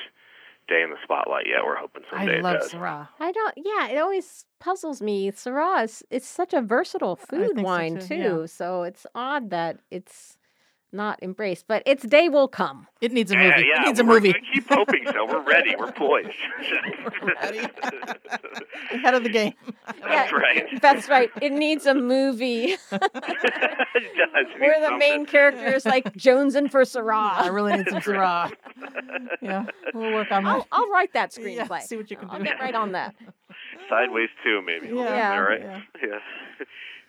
day 0.68 0.82
in 0.84 0.90
the 0.90 0.98
spotlight 1.04 1.46
yet. 1.48 1.64
We're 1.66 1.78
hoping 1.78 2.04
someday 2.10 2.38
I 2.38 2.42
love 2.42 2.56
it 2.56 2.60
does. 2.60 2.72
Syrah. 2.74 3.08
I 3.20 3.32
don't. 3.32 3.54
Yeah, 3.58 3.88
it 3.90 3.98
always 3.98 4.46
puzzles 4.60 5.02
me. 5.02 5.32
Syrah 5.32 5.84
is 5.84 6.04
it's 6.10 6.28
such 6.28 6.54
a 6.54 6.62
versatile 6.62 7.16
food 7.16 7.48
think 7.56 7.60
so 7.60 7.64
wine 7.64 8.00
too, 8.00 8.08
too. 8.08 8.16
yeah. 8.16 8.46
So 8.46 8.84
it's 8.84 9.06
odd 9.16 9.50
that 9.52 9.80
it's 9.92 10.37
not 10.92 11.22
embraced, 11.22 11.66
but 11.68 11.84
its 11.86 12.04
day 12.06 12.30
will 12.30 12.48
come. 12.48 12.88
It 13.02 13.12
needs 13.12 13.32
a 13.32 13.36
Yeah, 13.36 13.50
movie. 13.52 13.68
yeah, 13.68 13.82
it 13.82 13.86
needs 13.88 14.00
a 14.00 14.04
we're 14.04 14.14
movie. 14.16 14.34
gonna 14.34 14.46
keep 14.54 14.68
hoping 14.70 15.04
so. 15.12 15.26
We're 15.26 15.42
ready. 15.44 15.76
We're 15.78 15.92
poised. 15.92 16.30
We're 17.22 17.34
ready. 17.42 17.60
Ahead 18.92 19.14
of 19.14 19.24
the 19.24 19.30
game. 19.30 19.54
That's 20.02 20.32
right. 20.32 20.66
That's 20.82 21.10
right. 21.10 21.30
It 21.42 21.52
needs 21.52 21.86
a 21.86 21.94
movie 21.94 22.64
it 22.92 22.92
does. 22.92 24.46
It 24.56 24.60
where 24.60 24.80
needs 24.80 24.90
the 24.90 24.98
main 24.98 25.12
something. 25.20 25.26
character 25.26 25.66
is 25.76 25.86
like 25.86 26.14
jonesing 26.14 26.72
for 26.72 26.84
I 26.98 27.48
really 27.50 27.76
need 27.78 27.90
some 27.90 28.00
Syrah. 28.00 28.52
Yeah, 29.42 29.66
we'll 29.94 30.14
work 30.14 30.32
on 30.32 30.44
that. 30.46 30.50
I'll, 30.50 30.68
I'll 30.72 30.90
write 30.90 31.14
that 31.14 31.36
Yeah, 31.38 31.66
screenplay. 31.66 31.82
see 31.82 31.98
what 31.98 32.10
you 32.10 32.18
can 32.18 32.30
I'll 32.30 32.38
do. 32.40 32.46
get 32.46 32.60
right 32.60 32.76
on 32.76 32.94
that. 32.94 33.16
Sideways 33.90 34.30
too, 34.44 34.62
maybe. 34.66 34.88
Yeah, 34.96 35.34
All 35.34 35.42
right. 35.42 35.62
yeah. 35.62 35.82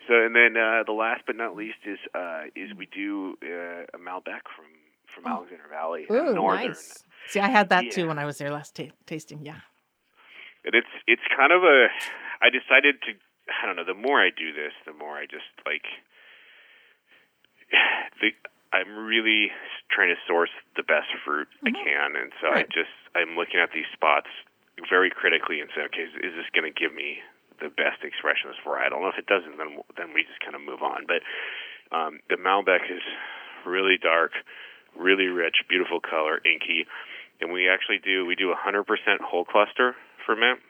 Yeah. 0.09 0.15
So 0.21 0.25
and 0.27 0.35
then 0.35 0.57
uh, 0.57 0.83
the 0.87 0.93
last 0.93 1.23
but 1.27 1.37
not 1.37 1.57
least 1.57 1.79
is 1.87 1.99
uh, 2.15 2.45
is 2.57 2.71
we 2.77 2.87
do 2.87 3.37
uh, 3.43 3.85
a 3.95 3.99
Malbec 3.99 4.43
from 4.57 4.67
from 5.15 5.25
Oh. 5.27 5.37
Alexander 5.39 5.65
Valley, 5.71 6.07
uh, 6.09 6.15
Ooh, 6.15 6.35
northern, 6.35 6.69
nice. 6.69 7.03
See, 7.29 7.41
I 7.41 7.49
had 7.49 7.69
that 7.71 7.91
too 7.91 8.07
when 8.09 8.19
I 8.19 8.25
was 8.25 8.39
there 8.39 8.51
last 8.51 8.75
ta- 8.77 8.95
tasting. 9.07 9.45
Yeah. 9.45 9.61
and 10.65 10.75
it's 10.75 10.95
it's 11.07 11.23
kind 11.37 11.53
of 11.53 11.63
a. 11.65 11.89
I 12.41 12.51
decided 12.51 12.97
to. 13.03 13.13
I 13.49 13.67
don't 13.67 13.77
know. 13.77 13.85
The 13.85 13.95
more 13.99 14.21
I 14.21 14.29
do 14.31 14.53
this, 14.53 14.73
the 14.87 14.93
more 14.93 15.17
I 15.17 15.25
just 15.25 15.49
like. 15.67 15.85
The 18.21 18.31
I'm 18.71 19.07
really 19.07 19.49
trying 19.91 20.13
to 20.13 20.21
source 20.29 20.51
the 20.77 20.83
best 20.83 21.09
fruit 21.25 21.49
I 21.65 21.71
Mhm. 21.71 21.85
can, 21.85 22.17
and 22.17 22.33
so 22.41 22.49
I 22.53 22.63
just 22.65 22.93
I'm 23.15 23.35
looking 23.37 23.61
at 23.61 23.73
these 23.73 23.87
spots 23.95 24.29
very 24.91 25.09
critically 25.11 25.61
and 25.61 25.71
say, 25.75 25.83
okay, 25.89 26.03
is, 26.03 26.13
is 26.21 26.35
this 26.37 26.45
going 26.55 26.71
to 26.71 26.75
give 26.79 26.93
me 26.95 27.19
the 27.61 27.71
best 27.71 28.03
expression 28.03 28.51
of 28.51 28.57
this 28.57 28.65
varietal? 28.65 29.03
And 29.05 29.13
if 29.13 29.19
it 29.19 29.27
doesn't, 29.27 29.59
then 29.59 29.83
then 29.97 30.15
we 30.15 30.25
just 30.25 30.41
kind 30.41 30.55
of 30.55 30.63
move 30.63 30.83
on. 30.83 31.07
But 31.07 31.23
um, 31.95 32.21
the 32.29 32.37
Malbec 32.37 32.87
is 32.91 33.03
really 33.67 33.99
dark, 34.01 34.33
really 34.97 35.27
rich, 35.27 35.65
beautiful 35.69 36.01
color, 36.01 36.41
inky, 36.45 36.87
and 37.41 37.53
we 37.53 37.69
actually 37.69 37.99
do 38.03 38.27
we 38.27 38.35
do 38.35 38.53
100% 38.53 38.85
whole 39.23 39.45
cluster 39.45 39.95
ferment, 40.27 40.61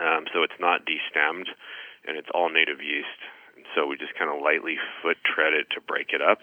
um, 0.00 0.24
so 0.32 0.42
it's 0.42 0.58
not 0.58 0.82
destemmed, 0.86 1.48
and 2.06 2.16
it's 2.16 2.28
all 2.34 2.50
native 2.50 2.80
yeast. 2.80 3.20
And 3.56 3.64
so 3.74 3.86
we 3.86 3.96
just 3.96 4.16
kind 4.18 4.30
of 4.30 4.42
lightly 4.42 4.76
foot 5.02 5.16
tread 5.22 5.54
it 5.54 5.70
to 5.74 5.80
break 5.80 6.10
it 6.12 6.22
up, 6.22 6.40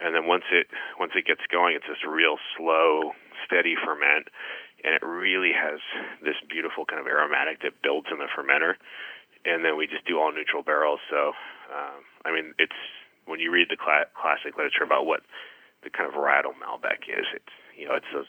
and 0.00 0.14
then 0.14 0.26
once 0.26 0.44
it 0.52 0.66
once 1.00 1.12
it 1.16 1.24
gets 1.24 1.40
going, 1.50 1.76
it's 1.76 1.88
this 1.88 2.04
real 2.04 2.36
slow, 2.56 3.12
steady 3.46 3.74
ferment, 3.78 4.28
and 4.84 4.92
it 4.92 5.02
really 5.06 5.52
has 5.56 5.80
this 6.20 6.36
beautiful 6.50 6.84
kind 6.84 7.00
of 7.00 7.06
aromatic 7.06 7.62
that 7.62 7.80
builds 7.82 8.08
in 8.10 8.18
the 8.18 8.28
fermenter. 8.28 8.76
And 9.46 9.64
then 9.64 9.76
we 9.78 9.86
just 9.86 10.04
do 10.06 10.18
all 10.18 10.32
neutral 10.32 10.62
barrels. 10.62 11.00
So, 11.08 11.32
um, 11.70 12.02
I 12.24 12.32
mean, 12.34 12.52
it's 12.58 12.76
when 13.26 13.38
you 13.38 13.50
read 13.50 13.68
the 13.70 13.76
cla- 13.76 14.10
classic 14.20 14.56
literature 14.56 14.82
about 14.82 15.06
what 15.06 15.22
the 15.84 15.90
kind 15.90 16.08
of 16.08 16.14
varietal 16.18 16.52
Malbec 16.58 17.06
is, 17.06 17.26
it's 17.34 17.54
you 17.78 17.86
know, 17.86 17.94
it's 17.94 18.10
those 18.12 18.26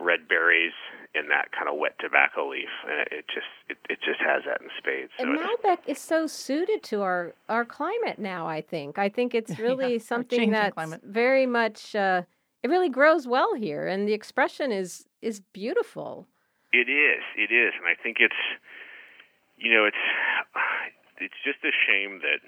red 0.00 0.28
berries 0.28 0.72
in 1.14 1.28
that 1.28 1.52
kind 1.52 1.68
of 1.68 1.78
wet 1.78 1.94
tobacco 1.98 2.48
leaf, 2.50 2.68
and 2.88 3.00
it, 3.00 3.08
it 3.12 3.24
just 3.32 3.46
it, 3.68 3.78
it 3.88 3.98
just 4.04 4.20
has 4.20 4.42
that 4.46 4.60
in 4.60 4.68
spades. 4.78 5.10
So 5.18 5.24
And 5.24 5.38
Malbec 5.38 5.78
is 5.86 5.98
so 5.98 6.26
suited 6.26 6.82
to 6.84 7.02
our, 7.02 7.34
our 7.48 7.64
climate 7.64 8.18
now, 8.18 8.46
I 8.46 8.60
think. 8.60 8.98
I 8.98 9.08
think 9.08 9.34
it's 9.34 9.58
really 9.58 9.94
our 9.94 9.98
something 10.00 10.38
changing 10.38 10.50
that's 10.52 10.74
climate. 10.74 11.00
very 11.04 11.46
much, 11.46 11.94
uh, 11.94 12.22
it 12.62 12.68
really 12.68 12.88
grows 12.88 13.26
well 13.26 13.54
here. 13.54 13.86
And 13.86 14.08
the 14.08 14.12
expression 14.12 14.72
is, 14.72 15.06
is 15.22 15.40
beautiful. 15.52 16.26
It 16.72 16.88
is. 16.88 17.22
It 17.36 17.52
is, 17.52 17.72
and 17.78 17.86
I 17.86 18.00
think 18.00 18.18
it's, 18.20 18.34
you 19.58 19.74
know, 19.74 19.84
it's, 19.84 20.04
it's 21.18 21.40
just 21.44 21.58
a 21.66 21.74
shame 21.86 22.22
that 22.22 22.40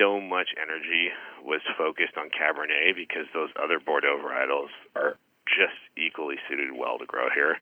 so 0.00 0.20
much 0.20 0.56
energy 0.56 1.12
was 1.44 1.60
focused 1.76 2.16
on 2.16 2.32
Cabernet 2.32 2.96
because 2.96 3.28
those 3.36 3.50
other 3.60 3.78
Bordeaux 3.78 4.16
varietals 4.16 4.72
are 4.96 5.20
just 5.44 5.76
equally 5.98 6.36
suited 6.48 6.72
well 6.72 6.96
to 6.98 7.06
grow 7.06 7.28
here, 7.28 7.60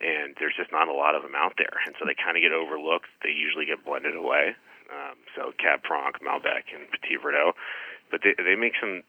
and 0.00 0.34
there's 0.40 0.56
just 0.56 0.72
not 0.72 0.88
a 0.88 0.96
lot 0.96 1.14
of 1.14 1.22
them 1.22 1.36
out 1.36 1.54
there, 1.58 1.78
and 1.86 1.94
so 1.98 2.06
they 2.06 2.16
kind 2.16 2.36
of 2.36 2.42
get 2.42 2.52
overlooked. 2.52 3.06
They 3.22 3.30
usually 3.30 3.66
get 3.66 3.84
blended 3.84 4.16
away. 4.16 4.56
Um, 4.90 5.16
so 5.36 5.54
Cab 5.54 5.86
Franc, 5.86 6.18
Malbec, 6.18 6.74
and 6.74 6.90
Petit 6.90 7.22
Verdot, 7.22 7.54
but 8.10 8.26
they 8.26 8.34
they 8.34 8.58
make 8.58 8.74
some 8.80 9.06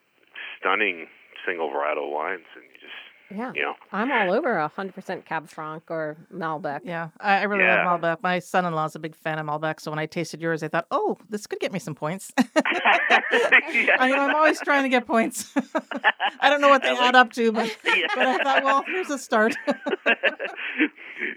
stunning 0.59 1.09
single 1.41 1.73
varietal 1.73 2.13
wines, 2.13 2.45
and 2.53 2.65
you 2.69 2.77
just 2.77 3.01
Yeah. 3.35 3.51
you 3.55 3.61
know 3.63 3.73
I'm 3.91 4.11
all 4.11 4.33
over 4.33 4.53
100% 4.77 5.25
Cab 5.25 5.49
Franc 5.49 5.83
or 5.89 6.17
Malbec. 6.33 6.81
Yeah, 6.83 7.09
I, 7.19 7.39
I 7.39 7.43
really 7.43 7.63
Yeah. 7.63 7.85
love 7.89 8.01
Malbec. 8.01 8.17
My 8.23 8.39
son-in-law 8.39 8.85
is 8.85 8.95
a 8.95 8.99
big 8.99 9.15
fan 9.15 9.39
of 9.39 9.45
Malbec, 9.45 9.79
so 9.79 9.91
when 9.91 9.99
I 9.99 10.05
tasted 10.05 10.41
yours, 10.41 10.63
I 10.63 10.67
thought, 10.67 10.85
"Oh, 10.91 11.17
this 11.29 11.47
could 11.47 11.59
get 11.59 11.71
me 11.71 11.79
some 11.79 11.95
points." 11.95 12.31
Yeah. 12.37 12.43
I, 13.99 14.13
I'm 14.13 14.35
always 14.35 14.59
trying 14.61 14.83
to 14.83 14.89
get 14.89 15.05
points. 15.07 15.53
I 16.39 16.49
don't 16.49 16.61
know 16.61 16.69
what 16.69 16.81
they 16.83 16.89
I 16.89 16.93
like- 16.93 17.01
add 17.01 17.15
up 17.15 17.31
to, 17.33 17.51
but 17.51 17.75
Yeah. 17.85 18.07
but 18.15 18.25
I 18.27 18.43
thought, 18.43 18.63
well, 18.63 18.83
here's 18.87 19.09
a 19.09 19.17
start. 19.17 19.55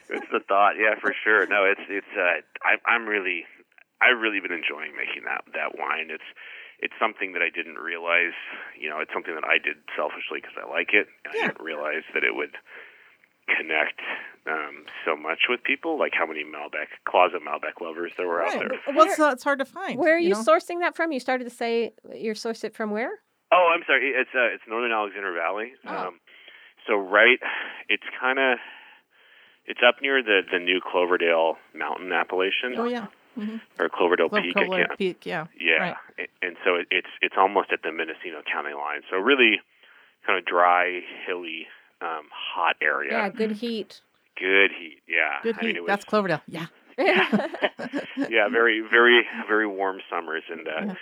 it's 0.09 0.26
the 0.33 0.40
thought, 0.48 0.72
yeah, 0.78 0.94
for 1.00 1.14
sure. 1.24 1.46
No, 1.46 1.64
it's 1.64 1.80
it's. 1.88 2.07
Uh, 2.16 2.40
I, 2.62 2.76
I'm 2.90 3.07
really, 3.07 3.44
I've 4.05 4.21
really 4.21 4.40
been 4.40 4.53
enjoying 4.53 4.93
making 4.93 5.25
that 5.25 5.45
that 5.57 5.79
wine. 5.81 6.12
It's 6.12 6.29
it's 6.79 6.95
something 7.01 7.33
that 7.33 7.40
I 7.40 7.49
didn't 7.49 7.81
realize. 7.81 8.37
You 8.77 8.90
know, 8.90 9.01
it's 9.01 9.12
something 9.12 9.35
that 9.35 9.45
I 9.45 9.57
did 9.57 9.81
selfishly 9.97 10.45
because 10.45 10.57
I 10.61 10.69
like 10.69 10.93
it, 10.93 11.09
and 11.25 11.33
Yeah. 11.33 11.40
I 11.40 11.47
didn't 11.49 11.64
realize 11.64 12.05
that 12.12 12.25
it 12.25 12.37
would 12.37 12.57
connect 13.49 14.01
um, 14.47 14.85
so 15.05 15.17
much 15.17 15.49
with 15.49 15.62
people. 15.64 15.99
Like 15.99 16.12
how 16.12 16.27
many 16.27 16.45
Malbec 16.45 16.93
closet 17.09 17.40
Malbec 17.40 17.81
lovers 17.81 18.12
there 18.17 18.29
were 18.29 18.45
out 18.45 18.53
there. 18.59 18.77
Well, 18.95 19.07
it's, 19.07 19.19
it's 19.19 19.45
hard 19.45 19.59
to 19.61 19.64
find. 19.64 19.99
Where 19.99 20.17
are 20.17 20.19
you, 20.19 20.37
know? 20.37 20.45
sourcing 20.45 20.81
that 20.81 20.97
from? 20.97 21.12
You 21.12 21.21
started 21.21 21.45
to 21.45 21.55
say 21.55 21.93
you 22.12 22.35
source 22.35 22.64
it 22.64 22.75
from 22.75 22.90
where? 22.90 23.21
Oh, 23.53 23.73
I'm 23.75 23.83
sorry. 23.87 24.11
It's 24.11 24.31
uh, 24.35 24.53
it's 24.55 24.64
Northern 24.69 24.93
Alexander 24.93 25.33
Valley. 25.33 25.73
Oh. 25.87 26.09
Um, 26.09 26.21
so 26.87 26.97
right, 26.97 27.38
it's 27.88 28.05
kind 28.21 28.38
of 28.38 28.59
it's 29.67 29.81
up 29.87 29.97
near 30.03 30.23
the 30.23 30.40
the 30.51 30.59
new 30.59 30.81
Cloverdale 30.81 31.57
Mountain 31.75 32.12
appellation 32.12 32.75
Oh 32.77 32.85
yeah, 32.85 33.07
mm-hmm. 33.38 33.57
or 33.79 33.88
Cloverdale 33.88 34.29
Peak. 34.29 34.57
I 34.57 34.64
Clover 34.64 34.87
Peak. 34.99 35.25
Yeah. 35.27 35.47
Yeah, 35.59 35.94
Right. 36.18 36.29
And 36.42 36.57
so 36.64 36.77
it, 36.77 36.87
it's 36.90 37.09
it's 37.23 37.35
almost 37.38 37.73
at 37.73 37.83
the 37.83 37.92
Mendocino 37.92 38.42
County 38.51 38.75
line. 38.75 39.03
So 39.11 39.16
really, 39.16 39.61
kind 40.27 40.38
of 40.38 40.44
dry, 40.44 41.01
hilly, 41.27 41.66
um, 42.01 42.29
hot 42.33 42.77
area. 42.83 43.12
Yeah, 43.12 43.29
good 43.29 43.53
heat. 43.53 44.01
Good 44.38 44.70
heat. 44.79 44.99
Yeah. 45.09 45.42
Good 45.42 45.57
I 45.59 45.61
heat. 45.61 45.75
mean, 45.75 45.83
was, 45.83 45.88
That's 45.88 46.05
Cloverdale. 46.05 46.42
Yeah. 46.49 46.66
yeah, 46.99 47.49
yeah, 48.31 48.49
very, 48.49 48.81
very, 48.88 49.23
very 49.49 49.66
warm 49.66 49.99
summers 50.09 50.42
and 50.49 50.66
uh, 50.68 50.70
Yeah. 50.87 50.94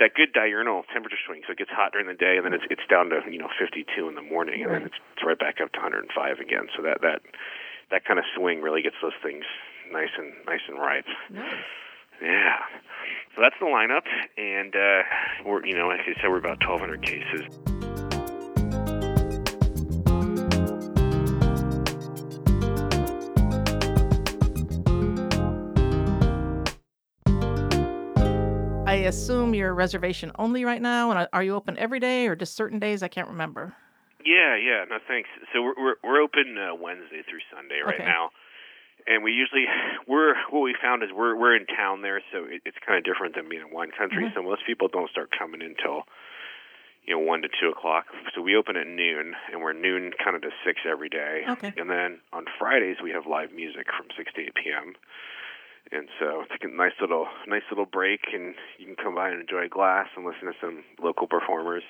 that 0.00 0.14
good 0.14 0.32
diurnal 0.34 0.84
temperature 0.92 1.16
swing. 1.26 1.40
So 1.46 1.52
it 1.52 1.58
gets 1.58 1.70
hot 1.70 1.92
during 1.92 2.06
the 2.06 2.14
day, 2.14 2.36
and 2.36 2.44
then 2.44 2.52
it's 2.52 2.64
it's 2.70 2.84
down 2.90 3.08
to 3.10 3.20
you 3.30 3.38
know 3.38 3.48
52 3.58 4.08
in 4.08 4.14
the 4.14 4.22
morning, 4.22 4.62
and 4.62 4.70
then 4.72 4.82
it's, 4.82 4.94
it's 5.16 5.24
right 5.24 5.38
back 5.38 5.56
up 5.62 5.72
to 5.72 5.78
105 5.80 6.38
again. 6.38 6.68
So 6.76 6.82
that 6.82 7.00
that 7.00 7.20
that 7.90 8.04
kind 8.04 8.18
of 8.18 8.26
swing 8.36 8.60
really 8.60 8.82
gets 8.82 8.96
those 9.00 9.16
things 9.22 9.44
nice 9.92 10.10
and 10.18 10.32
nice 10.46 10.60
and 10.68 10.78
ripe. 10.78 11.04
nice. 11.30 11.52
Yeah. 12.22 12.56
So 13.36 13.42
that's 13.42 13.54
the 13.60 13.66
lineup, 13.66 14.02
and 14.36 14.74
uh, 14.74 15.02
we're 15.46 15.64
you 15.66 15.76
know 15.76 15.88
like 15.88 16.00
I 16.00 16.14
said, 16.20 16.28
we're 16.28 16.38
about 16.38 16.58
1,200 16.66 17.02
cases. 17.02 17.44
I 28.86 29.02
assume 29.06 29.54
you're 29.54 29.74
reservation 29.74 30.32
only 30.38 30.64
right 30.64 30.80
now, 30.80 31.10
and 31.10 31.28
are 31.30 31.42
you 31.42 31.54
open 31.54 31.76
every 31.76 32.00
day 32.00 32.26
or 32.26 32.34
just 32.34 32.56
certain 32.56 32.78
days? 32.78 33.02
I 33.02 33.08
can't 33.08 33.28
remember. 33.28 33.74
Yeah, 34.24 34.56
yeah. 34.56 34.84
No, 34.88 34.96
thanks. 35.06 35.28
So 35.52 35.62
we're 35.62 35.74
we're, 35.76 35.94
we're 36.02 36.22
open 36.22 36.56
uh, 36.56 36.74
Wednesday 36.74 37.20
through 37.28 37.40
Sunday 37.54 37.80
right 37.84 37.96
Okay. 37.96 38.04
now, 38.04 38.30
and 39.08 39.24
we 39.24 39.32
usually 39.32 39.64
we're 40.06 40.34
what 40.50 40.60
we 40.60 40.74
found 40.80 41.02
is 41.02 41.10
we're 41.14 41.34
we're 41.34 41.56
in 41.56 41.66
town 41.66 42.02
there, 42.02 42.20
so 42.32 42.44
it, 42.44 42.62
it's 42.64 42.76
kind 42.86 42.98
of 42.98 43.04
different 43.04 43.34
than 43.34 43.48
being 43.48 43.62
in 43.62 43.70
wine 43.72 43.90
country. 43.90 44.24
Mhm. 44.24 44.34
So 44.34 44.42
most 44.42 44.62
people 44.66 44.88
don't 44.88 45.10
start 45.10 45.30
coming 45.36 45.62
until 45.62 46.04
you 47.04 47.14
know 47.14 47.20
one 47.20 47.42
to 47.42 47.48
two 47.48 47.68
o'clock. 47.68 48.06
So 48.34 48.42
we 48.42 48.54
open 48.56 48.76
at 48.76 48.86
noon, 48.86 49.34
and 49.52 49.62
we're 49.62 49.72
noon 49.72 50.12
kind 50.22 50.36
of 50.36 50.42
to 50.42 50.50
six 50.64 50.80
every 50.84 51.08
day. 51.08 51.44
Okay. 51.48 51.72
And 51.76 51.88
then 51.90 52.20
on 52.32 52.44
Fridays 52.58 52.98
we 53.02 53.10
have 53.10 53.26
live 53.26 53.52
music 53.52 53.86
from 53.96 54.06
six 54.16 54.32
to 54.34 54.42
eight 54.42 54.54
p.m. 54.54 54.94
And 55.90 56.08
so 56.20 56.44
it's 56.44 56.52
a 56.62 56.68
nice 56.68 56.92
little 57.00 57.28
nice 57.46 57.64
little 57.70 57.86
break, 57.86 58.20
and 58.34 58.54
you 58.78 58.86
can 58.86 58.96
come 58.96 59.14
by 59.14 59.30
and 59.30 59.40
enjoy 59.40 59.64
a 59.64 59.68
glass 59.68 60.08
and 60.16 60.26
listen 60.26 60.46
to 60.46 60.54
some 60.60 60.84
local 61.02 61.26
performers. 61.26 61.82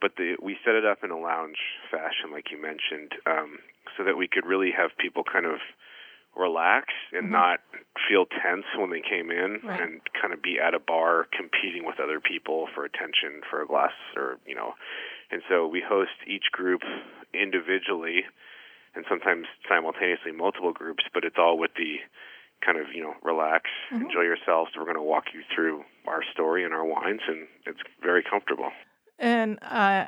But 0.00 0.12
the, 0.16 0.36
we 0.42 0.56
set 0.64 0.74
it 0.74 0.84
up 0.84 1.02
in 1.02 1.10
a 1.10 1.18
lounge 1.18 1.56
fashion, 1.90 2.30
like 2.30 2.50
you 2.50 2.60
mentioned, 2.60 3.12
um, 3.26 3.58
so 3.96 4.04
that 4.04 4.16
we 4.16 4.28
could 4.28 4.44
really 4.44 4.70
have 4.76 4.90
people 4.98 5.24
kind 5.24 5.46
of 5.46 5.58
relax 6.36 6.92
and 7.12 7.28
Mhm. 7.28 7.30
not 7.32 7.60
feel 8.08 8.26
tense 8.26 8.66
when 8.76 8.90
they 8.90 9.00
came 9.00 9.30
in, 9.30 9.60
Right. 9.60 9.80
and 9.80 10.00
kind 10.14 10.32
of 10.34 10.42
be 10.42 10.58
at 10.58 10.74
a 10.74 10.78
bar 10.78 11.24
competing 11.32 11.84
with 11.84 12.00
other 12.00 12.20
people 12.20 12.66
for 12.68 12.84
attention 12.84 13.42
for 13.48 13.62
a 13.62 13.66
glass 13.66 13.92
or 14.16 14.38
you 14.46 14.54
know. 14.54 14.74
And 15.30 15.42
so 15.48 15.66
we 15.66 15.80
host 15.80 16.12
each 16.26 16.50
group 16.52 16.82
individually, 17.32 18.26
and 18.94 19.04
sometimes 19.08 19.46
simultaneously 19.68 20.32
multiple 20.32 20.72
groups, 20.72 21.04
but 21.12 21.24
it's 21.24 21.38
all 21.38 21.58
with 21.58 21.74
the 21.74 22.00
kind 22.60 22.78
of 22.78 22.92
you 22.94 23.02
know 23.02 23.16
relax, 23.22 23.70
Mhm. 23.90 24.02
enjoy 24.02 24.22
yourselves. 24.22 24.76
We're 24.76 24.84
going 24.84 24.96
to 24.96 25.02
walk 25.02 25.32
you 25.34 25.42
through 25.54 25.84
our 26.06 26.22
story 26.22 26.64
and 26.64 26.72
our 26.74 26.84
wines, 26.84 27.22
and 27.26 27.48
it's 27.66 27.80
very 28.00 28.22
comfortable. 28.22 28.72
And 29.18 29.58
uh, 29.62 30.06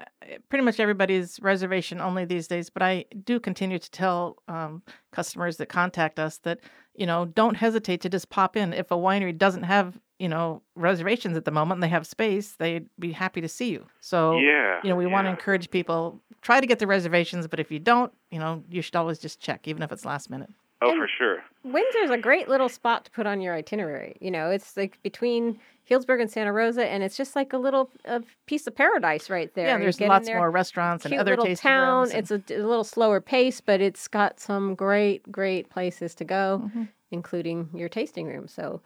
pretty 0.49 0.65
much 0.65 0.81
everybody's 0.81 1.41
reservation 1.41 2.01
only 2.01 2.25
these 2.25 2.49
days. 2.49 2.71
But 2.71 2.83
I 2.83 3.05
do 3.25 3.39
continue 3.39 3.79
to 3.79 3.91
tell 3.91 4.39
um, 4.49 4.83
customers 5.13 5.59
that 5.59 5.67
contact 5.69 6.19
us 6.19 6.39
that 6.39 6.59
you 6.95 7.07
know 7.07 7.27
don't 7.27 7.55
hesitate 7.55 8.01
to 8.01 8.09
just 8.09 8.31
pop 8.31 8.57
in. 8.57 8.73
If 8.73 8.91
a 8.91 8.97
winery 8.97 9.37
doesn't 9.37 9.63
have 9.63 9.99
you 10.19 10.29
know 10.29 10.63
reservations 10.75 11.37
at 11.37 11.45
the 11.45 11.51
moment 11.53 11.77
and 11.77 11.83
they 11.85 11.89
have 11.89 12.07
space, 12.07 12.53
they'd 12.59 12.89
be 12.99 13.13
happy 13.13 13.41
to 13.41 13.49
see 13.49 13.71
you. 13.71 13.87
So 14.01 14.39
yeah, 14.39 14.81
you 14.83 14.91
know 14.91 14.97
we 14.97 15.07
want 15.07 15.27
to 15.27 15.31
encourage 15.31 15.71
people 15.71 16.21
try 16.43 16.61
to 16.61 16.67
get 16.67 16.81
the 16.81 16.87
reservations. 16.89 17.47
But 17.47 17.61
if 17.61 17.71
you 17.71 17.79
don't, 17.79 18.13
you 18.33 18.41
know 18.41 18.65
you 18.69 18.83
should 18.83 18.97
always 18.97 19.19
just 19.21 19.39
check, 19.41 19.69
even 19.69 19.83
if 19.83 19.93
it's 19.93 20.05
last 20.05 20.31
minute. 20.31 20.51
Oh, 20.83 20.91
And- 20.91 20.99
for 21.01 21.09
sure. 21.09 21.43
Windsor's 21.73 22.11
a 22.11 22.19
great 22.19 22.49
little 22.49 22.69
spot 22.69 23.05
to 23.07 23.11
put 23.11 23.27
on 23.27 23.41
your 23.41 23.55
itinerary. 23.55 24.17
You 24.21 24.31
know, 24.31 24.51
it's 24.51 24.77
like 24.77 25.01
between 25.03 25.59
Healdsburg 25.91 26.21
and 26.21 26.31
Santa 26.31 26.53
Rosa, 26.53 26.87
and 26.87 27.03
it's 27.03 27.17
just 27.17 27.37
like 27.37 27.53
a 27.53 27.59
little 27.59 27.91
a 28.05 28.23
piece 28.47 28.67
of 28.67 28.75
paradise 28.75 29.31
right 29.31 29.53
there. 29.55 29.67
yeah, 29.67 29.79
there's 29.79 30.01
lots 30.01 30.27
there, 30.27 30.37
more 30.39 30.51
restaurants 30.51 31.05
and 31.05 31.15
other 31.15 31.33
little 31.33 31.45
tasting 31.47 31.69
town. 31.71 31.99
rooms. 31.99 32.11
and- 32.11 32.19
It's 32.19 32.51
a 32.51 32.57
little 32.59 32.85
slower 32.85 33.21
pace, 33.21 33.61
but 33.61 33.81
it's 33.81 34.09
got 34.09 34.41
some 34.41 34.75
great, 34.75 35.31
great 35.31 35.69
places 35.71 36.15
to 36.17 36.25
go, 36.25 36.63
Mhm. 36.75 36.89
including 37.11 37.71
your 37.75 37.89
tasting 37.89 38.27
room. 38.27 38.49
So 38.49 38.81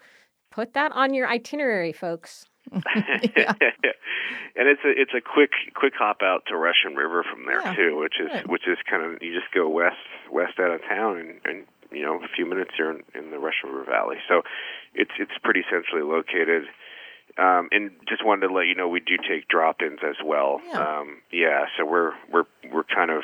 put 0.51 0.75
that 0.75 0.93
on 0.93 1.15
your 1.15 1.27
itinerary, 1.29 1.93
folks. 1.93 2.47
Yeah. 3.37 3.55
and 4.57 4.69
it's 4.69 4.83
a 4.85 4.91
it's 5.01 5.15
a 5.15 5.21
quick 5.23 5.51
quick 5.75 5.95
hop 5.99 6.19
out 6.23 6.43
to 6.49 6.57
Russian 6.57 6.95
River 6.95 7.25
from 7.25 7.47
there 7.47 7.61
Yeah, 7.63 7.75
too, 7.75 7.97
which 7.99 8.21
is 8.21 8.29
right. 8.33 8.49
which 8.49 8.69
is 8.69 8.77
kind 8.89 9.03
of 9.03 9.23
you 9.23 9.33
just 9.33 9.53
go 9.55 9.69
west 9.69 9.97
west 10.31 10.59
out 10.61 10.71
of 10.71 10.83
town 10.83 11.19
and 11.19 11.41
and 11.47 11.67
you 11.93 12.03
know 12.03 12.17
a 12.17 12.29
few 12.35 12.47
minutes 12.47 12.71
you're 12.79 12.91
in, 12.91 13.03
in 13.15 13.31
the 13.31 13.39
Russian 13.39 13.71
River 13.71 13.85
Valley. 13.91 14.17
So 14.29 14.43
it's 14.95 15.13
it's 15.19 15.33
pretty 15.43 15.63
centrally 15.71 16.05
located. 16.05 16.65
Um, 17.39 17.69
and 17.71 17.93
just 18.09 18.25
wanted 18.25 18.49
to 18.49 18.53
let 18.53 18.67
you 18.67 18.75
know 18.75 18.89
we 18.89 18.99
do 18.99 19.17
take 19.17 19.47
drop-ins 19.49 20.01
as 20.03 20.17
well. 20.25 20.61
Yeah. 20.67 20.81
Um, 20.81 21.23
yeah, 21.33 21.67
so 21.79 21.87
we're 21.87 22.13
we're 22.33 22.45
we're 22.73 22.85
kind 22.85 23.11
of 23.11 23.23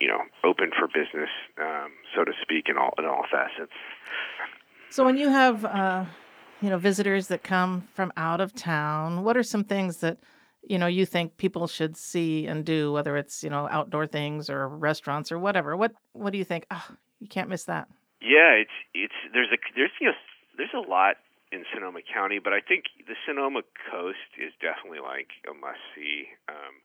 you 0.00 0.08
know 0.08 0.20
open 0.42 0.70
for 0.76 0.88
business, 0.88 1.28
um, 1.60 1.92
so 2.14 2.24
to 2.24 2.32
speak, 2.40 2.68
in 2.68 2.78
all 2.78 2.94
in 2.98 3.04
all 3.04 3.24
facets. 3.30 3.72
So 4.90 5.04
when 5.04 5.16
you 5.16 5.28
have 5.28 5.64
uh, 5.64 6.04
you 6.60 6.70
know 6.70 6.78
visitors 6.78 7.28
that 7.28 7.42
come 7.42 7.88
from 7.94 8.12
out 8.16 8.40
of 8.40 8.54
town, 8.54 9.22
what 9.22 9.36
are 9.36 9.42
some 9.42 9.64
things 9.64 9.98
that 9.98 10.18
you 10.66 10.78
know 10.78 10.86
you 10.86 11.04
think 11.04 11.36
people 11.36 11.66
should 11.66 11.96
see 11.96 12.46
and 12.46 12.64
do, 12.64 12.90
whether 12.90 13.16
it's 13.16 13.44
you 13.44 13.50
know 13.50 13.68
outdoor 13.70 14.06
things 14.06 14.48
or 14.48 14.68
restaurants 14.68 15.30
or 15.30 15.38
whatever? 15.38 15.76
What 15.76 15.92
what 16.14 16.32
do 16.32 16.38
you 16.38 16.44
think? 16.44 16.66
Oh, 16.70 16.86
you 17.20 17.28
can't 17.28 17.48
miss 17.48 17.64
that. 17.64 17.86
Yeah, 18.22 18.62
it's 18.62 18.78
it's 18.94 19.18
there's 19.34 19.50
a 19.50 19.58
there's 19.74 19.90
you 20.00 20.14
know 20.14 20.18
there's 20.56 20.74
a 20.74 20.86
lot 20.86 21.18
in 21.50 21.66
Sonoma 21.74 22.00
County, 22.06 22.38
but 22.38 22.54
I 22.54 22.60
think 22.62 22.86
the 23.06 23.18
Sonoma 23.26 23.60
coast 23.90 24.30
is 24.38 24.54
definitely 24.62 25.02
like 25.02 25.28
a 25.44 25.52
must 25.52 25.82
see. 25.94 26.30
Um, 26.48 26.80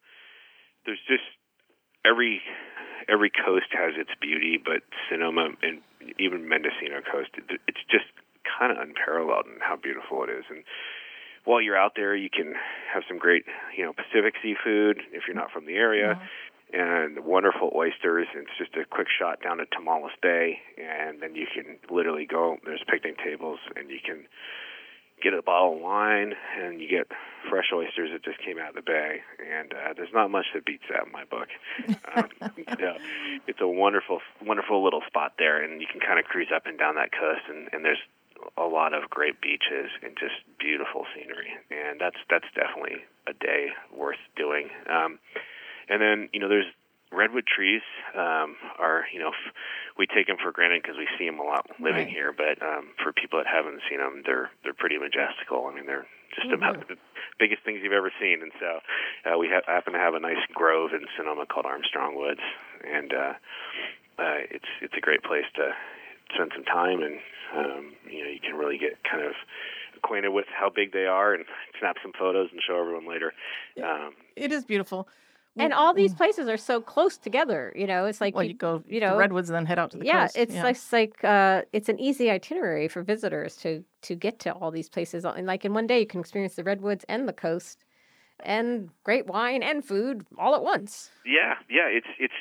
there's 0.86 1.00
just 1.08 1.24
every 2.04 2.42
every 3.08 3.30
coast 3.30 3.70
has 3.72 3.94
its 3.96 4.12
beauty, 4.20 4.58
but 4.58 4.82
Sonoma 5.10 5.54
and 5.62 5.86
even 6.20 6.50
Mendocino 6.50 7.06
coast, 7.06 7.30
it's 7.70 7.84
just 7.86 8.10
kind 8.44 8.72
of 8.74 8.82
unparalleled 8.82 9.46
in 9.46 9.62
how 9.62 9.78
beautiful 9.78 10.24
it 10.24 10.34
is. 10.34 10.44
And 10.50 10.66
while 11.46 11.62
you're 11.62 11.78
out 11.78 11.94
there, 11.96 12.16
you 12.16 12.30
can 12.34 12.56
have 12.92 13.04
some 13.08 13.20
great 13.22 13.46
you 13.78 13.86
know 13.86 13.94
Pacific 13.94 14.36
seafood 14.42 15.06
if 15.14 15.24
you're 15.28 15.38
not 15.38 15.52
from 15.52 15.66
the 15.66 15.76
area 15.78 16.20
and 16.74 17.18
the 17.18 17.22
wonderful 17.22 17.72
oysters. 17.76 18.28
It's 18.36 18.58
just 18.58 18.76
a 18.76 18.86
quick 18.86 19.08
shot 19.08 19.42
down 19.42 19.58
to 19.58 19.66
Tomales 19.66 20.16
Bay, 20.22 20.60
and 20.78 21.22
then 21.22 21.36
you 21.36 21.48
can 21.54 21.78
literally 21.90 22.26
go. 22.26 22.58
There's 22.66 22.84
picnic 22.88 23.18
tables, 23.24 23.60
and 23.76 23.90
you 23.90 24.00
can 24.04 24.28
get 25.22 25.34
a 25.34 25.42
bottle 25.42 25.76
of 25.76 25.82
wine, 25.82 26.34
and 26.60 26.80
you 26.80 26.88
get 26.88 27.08
fresh 27.50 27.72
oysters 27.74 28.12
that 28.14 28.24
just 28.24 28.38
came 28.40 28.60
out 28.60 28.70
of 28.70 28.76
the 28.76 28.86
bay. 28.86 29.22
And 29.40 29.74
uh, 29.74 29.94
there's 29.96 30.14
not 30.14 30.30
much 30.30 30.46
that 30.54 30.66
beats 30.66 30.84
that 30.92 31.08
in 31.08 31.12
my 31.12 31.26
book. 31.26 31.48
Um, 32.16 32.30
yeah, 32.80 32.98
it's 33.48 33.62
a 33.62 33.68
wonderful, 33.68 34.20
wonderful 34.46 34.84
little 34.84 35.02
spot 35.08 35.34
there, 35.40 35.64
and 35.64 35.82
you 35.82 35.88
can 35.92 36.00
kind 36.00 36.20
of 36.20 36.26
cruise 36.26 36.50
up 36.54 36.66
and 36.66 36.78
down 36.78 36.96
that 36.96 37.12
coast, 37.12 37.42
and, 37.50 37.70
and 37.74 37.84
there's 37.84 38.02
a 38.58 38.64
lot 38.64 38.94
of 38.94 39.10
great 39.10 39.42
beaches 39.42 39.90
and 40.04 40.16
just 40.20 40.36
beautiful 40.60 41.06
scenery, 41.16 41.50
and 41.72 42.00
that's 42.00 42.18
that's 42.30 42.46
definitely 42.54 43.02
a 43.28 43.34
day 43.34 43.70
worth 43.96 44.22
doing. 44.36 44.70
Um, 44.90 45.20
and 45.90 46.02
then 46.02 46.30
you 46.34 46.40
know 46.40 46.48
there's 46.50 46.68
redwood 47.12 47.46
trees 47.48 47.82
um, 48.16 48.56
are 48.80 49.06
you 49.14 49.20
know 49.20 49.30
f- 49.30 49.54
we 49.98 50.06
take 50.08 50.28
them 50.28 50.36
for 50.42 50.52
granted 50.52 50.82
because 50.84 50.98
we 50.98 51.08
see 51.18 51.26
them 51.26 51.40
a 51.40 51.44
lot 51.44 51.66
living 51.80 52.06
Right. 52.06 52.10
here, 52.10 52.34
but 52.36 52.62
um, 52.62 52.90
for 53.02 53.14
people 53.14 53.40
that 53.40 53.48
haven't 53.48 53.82
seen 53.90 54.00
them, 54.00 54.24
they're 54.26 54.50
they're 54.64 54.74
pretty 54.78 54.98
majestical. 54.98 55.68
I 55.72 55.76
mean 55.76 55.86
they're 55.86 56.08
just 56.36 56.48
Oh, 56.52 56.56
about 56.56 56.88
the 56.88 56.98
biggest 57.40 57.64
things 57.64 57.80
you've 57.82 57.94
ever 57.94 58.12
seen, 58.20 58.42
and 58.44 58.52
so 58.60 58.80
uh, 59.26 59.38
we 59.40 59.48
ha- 59.50 59.66
happen 59.66 59.94
to 59.94 60.00
have 60.00 60.14
a 60.14 60.20
nice 60.20 60.44
grove 60.54 60.92
in 60.94 61.08
Sonoma 61.18 61.46
called 61.48 61.66
Armstrong 61.66 62.16
Woods, 62.16 62.44
and 62.86 63.14
uh, 63.14 63.34
uh, 64.20 64.40
it's 64.52 64.70
it's 64.82 64.94
a 64.98 65.02
great 65.02 65.24
place 65.24 65.46
to 65.56 65.72
spend 66.36 66.52
some 66.54 66.66
time, 66.66 67.02
and 67.02 67.18
um, 67.56 67.94
you 68.12 68.24
know 68.24 68.30
you 68.30 68.40
can 68.42 68.56
really 68.56 68.78
get 68.78 69.02
kind 69.10 69.24
of 69.24 69.34
acquainted 69.96 70.30
with 70.30 70.46
how 70.54 70.70
big 70.70 70.92
they 70.94 71.06
are 71.08 71.34
and 71.34 71.46
snap 71.80 71.96
some 72.04 72.12
photos 72.20 72.50
and 72.52 72.62
show 72.62 72.80
everyone 72.80 73.08
later. 73.10 73.34
Um, 73.84 74.14
It 74.36 74.52
is 74.52 74.64
beautiful. 74.66 75.08
And 75.64 75.74
all 75.74 75.94
these 75.94 76.14
places 76.14 76.48
are 76.48 76.58
so 76.58 76.82
close 76.82 77.18
together. 77.18 77.74
You 77.76 77.88
know, 77.88 78.06
it's 78.06 78.22
like 78.22 78.36
well, 78.36 78.44
you- 78.44 78.52
you 78.52 78.56
go 78.58 78.84
you 78.88 79.00
to 79.00 79.08
know, 79.08 79.18
redwoods 79.18 79.50
and 79.50 79.56
then 79.56 79.66
head 79.66 79.80
out 79.80 79.92
to 79.92 79.98
the 79.98 80.06
yeah, 80.06 80.24
coast. 80.24 80.38
it's 80.38 80.56
like 80.56 80.76
it's 80.76 80.94
like 80.94 81.24
uh, 81.24 81.62
it's 81.74 81.90
an 81.90 82.00
easy 82.00 82.30
itinerary 82.32 82.88
for 82.88 83.02
visitors 83.04 83.56
to 83.58 83.84
to 84.04 84.16
get 84.16 84.40
to 84.40 84.52
all 84.54 84.72
these 84.72 84.90
places. 84.90 85.26
And 85.26 85.46
like 85.48 85.66
in 85.66 85.74
one 85.74 85.88
day, 85.88 86.00
you 86.00 86.08
can 86.08 86.20
experience 86.20 86.56
the 86.56 86.64
redwoods 86.64 87.06
and 87.10 87.28
the 87.28 87.34
coast, 87.34 87.84
and 88.40 88.90
great 89.04 89.28
wine 89.28 89.64
and 89.64 89.84
food 89.84 90.26
all 90.38 90.56
at 90.56 90.64
once. 90.64 91.10
Yeah, 91.26 91.56
yeah, 91.70 91.88
it's 91.88 92.08
it's 92.20 92.34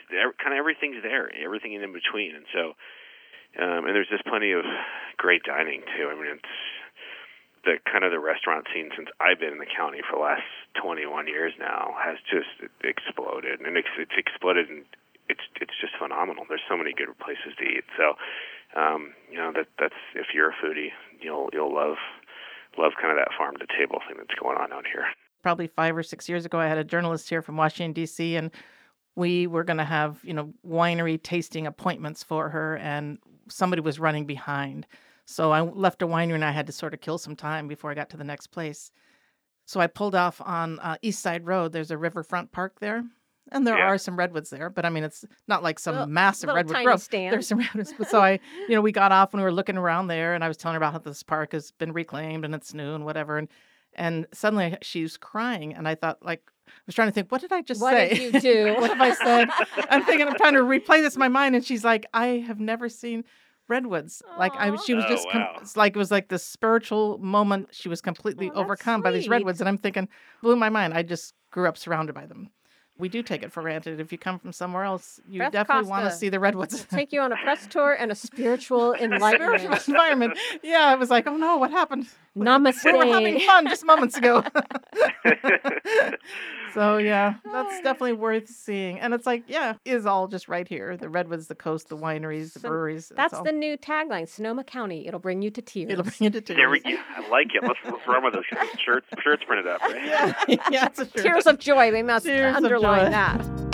kind 0.43 0.53
of 0.55 0.59
everything's 0.59 1.03
there, 1.03 1.31
everything 1.43 1.73
in 1.73 1.93
between, 1.93 2.35
and 2.35 2.45
so 2.53 2.75
um, 3.63 3.87
and 3.87 3.95
there's 3.95 4.09
just 4.09 4.25
plenty 4.27 4.53
of 4.53 4.65
great 5.17 5.43
dining 5.45 5.81
too. 5.97 6.09
I 6.11 6.15
mean, 6.15 6.27
it's 6.35 6.43
the 7.67 7.83
kind 7.85 8.07
of 8.07 8.15
the 8.15 8.23
restaurant 8.23 8.71
scene 8.73 8.91
since 8.95 9.11
I've 9.21 9.43
been 9.43 9.53
in 9.53 9.59
the 9.59 9.67
county 9.67 9.99
for 10.07 10.17
the 10.17 10.23
last 10.23 10.47
21 10.81 11.27
years 11.27 11.53
now 11.59 11.99
has 11.99 12.17
just 12.23 12.63
exploded, 12.87 13.59
and 13.61 13.77
it's, 13.77 13.91
it's 13.99 14.15
exploded, 14.17 14.71
and 14.71 14.87
it's 15.29 15.43
it's 15.61 15.75
just 15.81 15.93
phenomenal. 15.99 16.47
There's 16.49 16.63
so 16.71 16.79
many 16.79 16.95
good 16.95 17.11
places 17.19 17.59
to 17.59 17.65
eat. 17.67 17.85
So, 17.99 18.15
um, 18.79 19.13
you 19.31 19.39
know 19.39 19.51
that 19.53 19.67
that's 19.79 19.99
if 20.15 20.31
you're 20.33 20.51
a 20.51 20.57
foodie, 20.63 20.95
you'll 21.21 21.51
you'll 21.53 21.75
love 21.75 21.99
love 22.79 22.93
kind 23.01 23.11
of 23.11 23.19
that 23.19 23.35
farm 23.37 23.57
to 23.59 23.67
table 23.67 23.99
thing 24.07 24.17
that's 24.19 24.39
going 24.39 24.57
on 24.57 24.73
out 24.73 24.87
here. 24.87 25.07
probably 25.43 25.67
five 25.67 25.97
or 25.97 26.03
six 26.03 26.29
years 26.29 26.45
ago, 26.47 26.59
I 26.59 26.67
had 26.69 26.79
a 26.79 26.85
journalist 26.85 27.29
here 27.29 27.43
from 27.43 27.57
Washington 27.57 27.93
D.C. 27.93 28.37
and 28.37 28.51
we 29.17 29.47
were 29.47 29.65
going 29.65 29.79
to 29.79 29.85
have 29.85 30.21
you 30.23 30.35
know 30.35 30.53
winery 30.65 31.21
tasting 31.21 31.67
appointments 31.67 32.23
for 32.23 32.51
her, 32.51 32.77
and 32.77 33.19
somebody 33.49 33.83
was 33.83 33.99
running 33.99 34.27
behind, 34.27 34.87
so 35.27 35.51
I 35.53 35.61
left 35.61 36.01
a 36.03 36.07
winery 36.07 36.35
and 36.37 36.45
I 36.45 36.53
had 36.53 36.67
to 36.69 36.73
sort 36.73 36.95
of 36.95 37.01
kill 37.01 37.19
some 37.19 37.37
time 37.37 37.69
before 37.69 37.91
I 37.91 37.95
got 37.95 38.09
to 38.11 38.17
the 38.17 38.25
next 38.25 38.47
place. 38.49 38.91
So 39.67 39.81
I 39.81 39.89
pulled 39.89 40.15
off 40.15 40.41
on 40.41 40.79
uh, 40.79 40.97
East 41.03 41.21
Side 41.21 41.47
Road. 41.47 41.73
There's 41.73 41.91
a 41.91 41.99
riverfront 41.99 42.53
park 42.53 42.79
there, 42.81 43.03
and 43.51 43.67
there 43.67 43.77
Yeah. 43.77 43.87
are 43.87 43.99
some 43.99 44.17
redwoods 44.17 44.49
there, 44.51 44.71
but 44.71 44.85
I 44.85 44.91
mean 44.91 45.03
it's 45.05 45.25
not 45.49 45.63
like 45.63 45.79
some 45.81 45.95
Little- 45.97 46.07
massive 46.09 46.47
little 46.49 46.57
redwood 46.63 46.85
grove. 46.85 47.03
stand. 47.03 47.33
There's 47.33 47.49
some 47.49 47.59
redwoods. 47.75 47.93
But 47.99 48.09
so 48.09 48.21
I, 48.21 48.39
you 48.69 48.75
know, 48.77 48.81
we 48.81 48.93
got 48.93 49.11
off 49.13 49.35
and 49.35 49.41
we 49.41 49.45
were 49.45 49.53
looking 49.53 49.77
around 49.77 50.07
there, 50.07 50.35
and 50.35 50.43
I 50.45 50.49
was 50.49 50.57
telling 50.57 50.75
her 50.75 50.79
about 50.79 50.93
how 50.93 50.99
this 51.01 51.23
park 51.23 51.53
has 51.53 51.73
been 51.73 51.93
reclaimed 51.93 52.45
and 52.45 52.55
it's 52.55 52.73
new 52.75 52.95
and 52.95 53.05
whatever, 53.05 53.37
and 53.39 53.49
and 53.99 54.27
suddenly 54.33 54.77
she's 54.83 55.17
crying, 55.17 55.75
and 55.75 55.87
I 55.89 55.95
thought 55.97 56.25
like. 56.25 56.43
I 56.69 56.73
was 56.85 56.97
trying 56.97 57.07
to 57.09 57.13
think, 57.13 57.31
what 57.31 57.41
did 57.41 57.53
I 57.53 57.63
just 57.63 57.81
What 57.81 57.93
say? 57.93 58.09
What 58.09 58.19
did 58.19 58.35
you 58.35 58.41
do? 58.41 58.75
what 58.81 58.91
have 58.91 59.01
I 59.01 59.15
said? 59.15 59.49
I'm 59.89 60.05
thinking, 60.05 60.27
I'm 60.27 60.35
trying 60.35 60.55
to 60.55 60.61
replay 60.63 61.01
this 61.01 61.15
in 61.15 61.21
my 61.21 61.29
mind, 61.29 61.55
and 61.55 61.65
she's 61.65 61.85
like, 61.85 62.07
I 62.13 62.27
have 62.47 62.59
never 62.59 62.89
seen 62.89 63.23
redwoods. 63.69 64.23
Like 64.39 64.53
I, 64.57 64.75
she 64.77 64.95
was 64.95 65.05
Oh, 65.05 65.09
just 65.09 65.29
com- 65.31 65.41
wow. 65.43 65.57
it's 65.61 65.77
like 65.77 65.95
it 65.97 65.99
was 65.99 66.11
like 66.11 66.29
this 66.29 66.45
spiritual 66.45 67.19
moment. 67.19 67.69
She 67.73 67.89
was 67.89 68.01
completely 68.01 68.47
Oh, 68.51 68.55
that's 68.55 68.65
overcome 68.65 69.03
by 69.03 69.11
these 69.11 69.29
redwoods, 69.29 69.61
and 69.61 69.69
I'm 69.69 69.79
thinking, 69.79 70.09
blew 70.43 70.57
my 70.57 70.69
mind. 70.69 70.95
I 70.95 71.03
just 71.03 71.35
grew 71.51 71.67
up 71.69 71.77
surrounded 71.77 72.15
by 72.15 72.27
them. 72.27 72.51
We 72.99 73.11
do 73.11 73.23
take 73.23 73.43
it 73.43 73.53
for 73.53 73.63
granted. 73.63 74.01
If 74.01 74.11
you 74.11 74.17
come 74.17 74.39
from 74.39 74.53
somewhere 74.53 74.83
else, 74.85 75.21
you 75.29 75.41
Beth 75.41 75.53
definitely 75.53 75.91
want 75.91 76.07
to 76.07 76.11
see 76.17 76.31
the 76.31 76.41
redwoods. 76.41 76.87
Take 76.91 77.13
you 77.13 77.21
on 77.21 77.31
a 77.31 77.37
press 77.37 77.67
tour 77.67 77.93
and 77.93 78.11
a 78.11 78.15
spiritual 78.15 78.95
enlightenment. 78.99 79.61
Spiritual 79.61 79.95
environment. 79.95 80.39
Yeah, 80.63 80.87
I 80.87 80.95
was 80.95 81.11
like, 81.11 81.27
oh 81.27 81.37
no, 81.37 81.59
what 81.59 81.71
happened? 81.71 82.09
Namaste. 82.35 82.85
We 82.87 82.93
were 82.97 83.05
having 83.05 83.39
fun 83.41 83.67
just 83.69 83.85
moments 83.85 84.17
ago. 84.17 84.43
so 86.77 86.99
yeah, 86.99 87.35
that's 87.53 87.81
definitely 87.81 88.13
worth 88.13 88.49
seeing. 88.49 89.01
And 89.01 89.15
it's 89.15 89.25
like, 89.27 89.45
yeah, 89.49 89.75
is 89.87 90.05
all 90.05 90.29
just 90.29 90.47
right 90.47 90.69
here. 90.69 90.97
The 90.97 91.09
redwoods, 91.09 91.47
the 91.47 91.55
coast, 91.55 91.89
the 91.89 91.97
wineries, 91.97 92.53
the 92.53 92.61
So 92.61 92.69
breweries. 92.69 93.11
it's 93.11 93.17
That's 93.17 93.33
all- 93.35 93.45
the 93.45 93.53
new 93.53 93.79
tagline, 93.79 94.29
Sonoma 94.29 94.63
County. 94.63 95.07
It'll 95.09 95.19
bring 95.19 95.41
you 95.41 95.51
to 95.51 95.63
tears. 95.63 95.91
It'll 95.91 96.05
bring 96.05 96.15
you 96.21 96.31
to 96.31 96.41
tears. 96.43 96.57
There 96.57 96.69
we 96.71 96.81
go. 96.81 96.91
I 97.17 97.27
like 97.31 97.49
it. 97.55 97.63
Let's, 97.63 97.79
let's 97.85 98.07
run 98.07 98.23
with 98.23 98.35
those 98.35 98.45
shirts. 98.85 99.07
Shirts 99.25 99.43
printed 99.47 99.67
up, 99.67 99.81
right? 99.81 100.05
yeah, 100.05 100.35
yeah, 100.71 100.87
it's 100.87 100.99
a 101.01 101.09
sure. 101.11 101.23
Tears 101.23 101.47
of 101.47 101.59
joy. 101.59 101.91
We 101.91 102.03
must 102.03 102.27
Tears 102.27 102.51
of 102.51 102.65
underline 102.65 103.11
that. 103.11 103.67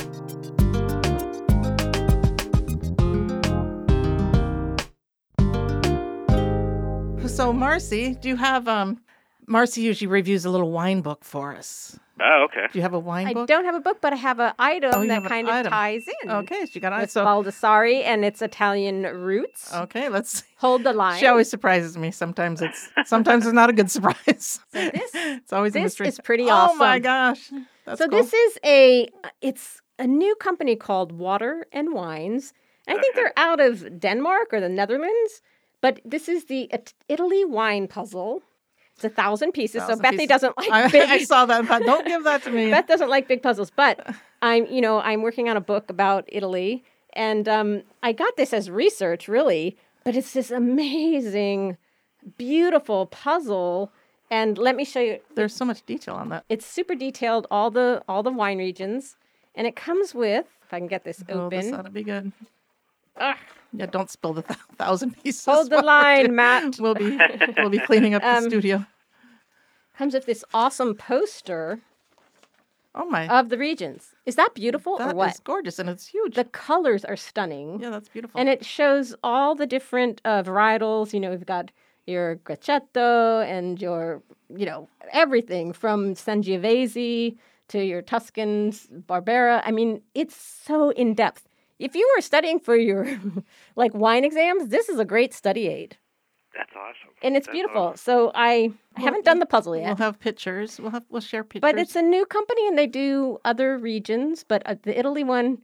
So 7.26 7.50
Marcy, 7.52 8.14
do 8.20 8.28
you 8.28 8.36
have 8.36 8.68
um 8.68 9.00
Marcy 9.46 9.80
usually 9.80 10.06
reviews 10.06 10.44
a 10.44 10.50
little 10.50 10.70
wine 10.70 11.00
book 11.00 11.24
for 11.24 11.54
us. 11.56 11.98
Oh, 12.24 12.44
okay. 12.44 12.66
Do 12.72 12.78
you 12.78 12.82
have 12.82 12.94
a 12.94 12.98
wine 13.00 13.26
I 13.26 13.32
book? 13.34 13.48
don't 13.48 13.64
have 13.64 13.74
a 13.74 13.80
book, 13.80 13.98
but 14.00 14.12
I 14.12 14.16
have 14.16 14.38
an 14.38 14.52
item 14.58 14.90
Oh, 14.94 15.00
you 15.02 15.08
that 15.08 15.14
have 15.14 15.24
an 15.24 15.28
kind 15.28 15.48
of 15.48 15.54
item. 15.54 15.70
ties 15.72 16.04
in. 16.22 16.30
Okay, 16.30 16.60
so 16.66 16.70
you 16.74 16.80
got 16.80 16.92
it. 16.98 17.02
It's 17.04 17.12
So 17.14 17.24
Baldassari 17.24 18.02
and 18.04 18.24
its 18.24 18.40
Italian 18.42 19.02
roots. 19.02 19.74
okay, 19.74 20.08
let's 20.08 20.44
Hold 20.58 20.84
the 20.84 20.92
line. 20.92 21.18
She 21.18 21.26
always 21.26 21.50
surprises 21.50 21.98
me. 21.98 22.10
Sometimes 22.12 22.62
it's 22.62 22.88
sometimes 23.06 23.44
it's 23.46 23.54
not 23.54 23.68
a 23.70 23.72
good 23.72 23.90
surprise. 23.90 24.60
So 24.72 24.78
this- 24.90 25.10
it's 25.14 25.52
always 25.52 25.72
a 25.74 25.78
this 25.78 25.84
mystery. 25.84 26.08
is 26.08 26.20
pretty 26.20 26.48
awesome. 26.48 26.76
Oh 26.76 26.78
my 26.78 26.90
awesome. 26.98 27.02
gosh. 27.02 27.50
That's 27.84 27.98
so 27.98 28.08
cool. 28.08 28.18
this 28.18 28.32
is 28.32 28.58
a 28.64 29.08
it's 29.40 29.80
a 29.98 30.06
new 30.06 30.34
company 30.36 30.76
called 30.76 31.10
Water 31.12 31.66
and 31.72 31.92
Wines. 31.92 32.52
And 32.86 32.98
I 32.98 33.00
think 33.00 33.14
Okay. 33.14 33.22
they're 33.22 33.38
out 33.48 33.60
of 33.60 34.00
Denmark 34.00 34.48
or 34.52 34.60
the 34.60 34.68
Netherlands, 34.68 35.42
but 35.80 36.00
this 36.04 36.28
is 36.28 36.44
the 36.46 36.62
It- 36.72 36.94
Italy 37.08 37.44
wine 37.44 37.86
puzzle. 37.88 38.42
It's 38.96 39.04
a 39.04 39.08
thousand 39.08 39.52
pieces. 39.52 39.80
Thousand 39.80 39.96
so 39.96 40.02
Bethany 40.02 40.18
pieces. 40.26 40.28
doesn't 40.28 40.58
like 40.58 40.70
I, 40.70 40.88
big. 40.92 41.10
I 41.10 41.24
saw 41.24 41.46
that 41.46 41.66
thought, 41.66 41.82
don't 41.82 42.06
give 42.06 42.24
that 42.24 42.42
to 42.44 42.50
me. 42.50 42.70
Beth 42.70 42.86
doesn't 42.86 43.08
like 43.08 43.28
big 43.28 43.42
puzzles, 43.42 43.70
but 43.70 44.14
I'm 44.42 44.66
you 44.66 44.80
know 44.80 45.00
I'm 45.00 45.22
working 45.22 45.48
on 45.48 45.56
a 45.56 45.60
book 45.60 45.90
about 45.90 46.24
Italy, 46.28 46.84
and 47.14 47.48
um, 47.48 47.82
I 48.02 48.12
got 48.12 48.36
this 48.36 48.52
as 48.52 48.70
research 48.70 49.28
really, 49.28 49.76
but 50.04 50.14
it's 50.16 50.32
this 50.32 50.50
amazing, 50.50 51.76
beautiful 52.38 53.06
puzzle. 53.06 53.92
And 54.30 54.56
let 54.56 54.76
me 54.76 54.84
show 54.84 55.00
you. 55.00 55.18
There's 55.34 55.54
so 55.54 55.64
much 55.64 55.84
detail 55.84 56.14
on 56.14 56.30
that. 56.30 56.44
It's 56.48 56.64
super 56.64 56.94
detailed, 56.94 57.46
all 57.50 57.70
the 57.70 58.02
all 58.08 58.22
the 58.22 58.32
wine 58.32 58.58
regions, 58.58 59.16
and 59.54 59.66
it 59.66 59.76
comes 59.76 60.14
with. 60.14 60.46
If 60.64 60.72
I 60.72 60.78
can 60.78 60.86
get 60.88 61.04
this 61.04 61.22
Oh, 61.28 61.50
this 61.50 61.66
open, 61.66 61.78
ought 61.78 61.84
to 61.84 61.90
be 61.90 62.02
good. 62.02 62.32
Ugh. 63.16 63.36
Yeah, 63.74 63.86
don't 63.86 64.10
spill 64.10 64.34
the 64.34 64.42
th- 64.42 64.58
thousand 64.76 65.16
pieces. 65.22 65.44
hold 65.46 65.70
the 65.70 65.80
line, 65.94 66.34
Matt. 66.34 66.78
We'll 66.80 66.94
be 66.94 67.18
we'll 67.56 67.70
be 67.70 67.78
cleaning 67.78 68.14
up 68.14 68.22
the 68.22 68.28
Um, 68.36 68.44
studio. 68.50 68.84
Comes 69.96 70.14
with 70.14 70.26
this 70.26 70.44
awesome 70.54 70.94
poster 70.94 71.80
Oh 72.94 73.06
my, 73.06 73.26
of 73.28 73.48
the 73.48 73.56
regions. 73.56 74.10
Is 74.26 74.36
that 74.36 74.52
beautiful 74.54 74.98
that 74.98 75.06
or 75.08 75.10
is 75.10 75.14
what? 75.14 75.40
gorgeous 75.44 75.78
and 75.78 75.88
it's 75.88 76.06
huge. 76.06 76.34
The 76.34 76.44
colors 76.44 77.04
are 77.06 77.16
stunning. 77.16 77.80
yeah, 77.80 77.88
that's 77.90 78.08
beautiful. 78.08 78.38
And 78.38 78.48
it 78.50 78.64
shows 78.64 79.14
all 79.24 79.54
the 79.54 79.66
different 79.66 80.20
uh, 80.26 80.42
varietals. 80.42 81.14
You 81.14 81.20
know, 81.20 81.30
we've 81.30 81.46
got 81.46 81.70
your 82.06 82.36
Gracetto 82.44 83.46
and 83.46 83.80
your, 83.80 84.22
you 84.54 84.66
know, 84.66 84.88
everything 85.12 85.72
from 85.72 86.14
Sangiovese 86.14 87.36
to 87.68 87.82
your 87.82 88.02
Tuscans, 88.02 88.88
Barbera. 89.08 89.62
I 89.64 89.70
mean, 89.70 90.02
it's 90.14 90.36
so 90.36 90.90
in 90.90 91.14
depth. 91.14 91.48
If 91.82 91.94
you 91.94 92.10
were 92.16 92.20
studying 92.22 92.58
for 92.60 92.76
your 92.76 93.06
like 93.76 93.92
wine 93.94 94.24
exams, 94.24 94.68
this 94.68 94.88
is 94.88 94.98
a 94.98 95.04
great 95.04 95.32
study 95.34 95.68
aid, 95.68 95.96
That's 96.56 96.70
awesome. 96.76 97.10
and 97.22 97.36
it's 97.36 97.46
That's 97.46 97.54
beautiful. 97.56 97.82
awesome. 97.82 97.96
So 97.96 98.32
I, 98.34 98.72
I 98.96 99.00
haven't 99.02 99.24
done 99.24 99.38
the 99.40 99.46
puzzle 99.46 99.76
yet. 99.76 99.86
we'll 99.86 99.96
have 99.96 100.20
pictures. 100.20 100.78
We'll 100.80 100.90
have 100.90 101.04
we'll 101.10 101.20
share 101.20 101.44
pictures. 101.44 101.60
but 101.72 101.78
it's 101.78 101.96
a 101.96 102.02
new 102.02 102.24
company 102.26 102.66
and 102.68 102.76
they 102.78 102.86
do 102.86 103.38
other 103.44 103.76
regions. 103.78 104.44
But 104.46 104.62
uh, 104.66 104.76
the 104.82 104.98
Italy 104.98 105.24
one, 105.24 105.58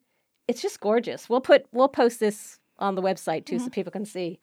it's 0.48 0.62
just 0.62 0.81
gorgeous. 0.81 1.28
We'll 1.28 1.40
put 1.40 1.66
we'll 1.72 1.88
post 1.88 2.20
this 2.20 2.59
on 2.78 2.94
the 2.94 3.02
website 3.02 3.44
too, 3.44 3.57
Mm-hmm. 3.57 3.64
so 3.64 3.70
people 3.70 3.92
can 3.92 4.04
see. 4.04 4.38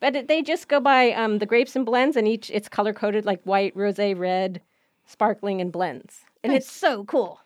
But 0.00 0.16
it, 0.16 0.28
they 0.28 0.42
just 0.42 0.66
go 0.68 0.80
by 0.80 1.12
um, 1.12 1.38
the 1.38 1.46
grapes 1.46 1.76
and 1.76 1.86
blends, 1.86 2.16
and 2.16 2.26
each 2.26 2.50
it's 2.50 2.68
color 2.68 2.92
coded 2.92 3.24
like 3.24 3.40
white, 3.44 3.72
rosé, 3.76 4.18
red, 4.18 4.60
sparkling, 5.06 5.60
and 5.60 5.70
blends, 5.70 6.24
and 6.42 6.52
it's 6.52 6.70
so 6.70 7.04
cool. 7.04 7.40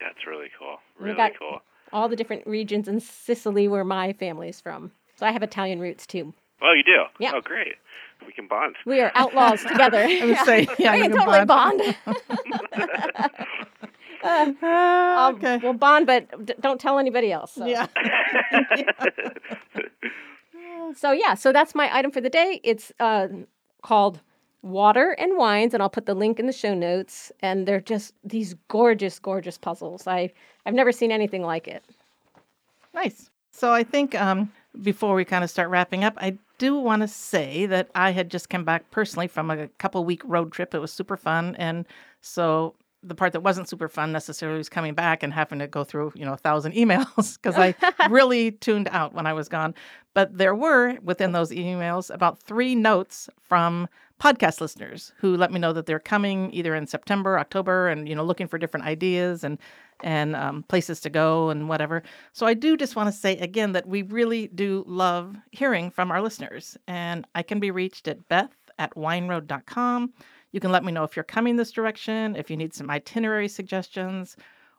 That's 0.00 0.26
really 0.26 0.48
cool. 0.58 0.76
Really 0.98 1.16
got- 1.16 1.38
cool. 1.38 1.60
All 1.94 2.08
the 2.08 2.16
different 2.16 2.46
regions 2.46 2.88
in 2.88 3.00
Sicily, 3.00 3.68
where 3.68 3.84
my 3.84 4.12
family's 4.12 4.60
from. 4.60 4.90
So 5.16 5.24
I 5.24 5.30
have 5.30 5.42
Italian 5.42 5.78
roots 5.80 6.06
too. 6.06 6.34
Oh, 6.60 6.72
you 6.72 6.82
do? 6.82 7.04
Yeah. 7.18 7.32
Oh, 7.34 7.40
great. 7.40 7.76
We 8.26 8.32
can 8.32 8.48
bond. 8.48 8.74
We 8.84 9.00
are 9.00 9.12
outlaws 9.14 9.62
together. 9.68 9.98
I 9.98 10.24
would 10.24 10.38
say, 10.38 10.66
yeah, 10.78 10.92
we 10.92 10.98
you 10.98 11.04
can 11.04 11.12
can 11.12 11.24
totally 11.26 11.44
bond. 11.46 11.96
bond. 12.04 13.30
Uh, 14.24 14.54
I'll- 14.62 15.34
okay. 15.34 15.58
We'll 15.62 15.74
bond, 15.74 16.06
but 16.06 16.46
d- 16.46 16.54
don't 16.58 16.80
tell 16.80 16.98
anybody 16.98 17.30
else. 17.30 17.52
so. 17.52 17.66
Yeah. 17.66 17.86
So 20.96 21.12
yeah, 21.12 21.34
so 21.34 21.50
that's 21.52 21.74
my 21.74 21.88
item 21.96 22.10
for 22.10 22.20
the 22.20 22.28
day. 22.30 22.60
It's 22.62 22.92
uh, 23.00 23.28
called 23.82 24.20
Water 24.64 25.10
and 25.18 25.36
Wines, 25.36 25.74
and 25.74 25.82
I'll 25.82 25.90
put 25.90 26.06
the 26.06 26.14
link 26.14 26.40
in 26.40 26.46
the 26.46 26.52
show 26.52 26.74
notes. 26.74 27.30
And 27.40 27.66
they're 27.66 27.80
just 27.80 28.14
these 28.24 28.54
gorgeous, 28.68 29.18
gorgeous 29.18 29.58
puzzles. 29.58 30.06
I 30.06 30.32
I've 30.66 30.74
never 30.74 30.90
seen 30.90 31.12
anything 31.12 31.42
like 31.42 31.68
it. 31.68 31.84
Nice. 32.94 33.30
So 33.50 33.72
I 33.72 33.84
think 33.84 34.14
um, 34.20 34.50
before 34.82 35.14
we 35.14 35.24
kind 35.24 35.44
of 35.44 35.50
start 35.50 35.68
wrapping 35.68 36.02
up, 36.02 36.14
I 36.16 36.38
do 36.58 36.76
want 36.76 37.02
to 37.02 37.08
say 37.08 37.66
that 37.66 37.90
I 37.94 38.10
had 38.10 38.30
just 38.30 38.48
come 38.48 38.64
back 38.64 38.90
personally 38.90 39.28
from 39.28 39.50
a 39.50 39.68
couple 39.78 40.04
week 40.04 40.22
road 40.24 40.50
trip. 40.50 40.74
It 40.74 40.78
was 40.78 40.92
super 40.92 41.16
fun, 41.16 41.54
and 41.56 41.84
so 42.20 42.74
the 43.02 43.14
part 43.14 43.32
that 43.32 43.42
wasn't 43.42 43.68
super 43.68 43.88
fun 43.88 44.12
necessarily 44.12 44.56
was 44.56 44.70
coming 44.70 44.94
back 44.94 45.22
and 45.22 45.34
having 45.34 45.58
to 45.58 45.66
go 45.66 45.84
through 45.84 46.10
you 46.14 46.24
know 46.24 46.32
a 46.32 46.38
thousand 46.38 46.72
emails 46.74 47.36
because 47.36 47.56
I 47.56 47.74
really 48.08 48.52
tuned 48.52 48.88
out 48.90 49.12
when 49.12 49.26
I 49.26 49.34
was 49.34 49.48
gone. 49.48 49.74
But 50.14 50.38
there 50.38 50.54
were 50.54 50.96
within 51.02 51.32
those 51.32 51.50
emails 51.50 52.12
about 52.12 52.40
three 52.42 52.74
notes 52.74 53.28
from 53.42 53.88
podcast 54.20 54.60
listeners 54.60 55.12
who 55.18 55.36
let 55.36 55.52
me 55.52 55.58
know 55.58 55.72
that 55.72 55.86
they're 55.86 55.98
coming 55.98 56.52
either 56.52 56.74
in 56.74 56.86
September, 56.86 57.38
October, 57.38 57.88
and 57.88 58.08
you 58.08 58.14
know 58.14 58.24
looking 58.24 58.46
for 58.46 58.58
different 58.58 58.86
ideas 58.86 59.44
and 59.44 59.58
and 60.02 60.36
um, 60.36 60.62
places 60.64 61.00
to 61.00 61.10
go 61.10 61.50
and 61.50 61.68
whatever. 61.68 62.02
So 62.32 62.46
I 62.46 62.54
do 62.54 62.76
just 62.76 62.96
want 62.96 63.08
to 63.08 63.12
say 63.12 63.36
again 63.38 63.72
that 63.72 63.86
we 63.86 64.02
really 64.02 64.48
do 64.48 64.84
love 64.86 65.36
hearing 65.52 65.90
from 65.90 66.10
our 66.10 66.22
listeners, 66.22 66.76
and 66.86 67.26
I 67.34 67.42
can 67.42 67.60
be 67.60 67.70
reached 67.70 68.08
at 68.08 68.28
Beth 68.28 68.54
at 68.78 68.94
wineroad.com. 68.94 70.12
You 70.52 70.60
can 70.60 70.72
let 70.72 70.84
me 70.84 70.92
know 70.92 71.04
if 71.04 71.16
you're 71.16 71.24
coming 71.24 71.56
this 71.56 71.72
direction, 71.72 72.36
if 72.36 72.50
you 72.50 72.56
need 72.56 72.74
some 72.74 72.90
itinerary 72.90 73.48
suggestions, 73.48 74.36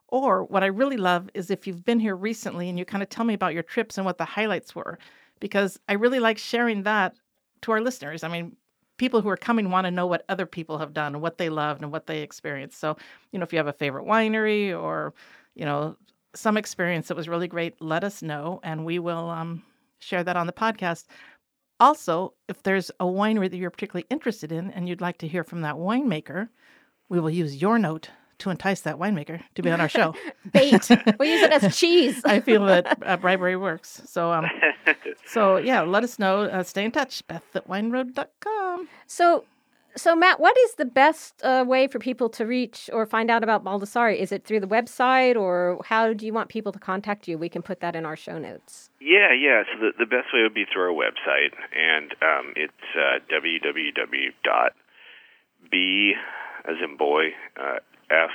or 0.08 0.44
what 0.44 0.62
I 0.62 0.66
really 0.66 0.96
love 0.96 1.28
is 1.34 1.50
if 1.50 1.66
you've 1.66 1.84
been 1.84 2.00
here 2.00 2.16
recently 2.16 2.68
and 2.68 2.78
you 2.78 2.84
kind 2.84 3.02
of 3.02 3.08
tell 3.08 3.24
me 3.24 3.34
about 3.34 3.54
your 3.54 3.62
trips 3.62 3.98
and 3.98 4.04
what 4.04 4.18
the 4.18 4.24
highlights 4.24 4.74
were, 4.74 4.98
because 5.40 5.78
I 5.88 5.94
really 5.94 6.20
like 6.20 6.38
sharing 6.38 6.84
that 6.84 7.14
to 7.62 7.72
our 7.72 7.80
listeners. 7.80 8.22
I 8.22 8.28
mean, 8.28 8.56
people 8.96 9.20
who 9.20 9.28
are 9.28 9.36
coming 9.36 9.70
want 9.70 9.86
to 9.86 9.90
know 9.90 10.06
what 10.06 10.24
other 10.28 10.46
people 10.46 10.78
have 10.78 10.92
done 10.92 11.14
and 11.14 11.22
what 11.22 11.38
they 11.38 11.48
loved 11.48 11.82
and 11.82 11.92
what 11.92 12.06
they 12.06 12.22
experienced. 12.22 12.78
So, 12.78 12.96
you 13.32 13.38
know, 13.38 13.42
if 13.42 13.52
you 13.52 13.58
have 13.58 13.66
a 13.66 13.72
favorite 13.72 14.06
winery 14.06 14.78
or, 14.78 15.14
you 15.54 15.64
know, 15.64 15.96
some 16.34 16.56
experience 16.56 17.08
that 17.08 17.16
was 17.16 17.28
really 17.28 17.48
great, 17.48 17.80
let 17.80 18.04
us 18.04 18.22
know 18.22 18.60
and 18.62 18.84
we 18.84 18.98
will 18.98 19.30
um, 19.30 19.62
share 19.98 20.24
that 20.24 20.36
on 20.36 20.46
the 20.46 20.52
podcast. 20.52 21.04
Also, 21.78 22.32
if 22.48 22.62
there's 22.62 22.90
a 23.00 23.04
winery 23.04 23.50
that 23.50 23.56
you're 23.56 23.70
particularly 23.70 24.06
interested 24.10 24.50
in 24.52 24.70
and 24.70 24.88
you'd 24.88 25.00
like 25.00 25.18
to 25.18 25.28
hear 25.28 25.44
from 25.44 25.60
that 25.62 25.76
winemaker, 25.76 26.48
we 27.08 27.20
will 27.20 27.30
use 27.30 27.60
your 27.60 27.78
note 27.78 28.10
to 28.38 28.50
entice 28.50 28.80
that 28.82 28.96
winemaker 28.96 29.42
to 29.54 29.62
be 29.62 29.70
on 29.70 29.80
our 29.80 29.88
show. 29.88 30.14
Bait. 30.52 30.88
we'll 31.18 31.28
use 31.28 31.42
it 31.42 31.52
as 31.52 31.76
cheese. 31.78 32.22
I 32.24 32.40
feel 32.40 32.64
that 32.66 32.98
uh, 33.02 33.16
bribery 33.20 33.56
works. 33.56 34.02
So, 34.06 34.32
um, 34.32 34.46
so 35.26 35.56
yeah, 35.56 35.82
let 35.82 36.04
us 36.04 36.18
know. 36.18 36.42
Uh, 36.42 36.62
stay 36.62 36.84
in 36.84 36.92
touch. 36.92 37.26
Beth 37.26 37.44
at 37.54 37.68
wineroad.com. 37.68 38.88
So, 39.06 39.44
so 39.96 40.14
Matt, 40.14 40.40
what 40.40 40.56
is 40.58 40.74
the 40.74 40.84
best 40.84 41.42
uh, 41.42 41.64
way 41.66 41.86
for 41.86 41.98
people 41.98 42.28
to 42.30 42.44
reach 42.44 42.90
or 42.92 43.06
find 43.06 43.30
out 43.30 43.42
about 43.42 43.64
Baldassari? 43.64 44.18
Is 44.18 44.30
it 44.32 44.44
through 44.44 44.60
the 44.60 44.66
website, 44.66 45.36
or 45.36 45.80
how 45.84 46.12
do 46.12 46.26
you 46.26 46.34
want 46.34 46.50
people 46.50 46.72
to 46.72 46.78
contact 46.78 47.26
you? 47.26 47.38
We 47.38 47.48
can 47.48 47.62
put 47.62 47.80
that 47.80 47.96
in 47.96 48.04
our 48.04 48.16
show 48.16 48.38
notes. 48.38 48.90
Yeah, 49.00 49.32
yeah. 49.32 49.62
So 49.72 49.80
the, 49.80 49.92
the 49.98 50.06
best 50.06 50.34
way 50.34 50.42
would 50.42 50.52
be 50.54 50.66
through 50.70 50.82
our 50.82 50.94
website, 50.94 51.54
and 51.74 52.12
um, 52.20 52.52
it's 52.56 52.72
uh, 52.94 53.20
www.b 53.32 54.32
as 56.66 56.76
in 56.82 56.96
boy, 56.96 57.26
uh, 57.60 57.78
F 58.10 58.30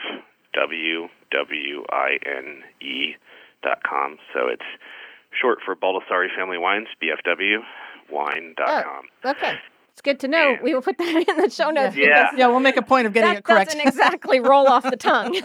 W 0.54 1.08
W 1.32 1.84
I 1.90 2.18
N 2.26 2.64
E 2.82 3.16
dot 3.64 3.82
com. 3.84 4.18
So 4.34 4.48
it's 4.48 4.66
short 5.40 5.60
for 5.66 5.76
Baldassari 5.76 6.28
Family 6.36 6.58
Wines, 6.58 6.88
BFW 7.02 7.60
wine 8.12 8.54
dot 8.58 8.70
oh, 8.70 8.84
com. 8.84 9.06
Oh, 9.24 9.32
okay. 9.32 9.56
It's 9.94 10.02
good 10.02 10.20
to 10.22 10.28
know. 10.28 10.58
We 10.64 10.74
will 10.74 10.82
put 10.82 10.98
that 10.98 11.26
in 11.28 11.38
the 11.38 11.50
show 11.50 11.70
notes. 11.70 11.96
Yeah. 11.96 12.24
because 12.24 12.40
Yeah, 12.40 12.48
we'll 12.48 12.60
make 12.60 12.78
a 12.78 12.82
point 12.82 13.08
of 13.08 13.14
getting 13.14 13.32
that 13.32 13.40
it 13.40 13.44
correct. 13.44 13.72
doesn't 13.72 13.88
exactly 13.88 14.40
roll 14.40 14.68
off 14.68 14.84
the 14.84 14.96
tongue. 14.96 15.36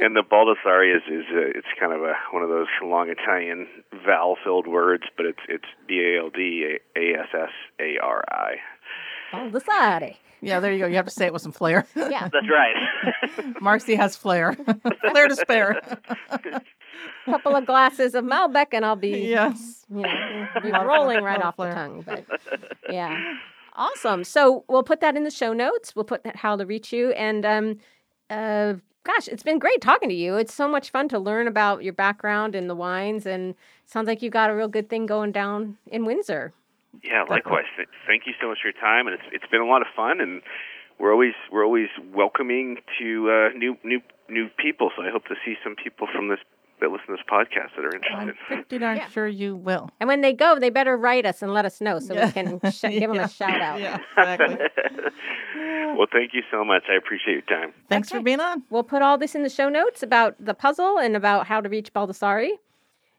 and 0.00 0.16
the 0.16 0.22
Baldassari 0.22 0.96
is 0.96 1.02
is 1.08 1.24
a, 1.32 1.50
it's 1.56 1.68
kind 1.78 1.92
of 1.92 2.02
a 2.02 2.14
one 2.32 2.42
of 2.42 2.48
those 2.48 2.66
long 2.82 3.08
Italian 3.08 3.68
vowel 4.04 4.36
filled 4.42 4.66
words, 4.66 5.04
but 5.16 5.26
it's 5.26 5.38
it's 5.48 5.64
B 5.86 6.00
A 6.00 6.18
L 6.20 6.30
D 6.30 6.78
A 6.96 7.14
S 7.20 7.28
S 7.32 7.50
A 7.80 7.98
R 8.02 8.24
I. 8.28 8.56
Baldassari. 9.32 10.16
Yeah, 10.42 10.58
there 10.58 10.72
you 10.72 10.80
go. 10.80 10.86
You 10.86 10.96
have 10.96 11.04
to 11.06 11.12
say 11.12 11.26
it 11.26 11.32
with 11.32 11.40
some 11.40 11.52
flair. 11.52 11.86
Yeah. 11.94 12.28
That's 12.32 12.46
right. 12.50 13.60
Marcy 13.62 13.94
has 13.94 14.16
flair. 14.16 14.54
flair 15.10 15.28
to 15.28 15.36
spare. 15.36 15.80
A 16.30 16.60
couple 17.24 17.54
of 17.54 17.64
glasses 17.64 18.16
of 18.16 18.24
Malbec 18.24 18.68
and 18.72 18.84
I'll 18.84 18.96
be, 18.96 19.28
yes. 19.28 19.86
you 19.88 20.02
know, 20.02 20.46
be 20.60 20.72
rolling 20.72 21.22
right 21.22 21.38
lot 21.38 21.54
of 21.54 21.60
off 21.60 21.68
the 21.68 21.72
tongue. 21.72 22.02
But 22.04 22.26
yeah. 22.90 23.36
Awesome. 23.74 24.24
So 24.24 24.64
we'll 24.68 24.82
put 24.82 25.00
that 25.00 25.16
in 25.16 25.22
the 25.22 25.30
show 25.30 25.52
notes. 25.52 25.94
We'll 25.94 26.04
put 26.04 26.24
that 26.24 26.36
how 26.36 26.56
to 26.56 26.66
reach 26.66 26.92
you. 26.92 27.12
And 27.12 27.46
um, 27.46 27.78
uh, 28.28 28.74
gosh, 29.04 29.28
it's 29.28 29.44
been 29.44 29.60
great 29.60 29.80
talking 29.80 30.08
to 30.08 30.14
you. 30.14 30.36
It's 30.36 30.52
so 30.52 30.68
much 30.68 30.90
fun 30.90 31.08
to 31.10 31.20
learn 31.20 31.46
about 31.46 31.84
your 31.84 31.92
background 31.92 32.56
and 32.56 32.68
the 32.68 32.74
wines. 32.74 33.26
And 33.26 33.54
sounds 33.86 34.08
like 34.08 34.22
you've 34.22 34.32
got 34.32 34.50
a 34.50 34.56
real 34.56 34.68
good 34.68 34.90
thing 34.90 35.06
going 35.06 35.30
down 35.30 35.78
in 35.86 36.04
Windsor. 36.04 36.52
Yeah, 37.02 37.24
likewise. 37.28 37.64
Th- 37.76 37.88
Thank 38.06 38.26
you 38.26 38.34
so 38.40 38.48
much 38.48 38.58
for 38.62 38.68
your 38.68 38.80
time, 38.80 39.06
and 39.06 39.14
it's 39.14 39.24
it's 39.32 39.46
been 39.50 39.60
a 39.60 39.66
lot 39.66 39.80
of 39.82 39.88
fun, 39.96 40.20
and 40.20 40.42
we're 40.98 41.12
always 41.12 41.32
we're 41.50 41.64
always 41.64 41.88
welcoming 42.14 42.76
to 43.00 43.30
uh, 43.30 43.56
new 43.56 43.76
new 43.84 44.00
new 44.28 44.48
people. 44.58 44.90
So 44.96 45.02
I 45.02 45.10
hope 45.10 45.24
to 45.26 45.34
see 45.44 45.54
some 45.64 45.74
people 45.74 46.06
from 46.12 46.28
this 46.28 46.38
that 46.80 46.90
listen 46.90 47.06
to 47.08 47.12
this 47.12 47.24
podcast 47.30 47.76
that 47.76 47.84
are 47.84 47.94
interested. 47.94 48.12
I'm 48.14 48.28
interested. 48.28 48.68
pretty 48.68 48.78
darn 48.78 48.96
Yeah. 48.96 49.08
sure 49.08 49.28
you 49.28 49.54
will. 49.54 49.88
And 50.00 50.08
when 50.08 50.20
they 50.20 50.32
go, 50.32 50.58
they 50.58 50.68
better 50.68 50.96
write 50.96 51.24
us 51.24 51.40
and 51.40 51.54
let 51.54 51.64
us 51.64 51.80
know 51.80 52.00
so 52.00 52.12
Yeah. 52.12 52.26
we 52.26 52.32
can 52.32 52.60
sh- 52.72 52.80
give 52.82 53.02
them 53.08 53.14
Yeah. 53.14 53.24
a 53.24 53.28
shout 53.28 53.60
out. 53.60 53.80
Yeah, 53.80 53.98
exactly. 54.18 54.56
well, 55.96 56.08
thank 56.10 56.34
you 56.34 56.42
so 56.50 56.64
much. 56.64 56.82
I 56.90 56.94
appreciate 56.96 57.34
your 57.34 57.42
time. 57.60 57.72
Thanks 57.88 58.10
for 58.10 58.20
being 58.20 58.40
on. 58.40 58.64
We'll 58.70 58.82
put 58.82 59.00
all 59.02 59.16
this 59.16 59.34
in 59.34 59.42
the 59.44 59.48
show 59.48 59.68
notes 59.68 60.02
about 60.02 60.34
the 60.44 60.54
puzzle 60.54 60.98
and 60.98 61.14
about 61.16 61.46
how 61.46 61.60
to 61.60 61.68
reach 61.68 61.92
Baldassari. 61.92 62.52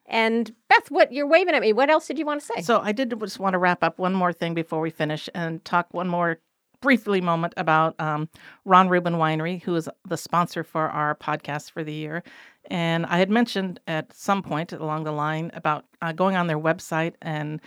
And 0.06 0.54
Beth, 0.68 0.90
what 0.90 1.12
you're 1.14 1.28
waving 1.28 1.56
at 1.56 1.62
me? 1.62 1.74
What 1.74 1.90
else 1.90 2.08
did 2.08 2.20
you 2.20 2.26
want 2.26 2.42
to 2.42 2.46
say? 2.46 2.62
So 2.62 2.80
I 2.82 2.92
did 2.92 3.18
just 3.20 3.40
want 3.40 3.54
to 3.54 3.58
wrap 3.58 3.84
up 3.84 4.00
one 4.00 4.14
more 4.14 4.34
thing 4.34 4.54
before 4.54 4.82
we 4.82 4.90
finish 4.90 5.30
and 5.34 5.64
talk 5.64 5.88
one 5.94 6.08
more 6.08 6.40
briefly 6.82 7.22
moment 7.22 7.54
about 7.56 7.96
um, 8.00 8.28
Ron 8.66 8.90
Rubin 8.90 9.14
Winery, 9.14 9.64
who 9.64 9.74
is 9.76 9.88
the 10.06 10.18
sponsor 10.18 10.66
for 10.66 10.90
our 10.90 11.16
podcast 11.16 11.72
for 11.72 11.84
the 11.84 11.94
year. 11.94 12.24
And 12.70 13.06
I 13.06 13.18
had 13.18 13.30
mentioned 13.30 13.80
at 13.88 14.14
some 14.14 14.44
point 14.44 14.74
along 14.74 15.06
the 15.06 15.14
line 15.14 15.50
about 15.54 15.86
uh, 16.02 16.12
going 16.12 16.36
on 16.36 16.48
their 16.48 16.60
website 16.60 17.14
and 17.22 17.62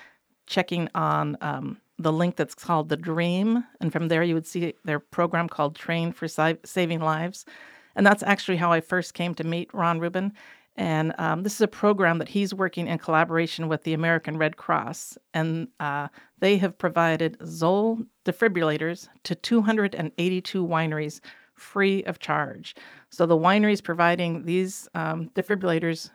checking 0.47 0.91
on 0.95 1.39
um, 1.41 1.79
the 1.99 2.13
link 2.13 2.37
that's 2.37 2.55
called 2.55 2.91
The 2.91 2.97
Dream. 2.97 3.65
And 3.81 3.91
from 3.91 4.09
there, 4.09 4.23
you 4.23 4.35
would 4.35 4.47
see 4.47 4.75
their 4.85 5.01
program 5.01 5.49
called 5.49 5.77
Train 5.77 6.13
for 6.13 6.29
Sa- 6.29 6.53
Saving 6.65 7.01
Lives. 7.01 7.47
And 7.95 8.07
that's 8.07 8.23
actually 8.23 8.59
how 8.59 8.71
I 8.71 8.83
first 8.83 9.15
came 9.15 9.35
to 9.37 9.45
meet 9.45 9.73
Ron 9.73 9.99
Rubin. 9.99 10.35
And 10.77 11.15
um, 11.19 11.43
this 11.43 11.55
is 11.55 11.61
a 11.63 11.69
program 11.69 12.19
that 12.19 12.29
he's 12.29 12.53
working 12.53 12.87
in 12.87 12.99
collaboration 12.99 13.69
with 13.69 13.85
the 13.85 13.95
American 13.95 14.37
Red 14.37 14.57
Cross. 14.57 15.17
And 15.33 15.69
uh, 15.81 16.09
they 16.39 16.59
have 16.59 16.77
provided 16.77 17.39
Zoll 17.45 18.01
defibrillators 18.25 19.09
to 19.25 19.35
282 19.35 20.67
wineries 20.67 21.21
free 21.55 22.05
of 22.05 22.19
charge. 22.19 22.75
So 23.11 23.25
the 23.25 23.39
wineries 23.39 23.83
providing 23.83 24.45
these 24.45 24.89
um, 24.95 25.31
defibrillators 25.35 26.11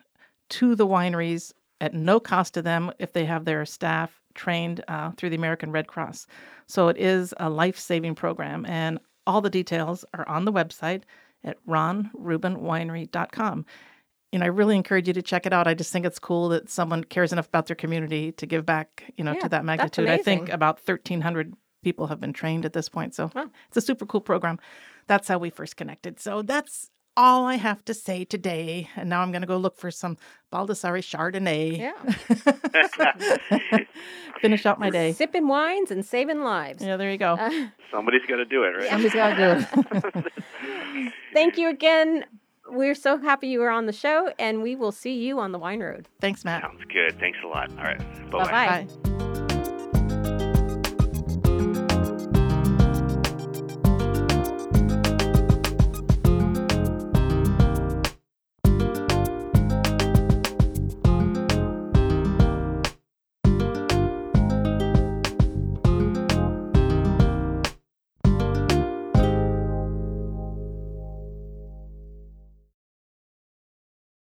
to 0.49 0.75
the 0.75 0.85
wineries 0.85 1.53
at 1.79 1.93
no 1.95 2.19
cost 2.19 2.53
to 2.53 2.61
them 2.61 2.91
if 2.99 3.13
they 3.13 3.25
have 3.25 3.45
their 3.45 3.65
staff 3.65 4.21
trained 4.35 4.83
uh, 4.87 5.11
through 5.11 5.31
the 5.31 5.35
American 5.35 5.71
Red 5.71 5.87
Cross. 5.87 6.27
So 6.67 6.87
it 6.89 6.97
is 6.97 7.33
a 7.37 7.49
life 7.49 7.79
saving 7.79 8.13
program. 8.15 8.65
And 8.67 8.99
all 9.25 9.41
the 9.41 9.49
details 9.49 10.05
are 10.13 10.27
on 10.27 10.45
the 10.45 10.53
website 10.53 11.01
at 11.43 11.57
ronrubinwinery.com. 11.67 13.65
And 14.33 14.43
I 14.43 14.47
really 14.47 14.75
encourage 14.77 15.07
you 15.07 15.13
to 15.13 15.21
check 15.21 15.45
it 15.45 15.51
out. 15.53 15.67
I 15.67 15.73
just 15.73 15.91
think 15.91 16.05
it's 16.05 16.19
cool 16.19 16.49
that 16.49 16.69
someone 16.69 17.03
cares 17.03 17.33
enough 17.33 17.47
about 17.47 17.65
their 17.67 17.75
community 17.75 18.31
to 18.33 18.45
give 18.45 18.65
back, 18.65 19.11
you 19.17 19.23
know, 19.23 19.33
Yeah, 19.33 19.39
to 19.41 19.49
that 19.49 19.65
magnitude. 19.65 20.07
I 20.07 20.17
think 20.17 20.47
about 20.49 20.79
1,300 20.85 21.53
people 21.83 22.07
have 22.07 22.19
been 22.21 22.31
trained 22.31 22.63
at 22.65 22.73
this 22.73 22.87
point. 22.89 23.13
So 23.13 23.29
Wow. 23.35 23.49
it's 23.67 23.77
a 23.77 23.81
super 23.81 24.05
cool 24.05 24.21
program. 24.21 24.57
That's 25.07 25.27
how 25.27 25.37
we 25.37 25.49
first 25.49 25.75
connected. 25.75 26.19
So 26.19 26.41
that's 26.43 26.89
all 27.17 27.45
I 27.45 27.55
have 27.55 27.83
to 27.85 27.93
say 27.93 28.23
today. 28.23 28.87
And 28.95 29.09
now 29.09 29.21
I'm 29.21 29.31
going 29.31 29.41
to 29.41 29.47
go 29.47 29.57
look 29.57 29.75
for 29.77 29.91
some 29.91 30.15
Baldassari 30.53 31.01
Chardonnay. 31.03 31.77
yeah. 31.77 31.91
Finish 34.41 34.65
out 34.65 34.79
my 34.79 34.89
day. 34.89 35.11
Sipping 35.13 35.47
wines 35.47 35.91
and 35.91 36.05
saving 36.05 36.41
lives. 36.41 36.81
Yeah, 36.83 36.97
there 36.97 37.11
you 37.11 37.17
go. 37.17 37.33
Uh, 37.33 37.67
Somebody's 37.91 38.21
got 38.27 38.37
to 38.37 38.45
do 38.45 38.63
it, 38.63 38.69
right? 38.69 38.89
Somebody's 38.89 39.13
got 39.13 39.35
to 39.35 39.67
do 40.15 40.23
it. 40.23 40.33
thank 41.33 41.57
you 41.57 41.69
again. 41.69 42.23
We're 42.71 42.95
so 42.95 43.17
happy 43.17 43.49
you 43.49 43.59
were 43.59 43.69
on 43.69 43.85
the 43.85 43.93
show, 43.93 44.33
and 44.39 44.63
we 44.63 44.75
will 44.75 44.91
see 44.93 45.13
you 45.13 45.39
on 45.39 45.51
the 45.51 45.59
wine 45.59 45.81
road. 45.81 46.07
Thanks, 46.19 46.45
Matt. 46.45 46.61
Sounds 46.61 46.81
good. 46.91 47.19
Thanks 47.19 47.37
a 47.43 47.47
lot. 47.47 47.69
All 47.77 47.83
right. 47.83 47.99
Bye-bye. 48.31 48.87
Bye. 49.09 49.17